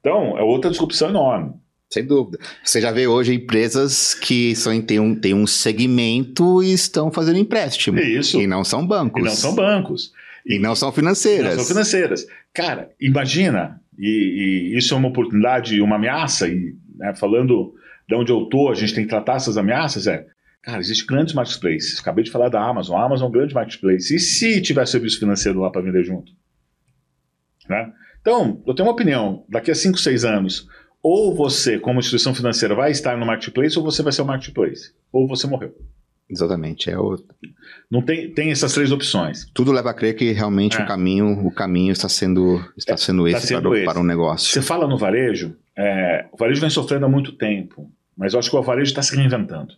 Então, 0.01 0.37
é 0.39 0.43
outra 0.43 0.71
disrupção 0.71 1.09
enorme. 1.09 1.55
Sem 1.93 2.07
dúvida. 2.07 2.39
Você 2.63 2.81
já 2.81 2.93
vê 2.93 3.09
hoje 3.09 3.35
empresas 3.35 4.15
que 4.15 4.55
são, 4.55 4.81
têm, 4.81 5.01
um, 5.01 5.15
têm 5.15 5.35
um 5.35 5.47
segmento 5.47 6.63
e 6.63 6.73
estão 6.73 7.11
fazendo 7.11 7.39
empréstimo. 7.39 7.99
Isso. 7.99 8.41
E 8.41 8.47
não 8.47 8.63
são 8.63 8.87
bancos. 8.87 9.21
E 9.21 9.25
não 9.25 9.33
são 9.33 9.55
bancos. 9.55 10.13
E 10.51 10.59
não 10.59 10.75
são 10.75 10.91
financeiras. 10.91 11.57
Não 11.57 11.63
são 11.63 11.75
financeiras. 11.75 12.27
Cara, 12.53 12.91
imagina, 13.01 13.81
e, 13.97 14.73
e 14.73 14.77
isso 14.77 14.93
é 14.93 14.97
uma 14.97 15.09
oportunidade 15.09 15.81
uma 15.81 15.95
ameaça, 15.95 16.49
e 16.49 16.75
né, 16.97 17.15
falando 17.15 17.73
de 18.09 18.17
onde 18.17 18.33
eu 18.33 18.47
tô, 18.47 18.69
a 18.69 18.75
gente 18.75 18.93
tem 18.93 19.05
que 19.05 19.11
tratar 19.11 19.37
essas 19.37 19.57
ameaças, 19.57 20.09
é, 20.09 20.27
cara, 20.61 20.81
existem 20.81 21.07
grandes 21.07 21.35
marketplaces. 21.35 22.01
Acabei 22.01 22.25
de 22.25 22.33
falar 22.33 22.49
da 22.49 22.61
Amazon. 22.61 22.99
A 22.99 23.05
Amazon 23.05 23.27
é 23.27 23.29
um 23.29 23.33
grande 23.33 23.55
marketplace. 23.55 24.13
E 24.13 24.19
se 24.19 24.61
tiver 24.61 24.85
serviço 24.87 25.21
financeiro 25.21 25.61
lá 25.61 25.71
para 25.71 25.83
vender 25.83 26.03
junto? 26.03 26.33
Né? 27.69 27.93
Então, 28.21 28.61
eu 28.67 28.75
tenho 28.75 28.89
uma 28.89 28.93
opinião. 28.93 29.45
Daqui 29.49 29.71
a 29.71 29.75
5, 29.75 29.97
6 29.97 30.25
anos, 30.25 30.67
ou 31.01 31.33
você, 31.35 31.79
como 31.79 32.01
instituição 32.01 32.35
financeira, 32.35 32.75
vai 32.75 32.91
estar 32.91 33.17
no 33.17 33.25
marketplace, 33.25 33.79
ou 33.79 33.85
você 33.85 34.03
vai 34.03 34.13
ser 34.13 34.23
o 34.23 34.27
marketplace. 34.27 34.93
Ou 35.13 35.29
você 35.29 35.47
morreu. 35.47 35.73
Exatamente. 36.31 36.91
É 36.91 36.99
o... 36.99 37.19
Não 37.91 38.03
tem, 38.03 38.31
tem 38.33 38.51
essas 38.51 38.73
três 38.73 38.93
opções. 38.93 39.51
Tudo 39.53 39.73
leva 39.73 39.91
a 39.91 39.95
crer 39.95 40.15
que 40.15 40.31
realmente 40.33 40.79
é. 40.79 40.85
o 40.85 40.87
caminho 40.87 41.47
o 41.47 41.51
caminho 41.53 41.93
está 41.93 42.09
sendo 42.09 42.65
está 42.77 42.97
sendo 42.97 43.27
esse, 43.27 43.49
sendo 43.49 43.69
para, 43.69 43.79
esse. 43.79 43.85
para 43.85 44.01
um 44.01 44.05
negócio. 44.05 44.49
Você 44.49 44.63
fala 44.63 44.87
no 44.87 44.97
varejo, 44.97 45.57
é, 45.77 46.27
o 46.33 46.37
varejo 46.37 46.61
vem 46.61 46.71
sofrendo 46.71 47.07
há 47.07 47.09
muito 47.09 47.33
tempo, 47.33 47.91
mas 48.17 48.33
eu 48.33 48.39
acho 48.39 48.51
que 48.51 48.57
o 48.57 48.63
varejo 48.63 48.91
está 48.91 49.03
se 49.03 49.17
reinventando. 49.17 49.75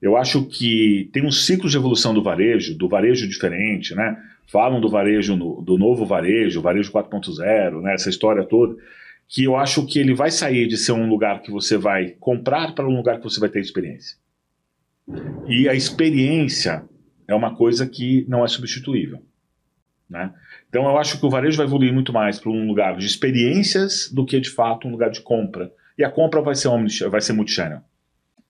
Eu 0.00 0.16
acho 0.16 0.46
que 0.46 1.10
tem 1.12 1.26
um 1.26 1.30
ciclo 1.30 1.68
de 1.68 1.76
evolução 1.76 2.14
do 2.14 2.22
varejo, 2.22 2.76
do 2.76 2.88
varejo 2.88 3.28
diferente, 3.28 3.94
né? 3.94 4.16
Falam 4.46 4.80
do 4.80 4.88
varejo, 4.88 5.36
no, 5.36 5.60
do 5.60 5.76
novo 5.76 6.06
varejo, 6.06 6.62
varejo 6.62 6.90
4.0, 6.90 7.82
né? 7.82 7.94
Essa 7.94 8.08
história 8.08 8.42
toda, 8.44 8.74
que 9.28 9.44
eu 9.44 9.56
acho 9.56 9.86
que 9.86 9.98
ele 9.98 10.14
vai 10.14 10.30
sair 10.30 10.66
de 10.66 10.76
ser 10.76 10.92
um 10.92 11.08
lugar 11.08 11.42
que 11.42 11.50
você 11.50 11.76
vai 11.76 12.16
comprar 12.18 12.74
para 12.74 12.88
um 12.88 12.96
lugar 12.96 13.18
que 13.18 13.24
você 13.24 13.38
vai 13.38 13.48
ter 13.48 13.60
experiência. 13.60 14.16
E 15.46 15.68
a 15.68 15.74
experiência 15.74 16.84
é 17.26 17.34
uma 17.34 17.54
coisa 17.54 17.86
que 17.86 18.24
não 18.28 18.44
é 18.44 18.48
substituível. 18.48 19.22
Né? 20.08 20.32
Então 20.68 20.84
eu 20.84 20.98
acho 20.98 21.18
que 21.18 21.26
o 21.26 21.30
varejo 21.30 21.56
vai 21.56 21.66
evoluir 21.66 21.92
muito 21.92 22.12
mais 22.12 22.38
para 22.38 22.50
um 22.50 22.66
lugar 22.66 22.96
de 22.96 23.06
experiências 23.06 24.10
do 24.12 24.24
que 24.24 24.40
de 24.40 24.50
fato 24.50 24.88
um 24.88 24.90
lugar 24.90 25.10
de 25.10 25.20
compra. 25.20 25.72
E 25.96 26.04
a 26.04 26.10
compra 26.10 26.40
vai 26.40 26.54
ser, 26.54 26.68
vai 27.08 27.20
ser 27.20 27.32
multichannel. 27.32 27.82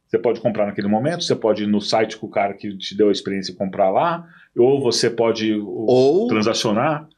Você 0.06 0.18
pode 0.18 0.40
comprar 0.40 0.66
naquele 0.66 0.88
momento, 0.88 1.22
você 1.22 1.36
pode 1.36 1.62
ir 1.62 1.66
no 1.66 1.80
site 1.80 2.16
com 2.16 2.26
o 2.26 2.30
cara 2.30 2.54
que 2.54 2.76
te 2.76 2.96
deu 2.96 3.10
a 3.10 3.12
experiência 3.12 3.54
comprar 3.54 3.90
lá, 3.90 4.26
ou 4.56 4.82
você 4.82 5.08
pode 5.08 5.54
ou 5.54 6.26
transacionar. 6.26 7.08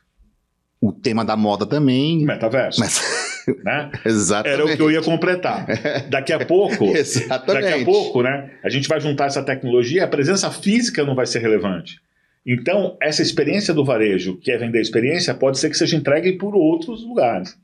O 0.81 0.92
tema 0.92 1.25
da 1.25 1.37
moda 1.37 1.64
também. 1.64 2.25
Metaverso. 2.25 2.81
Mas... 2.81 3.01
Né? 3.64 3.90
Exatamente. 4.05 4.61
Era 4.61 4.64
o 4.64 4.76
que 4.76 4.83
eu 4.83 4.90
ia 4.90 5.02
completar. 5.02 5.66
Daqui 6.09 6.33
a 6.33 6.44
pouco, 6.44 6.85
Exatamente. 6.96 7.64
daqui 7.64 7.83
a 7.83 7.85
pouco, 7.85 8.22
né? 8.22 8.50
A 8.62 8.68
gente 8.68 8.88
vai 8.88 9.00
juntar 9.00 9.26
essa 9.26 9.42
tecnologia, 9.42 10.05
a 10.05 10.09
presença 10.09 10.50
física 10.50 11.05
não 11.05 11.14
vai 11.14 11.26
ser 11.26 11.40
relevante. 11.40 12.00
Então, 12.44 12.96
essa 13.00 13.22
experiência 13.22 13.72
do 13.72 13.85
varejo, 13.85 14.37
que 14.37 14.50
é 14.50 14.59
vender 14.59 14.81
experiência, 14.81 15.33
pode 15.33 15.59
ser 15.59 15.70
que 15.70 15.76
seja 15.76 15.96
entregue 15.96 16.33
por 16.33 16.57
outros 16.57 17.05
lugares. 17.05 17.57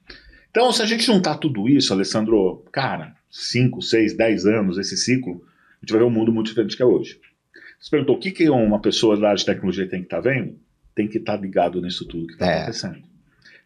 Então, 0.51 0.73
se 0.73 0.83
a 0.83 0.87
gente 0.87 1.05
juntar 1.05 1.37
tudo 1.39 1.69
isso, 1.69 1.93
Alessandro, 1.93 2.65
cara, 2.73 3.15
5, 3.31 3.83
6, 3.83 4.17
10 4.17 4.47
anos, 4.47 4.79
esse 4.79 4.97
ciclo, 4.97 5.43
a 5.77 5.85
gente 5.85 5.91
vai 5.91 6.01
ver 6.01 6.07
um 6.07 6.11
mundo 6.11 6.33
muito 6.33 6.49
diferente 6.49 6.77
que 6.77 6.83
é 6.83 6.87
hoje. 6.87 7.19
Você 7.81 7.91
perguntou 7.91 8.17
o 8.17 8.19
que, 8.19 8.31
que 8.31 8.49
uma 8.49 8.81
pessoa 8.81 9.17
da 9.17 9.29
área 9.29 9.39
de 9.39 9.45
tecnologia 9.45 9.89
tem 9.89 10.01
que 10.01 10.07
estar 10.07 10.23
tá 10.23 10.29
vendo? 10.29 10.59
Tem 10.95 11.07
que 11.07 11.19
estar 11.19 11.37
tá 11.37 11.43
ligado 11.43 11.81
nisso 11.81 12.07
tudo 12.07 12.27
que 12.27 12.33
está 12.33 12.47
é. 12.47 12.57
acontecendo. 12.57 13.08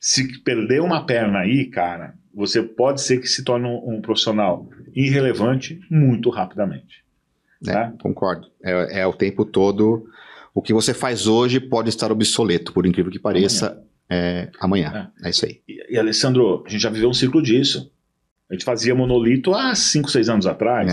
Se 0.03 0.37
perder 0.41 0.83
uma 0.83 1.07
perna 1.07 1.39
aí, 1.39 1.67
cara, 1.67 2.15
você 2.35 2.61
pode 2.61 3.01
ser 3.01 3.21
que 3.21 3.29
se 3.29 3.45
torne 3.45 3.69
um, 3.69 3.95
um 3.95 4.01
profissional 4.03 4.69
irrelevante 4.93 5.81
muito 5.89 6.29
rapidamente. 6.29 7.05
É, 7.65 7.73
tá? 7.73 7.93
Concordo. 8.03 8.49
É, 8.61 9.03
é, 9.03 9.07
o 9.07 9.13
tempo 9.13 9.45
todo. 9.45 10.05
O 10.53 10.61
que 10.61 10.75
você 10.75 10.93
faz 10.93 11.29
hoje 11.29 11.61
pode 11.61 11.89
estar 11.89 12.11
obsoleto, 12.11 12.73
por 12.73 12.85
incrível 12.85 13.13
que 13.13 13.19
pareça, 13.21 13.69
amanhã. 13.69 13.87
É, 14.11 14.51
amanhã. 14.59 15.13
É. 15.23 15.29
é 15.29 15.31
isso 15.31 15.47
aí. 15.47 15.61
E, 15.69 15.95
e, 15.95 15.97
Alessandro, 15.97 16.65
a 16.67 16.69
gente 16.69 16.81
já 16.83 16.91
viveu 16.91 17.09
um 17.09 17.15
ciclo 17.15 17.41
disso. 17.41 17.89
A 18.51 18.55
gente 18.55 18.65
fazia 18.65 18.97
monolito 18.97 19.55
há 19.55 19.73
5, 19.73 20.11
6 20.11 20.29
anos 20.29 20.47
atrás. 20.49 20.93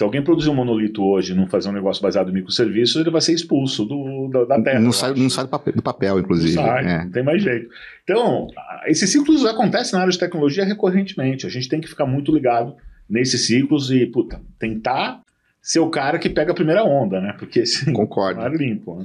Se 0.00 0.04
alguém 0.04 0.22
produzir 0.22 0.48
um 0.48 0.54
monolito 0.54 1.04
hoje 1.04 1.34
e 1.34 1.36
não 1.36 1.46
fazer 1.46 1.68
um 1.68 1.72
negócio 1.72 2.02
baseado 2.02 2.30
em 2.30 2.32
microserviços, 2.32 2.96
ele 2.96 3.10
vai 3.10 3.20
ser 3.20 3.34
expulso 3.34 3.84
do, 3.84 4.30
da, 4.32 4.46
da 4.46 4.62
terra. 4.62 4.80
Não 4.80 4.92
sai, 4.92 5.12
não 5.12 5.28
sai 5.28 5.44
do, 5.44 5.50
papel, 5.50 5.74
do 5.74 5.82
papel 5.82 6.18
inclusive. 6.20 6.56
Não 6.56 6.64
sai, 6.64 6.86
é. 6.86 7.04
não 7.04 7.10
tem 7.10 7.22
mais 7.22 7.42
jeito. 7.42 7.68
Então, 8.02 8.48
esses 8.86 9.10
ciclos 9.10 9.44
acontecem 9.44 9.92
na 9.92 10.00
área 10.00 10.10
de 10.10 10.18
tecnologia 10.18 10.64
recorrentemente. 10.64 11.46
A 11.46 11.50
gente 11.50 11.68
tem 11.68 11.82
que 11.82 11.86
ficar 11.86 12.06
muito 12.06 12.32
ligado 12.32 12.74
nesses 13.06 13.46
ciclos 13.46 13.90
e, 13.90 14.06
puta, 14.06 14.40
tentar 14.58 15.20
ser 15.60 15.80
o 15.80 15.90
cara 15.90 16.18
que 16.18 16.30
pega 16.30 16.52
a 16.52 16.54
primeira 16.54 16.82
onda, 16.82 17.20
né? 17.20 17.34
Porque 17.38 17.60
assim, 17.60 17.92
Concordo. 17.92 18.40
é 18.40 18.48
limpo. 18.48 19.00
Né? 19.00 19.04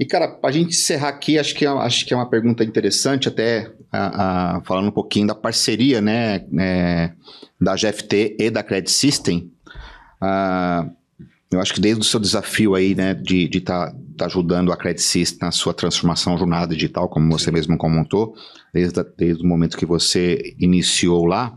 E, 0.00 0.06
cara, 0.06 0.28
para 0.28 0.48
a 0.48 0.52
gente 0.54 0.70
encerrar 0.70 1.10
aqui, 1.10 1.38
acho 1.38 1.54
que, 1.54 1.66
é, 1.66 1.68
acho 1.68 2.06
que 2.06 2.14
é 2.14 2.16
uma 2.16 2.30
pergunta 2.30 2.64
interessante, 2.64 3.28
até 3.28 3.70
a, 3.92 4.56
a, 4.56 4.60
falando 4.62 4.88
um 4.88 4.92
pouquinho 4.92 5.26
da 5.26 5.34
parceria, 5.34 6.00
né, 6.00 6.46
é, 6.58 7.12
da 7.60 7.74
GFT 7.74 8.38
e 8.40 8.48
da 8.48 8.62
Credit 8.62 8.90
System. 8.90 9.52
Uh, 10.22 10.90
eu 11.50 11.60
acho 11.60 11.74
que 11.74 11.80
desde 11.80 12.00
o 12.00 12.04
seu 12.04 12.20
desafio 12.20 12.74
aí, 12.74 12.94
né, 12.94 13.12
de 13.12 13.50
estar 13.52 13.90
tá, 13.90 13.96
tá 14.16 14.26
ajudando 14.26 14.72
a 14.72 14.76
Credit 14.76 15.02
System 15.02 15.46
na 15.46 15.50
sua 15.52 15.74
transformação 15.74 16.38
jornada 16.38 16.74
digital, 16.74 17.08
como 17.08 17.30
você 17.30 17.50
mesmo 17.50 17.76
comentou, 17.76 18.34
desde, 18.72 19.04
desde 19.18 19.44
o 19.44 19.46
momento 19.46 19.76
que 19.76 19.84
você 19.84 20.54
iniciou 20.58 21.26
lá, 21.26 21.52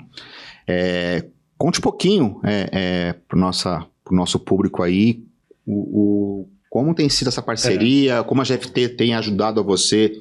é, 0.68 1.26
conte 1.58 1.80
um 1.80 1.84
pouquinho 1.84 2.42
é, 2.44 2.70
é, 2.72 3.14
para 3.14 3.38
o 3.38 4.16
nosso 4.16 4.40
público 4.40 4.84
aí 4.84 5.24
o, 5.66 6.44
o, 6.44 6.50
como 6.70 6.94
tem 6.94 7.10
sido 7.10 7.30
essa 7.30 7.42
parceria, 7.42 8.24
como 8.24 8.42
a 8.42 8.44
GFT 8.44 8.90
tem 8.90 9.16
ajudado 9.16 9.60
a 9.60 9.64
você 9.64 10.12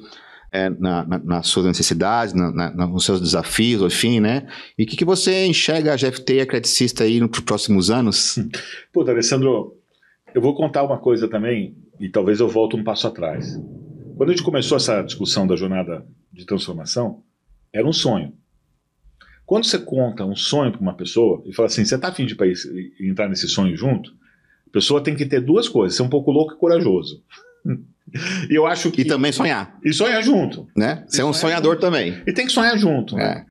é, 0.55 0.69
na, 0.69 1.05
na, 1.05 1.19
nas 1.19 1.47
suas 1.47 1.65
necessidades, 1.65 2.33
na, 2.33 2.71
nos 2.87 3.03
seus 3.03 3.19
desafios, 3.19 3.81
enfim, 3.81 4.21
né? 4.21 4.47
E 4.77 4.83
o 4.83 4.87
que, 4.87 4.95
que 4.95 5.03
você 5.03 5.45
enxerga 5.45 5.93
a 5.93 5.97
GFT 5.97 6.35
e 6.35 6.41
a 6.41 6.45
Credicista 6.45 7.03
aí 7.03 7.19
nos 7.19 7.41
próximos 7.41 7.91
anos? 7.91 8.39
Puta, 8.93 9.11
Alessandro, 9.11 9.75
eu 10.33 10.41
vou 10.41 10.55
contar 10.55 10.83
uma 10.83 10.97
coisa 10.97 11.27
também, 11.27 11.75
e 11.99 12.07
talvez 12.07 12.39
eu 12.39 12.47
volte 12.47 12.77
um 12.77 12.83
passo 12.85 13.05
atrás. 13.05 13.59
Quando 14.15 14.29
a 14.29 14.31
gente 14.31 14.45
começou 14.45 14.77
essa 14.77 15.01
discussão 15.01 15.45
da 15.45 15.57
jornada 15.57 16.05
de 16.31 16.45
transformação, 16.45 17.21
era 17.73 17.85
um 17.85 17.93
sonho. 17.93 18.33
Quando 19.45 19.65
você 19.65 19.77
conta 19.77 20.25
um 20.25 20.37
sonho 20.37 20.71
para 20.71 20.81
uma 20.81 20.95
pessoa 20.95 21.43
e 21.45 21.53
fala 21.53 21.67
assim, 21.67 21.83
você 21.83 21.95
está 21.95 22.07
afim 22.07 22.25
de 22.25 22.37
entrar 23.01 23.27
nesse 23.27 23.49
sonho 23.49 23.75
junto? 23.75 24.09
A 24.67 24.71
pessoa 24.71 25.03
tem 25.03 25.15
que 25.15 25.25
ter 25.25 25.41
duas 25.41 25.67
coisas, 25.67 25.97
ser 25.97 26.03
um 26.03 26.09
pouco 26.09 26.31
louco 26.31 26.53
e 26.53 26.57
corajoso. 26.57 27.21
E 28.49 28.53
eu 28.55 28.65
acho 28.65 28.91
que. 28.91 29.01
E 29.01 29.05
também 29.05 29.31
sonhar. 29.31 29.77
E 29.83 29.93
sonhar 29.93 30.23
junto. 30.23 30.67
Né? 30.75 31.03
Ser 31.07 31.23
um 31.23 31.33
sonhador 31.33 31.73
junto. 31.73 31.81
também. 31.81 32.21
E 32.25 32.33
tem 32.33 32.45
que 32.45 32.51
sonhar 32.51 32.77
junto. 32.77 33.15
Né? 33.15 33.23
É. 33.23 33.35
Né? 33.35 33.45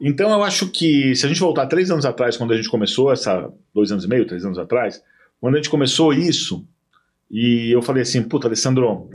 Então 0.00 0.30
eu 0.30 0.42
acho 0.42 0.68
que 0.68 1.14
se 1.14 1.26
a 1.26 1.28
gente 1.28 1.40
voltar 1.40 1.66
três 1.66 1.90
anos 1.90 2.06
atrás, 2.06 2.36
quando 2.36 2.52
a 2.52 2.56
gente 2.56 2.68
começou 2.68 3.12
essa. 3.12 3.50
Dois 3.74 3.92
anos 3.92 4.04
e 4.04 4.08
meio, 4.08 4.26
três 4.26 4.44
anos 4.44 4.58
atrás, 4.58 5.02
quando 5.40 5.54
a 5.54 5.58
gente 5.58 5.70
começou 5.70 6.12
isso, 6.12 6.66
e 7.30 7.70
eu 7.70 7.80
falei 7.80 8.02
assim, 8.02 8.22
puta, 8.22 8.48
Alessandro, 8.48 9.08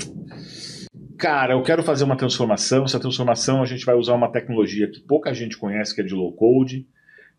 cara, 1.18 1.54
eu 1.54 1.62
quero 1.62 1.84
fazer 1.84 2.04
uma 2.04 2.16
transformação. 2.16 2.86
Essa 2.86 3.00
transformação 3.00 3.62
a 3.62 3.66
gente 3.66 3.86
vai 3.86 3.96
usar 3.96 4.14
uma 4.14 4.32
tecnologia 4.32 4.89
que 4.89 5.02
pouca 5.02 5.34
gente 5.34 5.58
conhece, 5.58 5.93
que 5.93 6.02
é 6.02 6.04
de 6.04 6.14
low 6.14 6.32
code, 6.34 6.88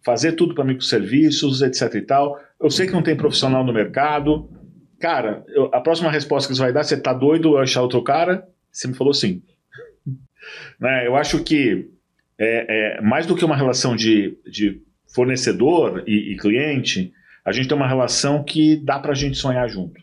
fazer 0.04 0.32
tudo 0.32 0.54
para 0.54 0.64
microserviços, 0.64 1.62
etc 1.62 1.94
e 1.94 2.02
tal. 2.02 2.38
Eu 2.60 2.70
sei 2.70 2.86
que 2.86 2.92
não 2.92 3.02
tem 3.02 3.16
profissional 3.16 3.64
no 3.64 3.72
mercado, 3.72 4.48
cara, 4.98 5.44
eu, 5.48 5.66
a 5.74 5.80
próxima 5.80 6.10
resposta 6.10 6.48
que 6.48 6.56
você 6.56 6.62
vai 6.62 6.72
dar, 6.72 6.84
você 6.84 6.96
tá 6.96 7.12
doido 7.12 7.58
achar 7.58 7.82
outro 7.82 8.02
cara? 8.02 8.46
Você 8.70 8.88
me 8.88 8.94
falou 8.94 9.14
sim. 9.14 9.42
né? 10.80 11.06
Eu 11.06 11.16
acho 11.16 11.42
que 11.42 11.88
é, 12.38 12.98
é, 12.98 13.00
mais 13.00 13.26
do 13.26 13.34
que 13.34 13.44
uma 13.44 13.56
relação 13.56 13.96
de, 13.96 14.36
de 14.46 14.80
fornecedor 15.14 16.04
e, 16.06 16.32
e, 16.32 16.36
cliente, 16.36 17.12
a 17.44 17.52
gente 17.52 17.68
tem 17.68 17.76
uma 17.76 17.88
relação 17.88 18.44
que 18.44 18.76
dá 18.76 18.98
para 18.98 19.12
a 19.12 19.14
gente 19.14 19.36
sonhar 19.36 19.68
junto, 19.68 20.00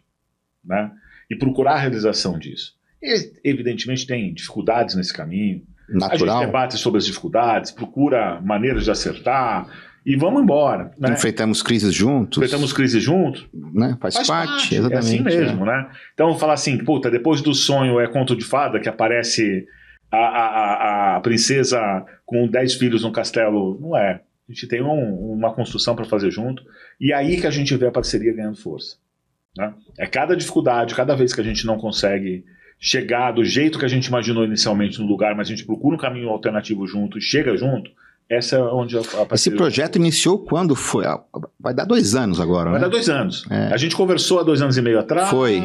né? 0.64 0.92
E 1.30 1.36
procurar 1.36 1.74
a 1.74 1.80
realização 1.80 2.40
disso. 2.40 2.76
E, 3.02 3.32
evidentemente 3.44 4.08
tem 4.08 4.34
dificuldades 4.34 4.96
nesse 4.96 5.14
caminho. 5.14 5.64
Natural. 5.90 6.38
A 6.38 6.40
gente 6.40 6.46
debate 6.48 6.78
sobre 6.78 6.98
as 6.98 7.06
dificuldades, 7.06 7.72
procura 7.72 8.40
maneiras 8.42 8.86
de 8.86 8.92
acertar, 8.92 9.68
e 10.06 10.16
vamos 10.16 10.44
embora. 10.44 10.92
Né? 10.98 11.14
Enfrentamos 11.14 11.62
crises 11.62 11.94
juntos. 11.94 12.38
Enfrentamos 12.38 12.74
crises 12.74 13.02
juntos. 13.02 13.48
Né? 13.54 13.98
Faz, 14.02 14.16
Faz 14.16 14.28
parte, 14.28 14.50
parte, 14.50 14.76
exatamente. 14.76 15.06
É 15.06 15.18
assim 15.18 15.24
mesmo, 15.24 15.64
é. 15.64 15.66
né? 15.66 15.90
Então, 16.14 16.38
falar 16.38 16.54
assim, 16.54 16.78
puta, 16.78 17.10
depois 17.10 17.42
do 17.42 17.54
sonho 17.54 18.00
é 18.00 18.08
conto 18.08 18.36
de 18.36 18.44
fada, 18.44 18.80
que 18.80 18.90
aparece 18.90 19.66
a, 20.12 20.18
a, 20.18 21.16
a 21.16 21.20
princesa 21.22 21.80
com 22.26 22.48
10 22.48 22.76
filhos 22.76 23.04
no 23.04 23.12
castelo. 23.12 23.80
Não 23.80 23.98
é. 23.98 24.22
A 24.48 24.52
gente 24.52 24.68
tem 24.68 24.82
um, 24.82 25.32
uma 25.32 25.54
construção 25.54 25.96
para 25.96 26.06
fazer 26.06 26.32
junto. 26.32 26.64
E 27.00 27.14
aí 27.14 27.40
que 27.40 27.48
a 27.48 27.52
gente 27.52 27.76
vê 27.76 27.88
a 27.88 27.92
parceria 27.92 28.34
ganhando 28.34 28.58
força. 28.58 28.98
Né? 29.58 29.74
É 29.98 30.06
cada 30.06 30.36
dificuldade, 30.36 30.96
cada 30.96 31.16
vez 31.16 31.34
que 31.34 31.40
a 31.40 31.44
gente 31.44 31.66
não 31.66 31.78
consegue 31.78 32.44
chegar 32.80 33.32
do 33.32 33.46
jeito 33.46 33.80
que 33.80 33.86
a 33.86 33.90
gente 33.90 34.08
imaginou 34.08 34.44
inicialmente 34.44 35.00
no 35.00 35.08
lugar, 35.08 35.34
mas 35.36 35.48
a 35.48 35.52
gente 35.52 35.66
procura 35.66 35.96
um 35.96 36.00
caminho 36.00 36.28
alternativo 36.30 36.86
junto 36.86 37.18
e 37.18 37.22
chega 37.22 37.56
junto, 37.56 37.90
essa 38.30 38.56
é 38.56 38.62
onde 38.62 38.98
Esse 39.32 39.52
projeto 39.52 39.98
iniciou 39.98 40.40
quando 40.40 40.76
foi? 40.76 41.06
Ah, 41.06 41.20
vai 41.60 41.74
dar 41.74 41.86
dois 41.86 42.16
anos 42.16 42.40
agora, 42.40 42.72
Vai 42.72 42.80
né? 42.80 42.86
dar 42.86 42.92
dois 42.92 43.10
anos. 43.10 43.46
É. 43.50 43.74
A 43.74 43.78
gente 43.78 43.96
conversou 43.96 44.40
há 44.40 44.44
dois 44.44 44.62
anos 44.62 44.78
e 44.78 44.82
meio 44.82 45.00
atrás. 45.00 45.30
Foi. 45.30 45.62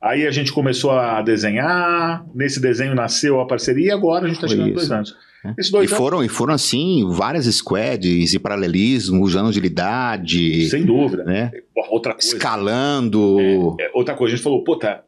Aí 0.00 0.26
a 0.26 0.30
gente 0.30 0.52
começou 0.52 0.92
a 0.92 1.20
desenhar. 1.22 2.24
Nesse 2.34 2.60
desenho 2.60 2.94
nasceu 2.94 3.40
a 3.40 3.46
parceria 3.46 3.88
e 3.88 3.90
agora 3.90 4.24
a 4.24 4.28
gente 4.28 4.36
está 4.36 4.48
chegando 4.48 4.70
a 4.70 4.74
dois 4.74 4.92
anos. 4.92 5.16
É. 5.44 5.82
e, 5.84 5.86
foram, 5.86 6.24
e 6.24 6.28
foram, 6.28 6.54
assim, 6.54 7.08
várias 7.08 7.46
squads 7.46 8.34
e 8.34 8.38
paralelismo, 8.38 9.22
usando 9.22 9.48
agilidade. 9.48 10.68
Sem 10.68 10.84
dúvida. 10.84 11.24
Né? 11.24 11.50
Outra 11.90 12.12
coisa. 12.12 12.36
Escalando. 12.36 13.76
É, 13.78 13.84
é, 13.84 13.90
outra 13.94 14.14
coisa, 14.14 14.34
a 14.34 14.36
gente 14.36 14.44
falou, 14.44 14.64
pô, 14.64 14.76
tá, 14.76 15.02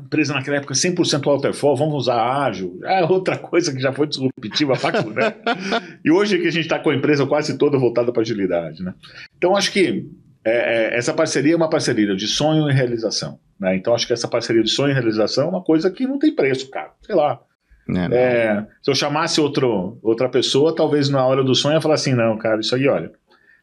empresa 0.00 0.34
naquela 0.34 0.56
época 0.56 0.74
100% 0.74 1.24
waterfall, 1.24 1.76
vamos 1.76 1.94
usar 1.94 2.20
ágil. 2.44 2.78
É 2.84 3.04
outra 3.04 3.36
coisa 3.38 3.72
que 3.72 3.80
já 3.80 3.92
foi 3.92 4.06
disruptiva 4.06 4.76
para 4.76 5.02
né? 5.02 5.34
e 6.04 6.10
hoje 6.10 6.38
que 6.38 6.46
a 6.46 6.52
gente 6.52 6.64
está 6.64 6.78
com 6.78 6.90
a 6.90 6.94
empresa 6.94 7.26
quase 7.26 7.56
toda 7.58 7.78
voltada 7.78 8.12
para 8.12 8.22
agilidade, 8.22 8.82
né? 8.82 8.94
Então 9.36 9.56
acho 9.56 9.72
que 9.72 10.06
é, 10.44 10.94
é, 10.94 10.96
essa 10.96 11.12
parceria 11.12 11.54
é 11.54 11.56
uma 11.56 11.68
parceria 11.68 12.14
de 12.14 12.26
sonho 12.26 12.70
e 12.70 12.72
realização, 12.72 13.38
né? 13.58 13.76
Então 13.76 13.94
acho 13.94 14.06
que 14.06 14.12
essa 14.12 14.28
parceria 14.28 14.62
de 14.62 14.70
sonho 14.70 14.90
e 14.90 14.94
realização 14.94 15.46
é 15.46 15.48
uma 15.48 15.62
coisa 15.62 15.90
que 15.90 16.06
não 16.06 16.18
tem 16.18 16.34
preço, 16.34 16.70
cara. 16.70 16.92
Sei 17.02 17.14
lá. 17.14 17.40
É, 17.88 18.16
é 18.16 18.66
se 18.82 18.90
eu 18.90 18.94
chamasse 18.94 19.40
outro, 19.40 19.98
outra 20.02 20.28
pessoa, 20.28 20.74
talvez 20.74 21.08
na 21.08 21.24
hora 21.24 21.44
do 21.44 21.54
sonho 21.54 21.76
eu 21.76 21.80
falar 21.80 21.94
assim, 21.94 22.14
não, 22.14 22.36
cara, 22.36 22.60
isso 22.60 22.74
aí, 22.74 22.88
olha, 22.88 23.12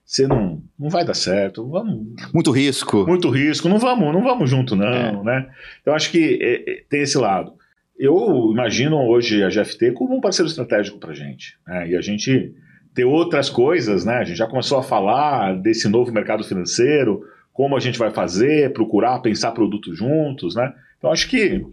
você 0.05 0.27
não, 0.27 0.61
não 0.77 0.89
vai 0.89 1.05
dar 1.05 1.13
certo, 1.13 1.67
vamos... 1.69 2.07
Muito 2.33 2.51
risco. 2.51 3.05
Muito 3.07 3.29
risco, 3.29 3.69
não 3.69 3.79
vamos, 3.79 4.13
não 4.13 4.21
vamos 4.21 4.49
junto 4.49 4.75
não, 4.75 4.85
é. 4.85 5.23
né? 5.23 5.49
Então 5.81 5.93
acho 5.93 6.11
que 6.11 6.39
é, 6.41 6.71
é 6.71 6.83
tem 6.89 7.01
esse 7.01 7.17
lado. 7.17 7.53
Eu 7.97 8.49
imagino 8.51 8.97
hoje 8.97 9.43
a 9.43 9.49
GFT 9.49 9.91
como 9.93 10.15
um 10.15 10.21
parceiro 10.21 10.49
estratégico 10.49 10.99
para 10.99 11.11
a 11.11 11.15
gente, 11.15 11.57
né? 11.65 11.89
E 11.89 11.95
a 11.95 12.01
gente 12.01 12.53
ter 12.93 13.05
outras 13.05 13.49
coisas, 13.49 14.05
né? 14.05 14.17
A 14.17 14.23
gente 14.23 14.37
já 14.37 14.47
começou 14.47 14.77
a 14.77 14.83
falar 14.83 15.55
desse 15.61 15.87
novo 15.87 16.11
mercado 16.11 16.43
financeiro, 16.43 17.21
como 17.51 17.75
a 17.75 17.79
gente 17.79 17.97
vai 17.97 18.11
fazer, 18.11 18.73
procurar, 18.73 19.19
pensar 19.19 19.51
produtos 19.51 19.97
juntos, 19.97 20.55
né? 20.55 20.73
Então 20.97 21.11
acho 21.11 21.29
que 21.29 21.65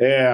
é, 0.00 0.32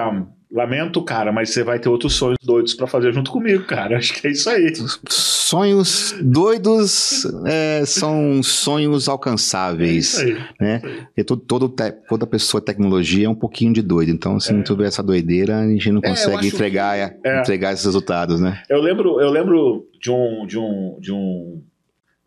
Lamento, 0.49 1.03
cara, 1.03 1.29
mas 1.29 1.49
você 1.49 1.61
vai 1.61 1.77
ter 1.77 1.89
outros 1.89 2.13
sonhos 2.13 2.37
doidos 2.41 2.73
para 2.73 2.87
fazer 2.87 3.11
junto 3.11 3.31
comigo, 3.31 3.65
cara. 3.65 3.97
Acho 3.99 4.13
que 4.13 4.25
é 4.25 4.31
isso 4.31 4.49
aí. 4.49 4.71
Sonhos 5.09 6.15
doidos 6.21 7.25
é, 7.45 7.83
são 7.85 8.41
sonhos 8.41 9.09
alcançáveis. 9.09 9.91
É 9.91 9.97
isso 9.97 10.21
aí. 10.21 10.43
Né? 10.57 10.77
Isso 10.77 10.87
aí. 10.87 11.07
E 11.17 11.23
todo, 11.25 11.41
todo 11.41 11.67
te, 11.67 11.91
toda 12.07 12.25
pessoa 12.25 12.61
tecnologia 12.61 13.27
é 13.27 13.29
um 13.29 13.35
pouquinho 13.35 13.73
de 13.73 13.81
doido. 13.81 14.09
Então, 14.09 14.39
se 14.39 14.51
é. 14.51 14.53
não 14.53 14.63
tiver 14.63 14.87
essa 14.87 15.03
doideira, 15.03 15.59
a 15.59 15.67
gente 15.67 15.91
não 15.91 15.99
é, 16.01 16.07
consegue 16.07 16.47
entregar, 16.47 17.09
que, 17.09 17.27
é. 17.27 17.41
entregar 17.41 17.73
esses 17.73 17.85
resultados, 17.85 18.39
né? 18.39 18.63
Eu 18.69 18.79
lembro, 18.79 19.19
eu 19.19 19.29
lembro 19.29 19.85
de 20.01 20.09
um, 20.09 20.47
de 20.47 20.57
um, 20.57 20.97
de 21.01 21.11
um, 21.11 21.61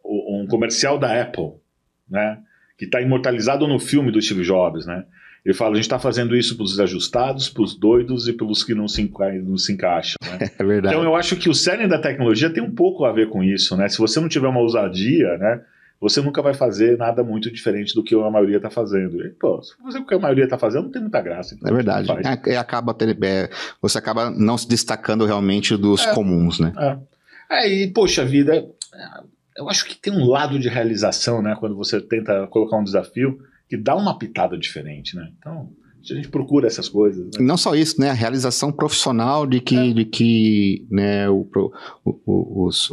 um 0.05 0.47
comercial 0.47 0.99
da 0.99 1.22
Apple, 1.22 1.53
né? 2.09 2.38
Que 2.76 2.84
está 2.84 3.01
imortalizado 3.01 3.66
no 3.66 3.80
filme 3.80 4.12
do 4.12 4.20
Steve 4.20 4.43
Jobs, 4.43 4.84
né? 4.84 5.07
Ele 5.45 5.55
fala, 5.55 5.72
a 5.72 5.74
gente 5.76 5.84
está 5.84 5.99
fazendo 5.99 6.36
isso 6.36 6.55
para 6.55 6.64
os 6.64 6.72
desajustados, 6.72 7.49
para 7.49 7.62
os 7.62 7.74
doidos 7.74 8.28
e 8.28 8.32
pelos 8.32 8.62
que 8.62 8.74
não 8.74 8.86
se, 8.86 9.11
não 9.43 9.57
se 9.57 9.72
encaixam. 9.72 10.16
Né? 10.22 10.51
É 10.59 10.64
verdade. 10.64 10.95
Então 10.95 11.05
eu 11.05 11.16
acho 11.16 11.36
que 11.36 11.49
o 11.49 11.55
cerne 11.55 11.88
da 11.88 11.99
tecnologia 11.99 12.51
tem 12.51 12.62
um 12.62 12.74
pouco 12.74 13.05
a 13.05 13.12
ver 13.12 13.28
com 13.30 13.43
isso, 13.43 13.76
né? 13.76 13.88
Se 13.88 13.99
você 13.99 14.20
não 14.20 14.28
tiver 14.28 14.49
uma 14.49 14.61
ousadia, 14.61 15.38
né? 15.38 15.62
Você 16.01 16.20
nunca 16.22 16.41
vai 16.41 16.55
fazer 16.55 16.97
nada 16.97 17.22
muito 17.22 17.51
diferente 17.51 17.95
do 17.95 18.03
que 18.03 18.14
a 18.14 18.30
maioria 18.30 18.57
está 18.57 18.70
fazendo. 18.70 19.24
E, 19.24 19.30
pô, 19.30 19.62
se 19.62 19.76
fazer 19.82 19.99
o 19.99 20.07
que 20.07 20.14
a 20.14 20.18
maioria 20.18 20.45
está 20.45 20.57
fazendo, 20.57 20.84
não 20.84 20.91
tem 20.91 21.03
muita 21.03 21.20
graça. 21.20 21.55
Então 21.55 21.70
é 21.70 21.74
verdade. 21.74 22.09
É, 22.47 22.57
acaba 22.57 22.97
é, 23.22 23.51
você 23.82 23.99
acaba 23.99 24.30
não 24.30 24.57
se 24.57 24.66
destacando 24.66 25.26
realmente 25.26 25.76
dos 25.76 26.07
é, 26.07 26.14
comuns, 26.14 26.59
né? 26.59 26.72
É. 26.78 27.64
é, 27.64 27.68
e, 27.68 27.93
poxa 27.93 28.24
vida, 28.24 28.66
eu 29.57 29.68
acho 29.68 29.86
que 29.86 29.95
tem 29.95 30.12
um 30.12 30.26
lado 30.26 30.59
de 30.59 30.68
realização, 30.70 31.43
né? 31.43 31.55
Quando 31.59 31.76
você 31.76 32.01
tenta 32.01 32.47
colocar 32.47 32.78
um 32.78 32.84
desafio 32.84 33.38
que 33.71 33.77
dá 33.77 33.95
uma 33.95 34.18
pitada 34.18 34.59
diferente, 34.59 35.14
né? 35.14 35.31
Então, 35.39 35.71
a 36.03 36.14
gente 36.14 36.29
procura 36.29 36.66
essas 36.66 36.89
coisas. 36.89 37.25
Né? 37.27 37.31
Não 37.39 37.57
só 37.57 37.77
isso, 37.77 38.01
né? 38.01 38.11
A 38.11 38.14
realização 38.14 38.73
profissional 38.73 39.47
de 39.47 39.61
que, 39.61 39.77
é. 39.77 39.93
de 39.93 40.05
que 40.05 40.85
né, 40.91 41.31
o, 41.31 41.49
o, 42.05 42.66
os, 42.66 42.93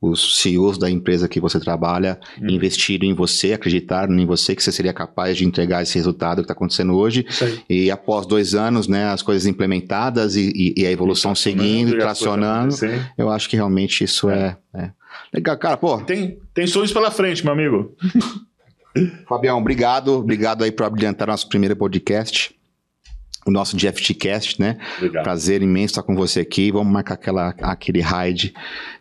os 0.00 0.40
CEOs 0.40 0.78
da 0.78 0.90
empresa 0.90 1.28
que 1.28 1.38
você 1.38 1.60
trabalha 1.60 2.18
hum. 2.42 2.50
investiram 2.50 3.06
em 3.06 3.14
você, 3.14 3.52
acreditaram 3.52 4.18
em 4.18 4.26
você, 4.26 4.56
que 4.56 4.64
você 4.64 4.72
seria 4.72 4.92
capaz 4.92 5.36
de 5.36 5.44
entregar 5.44 5.84
esse 5.84 5.94
resultado 5.94 6.38
que 6.38 6.42
está 6.42 6.54
acontecendo 6.54 6.96
hoje. 6.96 7.24
E 7.70 7.88
após 7.88 8.26
dois 8.26 8.52
anos, 8.52 8.88
né, 8.88 9.04
as 9.04 9.22
coisas 9.22 9.46
implementadas 9.46 10.34
e, 10.34 10.50
e, 10.56 10.82
e 10.82 10.86
a 10.86 10.90
evolução 10.90 11.36
seguindo, 11.36 11.96
tracionando, 11.96 12.74
eu 13.16 13.30
acho 13.30 13.48
que 13.48 13.54
realmente 13.54 14.02
isso 14.02 14.28
é. 14.28 14.56
é, 14.74 14.80
é. 14.82 14.90
Legal, 15.32 15.56
cara, 15.56 15.76
pô. 15.76 15.98
Tem, 15.98 16.36
tem 16.52 16.66
sonhos 16.66 16.92
pela 16.92 17.12
frente, 17.12 17.44
meu 17.44 17.52
amigo. 17.52 17.94
Fabião, 19.28 19.58
obrigado. 19.58 20.12
Obrigado 20.12 20.64
aí 20.64 20.70
por 20.70 20.84
abrilhantar 20.84 21.28
nosso 21.28 21.48
primeiro 21.48 21.76
podcast. 21.76 22.54
o 23.46 23.50
nosso 23.50 23.76
GFTcast, 23.76 24.58
né? 24.58 24.78
Legal. 25.00 25.22
Prazer 25.22 25.60
imenso 25.60 25.92
estar 25.92 26.02
com 26.02 26.14
você 26.14 26.40
aqui. 26.40 26.70
Vamos 26.70 26.92
marcar 26.92 27.14
aquela, 27.14 27.54
aquele 27.60 28.00
ride 28.00 28.54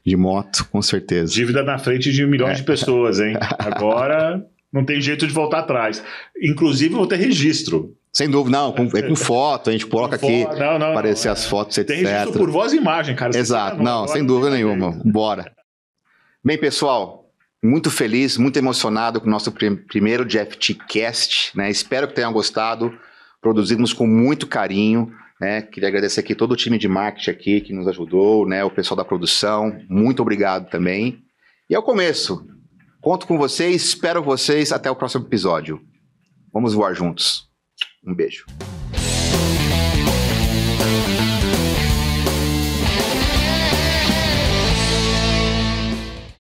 de 0.05 0.17
moto, 0.17 0.67
com 0.69 0.81
certeza. 0.81 1.33
Dívida 1.33 1.63
na 1.63 1.77
frente 1.77 2.11
de 2.11 2.25
milhões 2.25 2.53
é. 2.53 2.55
de 2.55 2.63
pessoas, 2.63 3.19
hein? 3.19 3.35
Agora 3.57 4.45
não 4.71 4.83
tem 4.83 4.99
jeito 4.99 5.27
de 5.27 5.33
voltar 5.33 5.59
atrás. 5.59 6.03
Inclusive, 6.41 6.95
vou 6.95 7.07
ter 7.07 7.17
registro. 7.17 7.95
Sem 8.11 8.29
dúvida, 8.29 8.57
não, 8.57 8.71
com, 8.71 8.97
é 8.97 9.01
com 9.01 9.15
foto, 9.15 9.69
a 9.69 9.73
gente 9.73 9.85
coloca 9.87 10.15
aqui, 10.15 10.43
não, 10.43 10.77
não, 10.77 10.91
aparecer 10.91 11.27
não, 11.27 11.35
é. 11.35 11.37
as 11.37 11.45
fotos, 11.45 11.77
etc. 11.77 11.95
Tem 11.95 12.05
registro 12.05 12.39
por 12.39 12.49
voz 12.49 12.73
e 12.73 12.77
imagem, 12.77 13.15
cara. 13.15 13.35
Exato, 13.37 13.81
não, 13.81 14.07
sem 14.07 14.25
dúvida 14.25 14.49
nenhuma. 14.49 14.91
Bora. 15.05 15.51
Bem, 16.43 16.57
pessoal, 16.57 17.22
muito 17.63 17.89
feliz, 17.89 18.37
muito 18.37 18.57
emocionado 18.57 19.21
com 19.21 19.27
o 19.27 19.29
nosso 19.29 19.49
prim 19.51 19.75
primeiro 19.75 20.25
GFTcast, 20.25 21.57
né? 21.57 21.69
Espero 21.69 22.09
que 22.09 22.13
tenham 22.13 22.33
gostado. 22.33 22.93
Produzimos 23.41 23.93
com 23.93 24.05
muito 24.05 24.45
carinho, 24.45 25.09
né? 25.39 25.61
Queria 25.61 25.87
agradecer 25.87 26.19
aqui 26.19 26.35
todo 26.35 26.51
o 26.51 26.57
time 26.57 26.77
de 26.77 26.89
marketing 26.89 27.31
aqui 27.31 27.61
que 27.61 27.73
nos 27.73 27.87
ajudou, 27.87 28.45
né? 28.45 28.65
O 28.65 28.69
pessoal 28.69 28.97
da 28.97 29.05
produção, 29.05 29.79
muito 29.89 30.21
obrigado 30.21 30.69
também. 30.69 31.19
E 31.69 31.73
é 31.73 31.79
o 31.79 31.83
começo. 31.83 32.45
Conto 33.01 33.25
com 33.25 33.37
vocês, 33.37 33.83
espero 33.83 34.21
vocês 34.21 34.73
até 34.73 34.91
o 34.91 34.95
próximo 34.95 35.25
episódio. 35.25 35.81
Vamos 36.53 36.73
voar 36.73 36.93
juntos. 36.93 37.49
Um 38.05 38.13
beijo. 38.13 38.45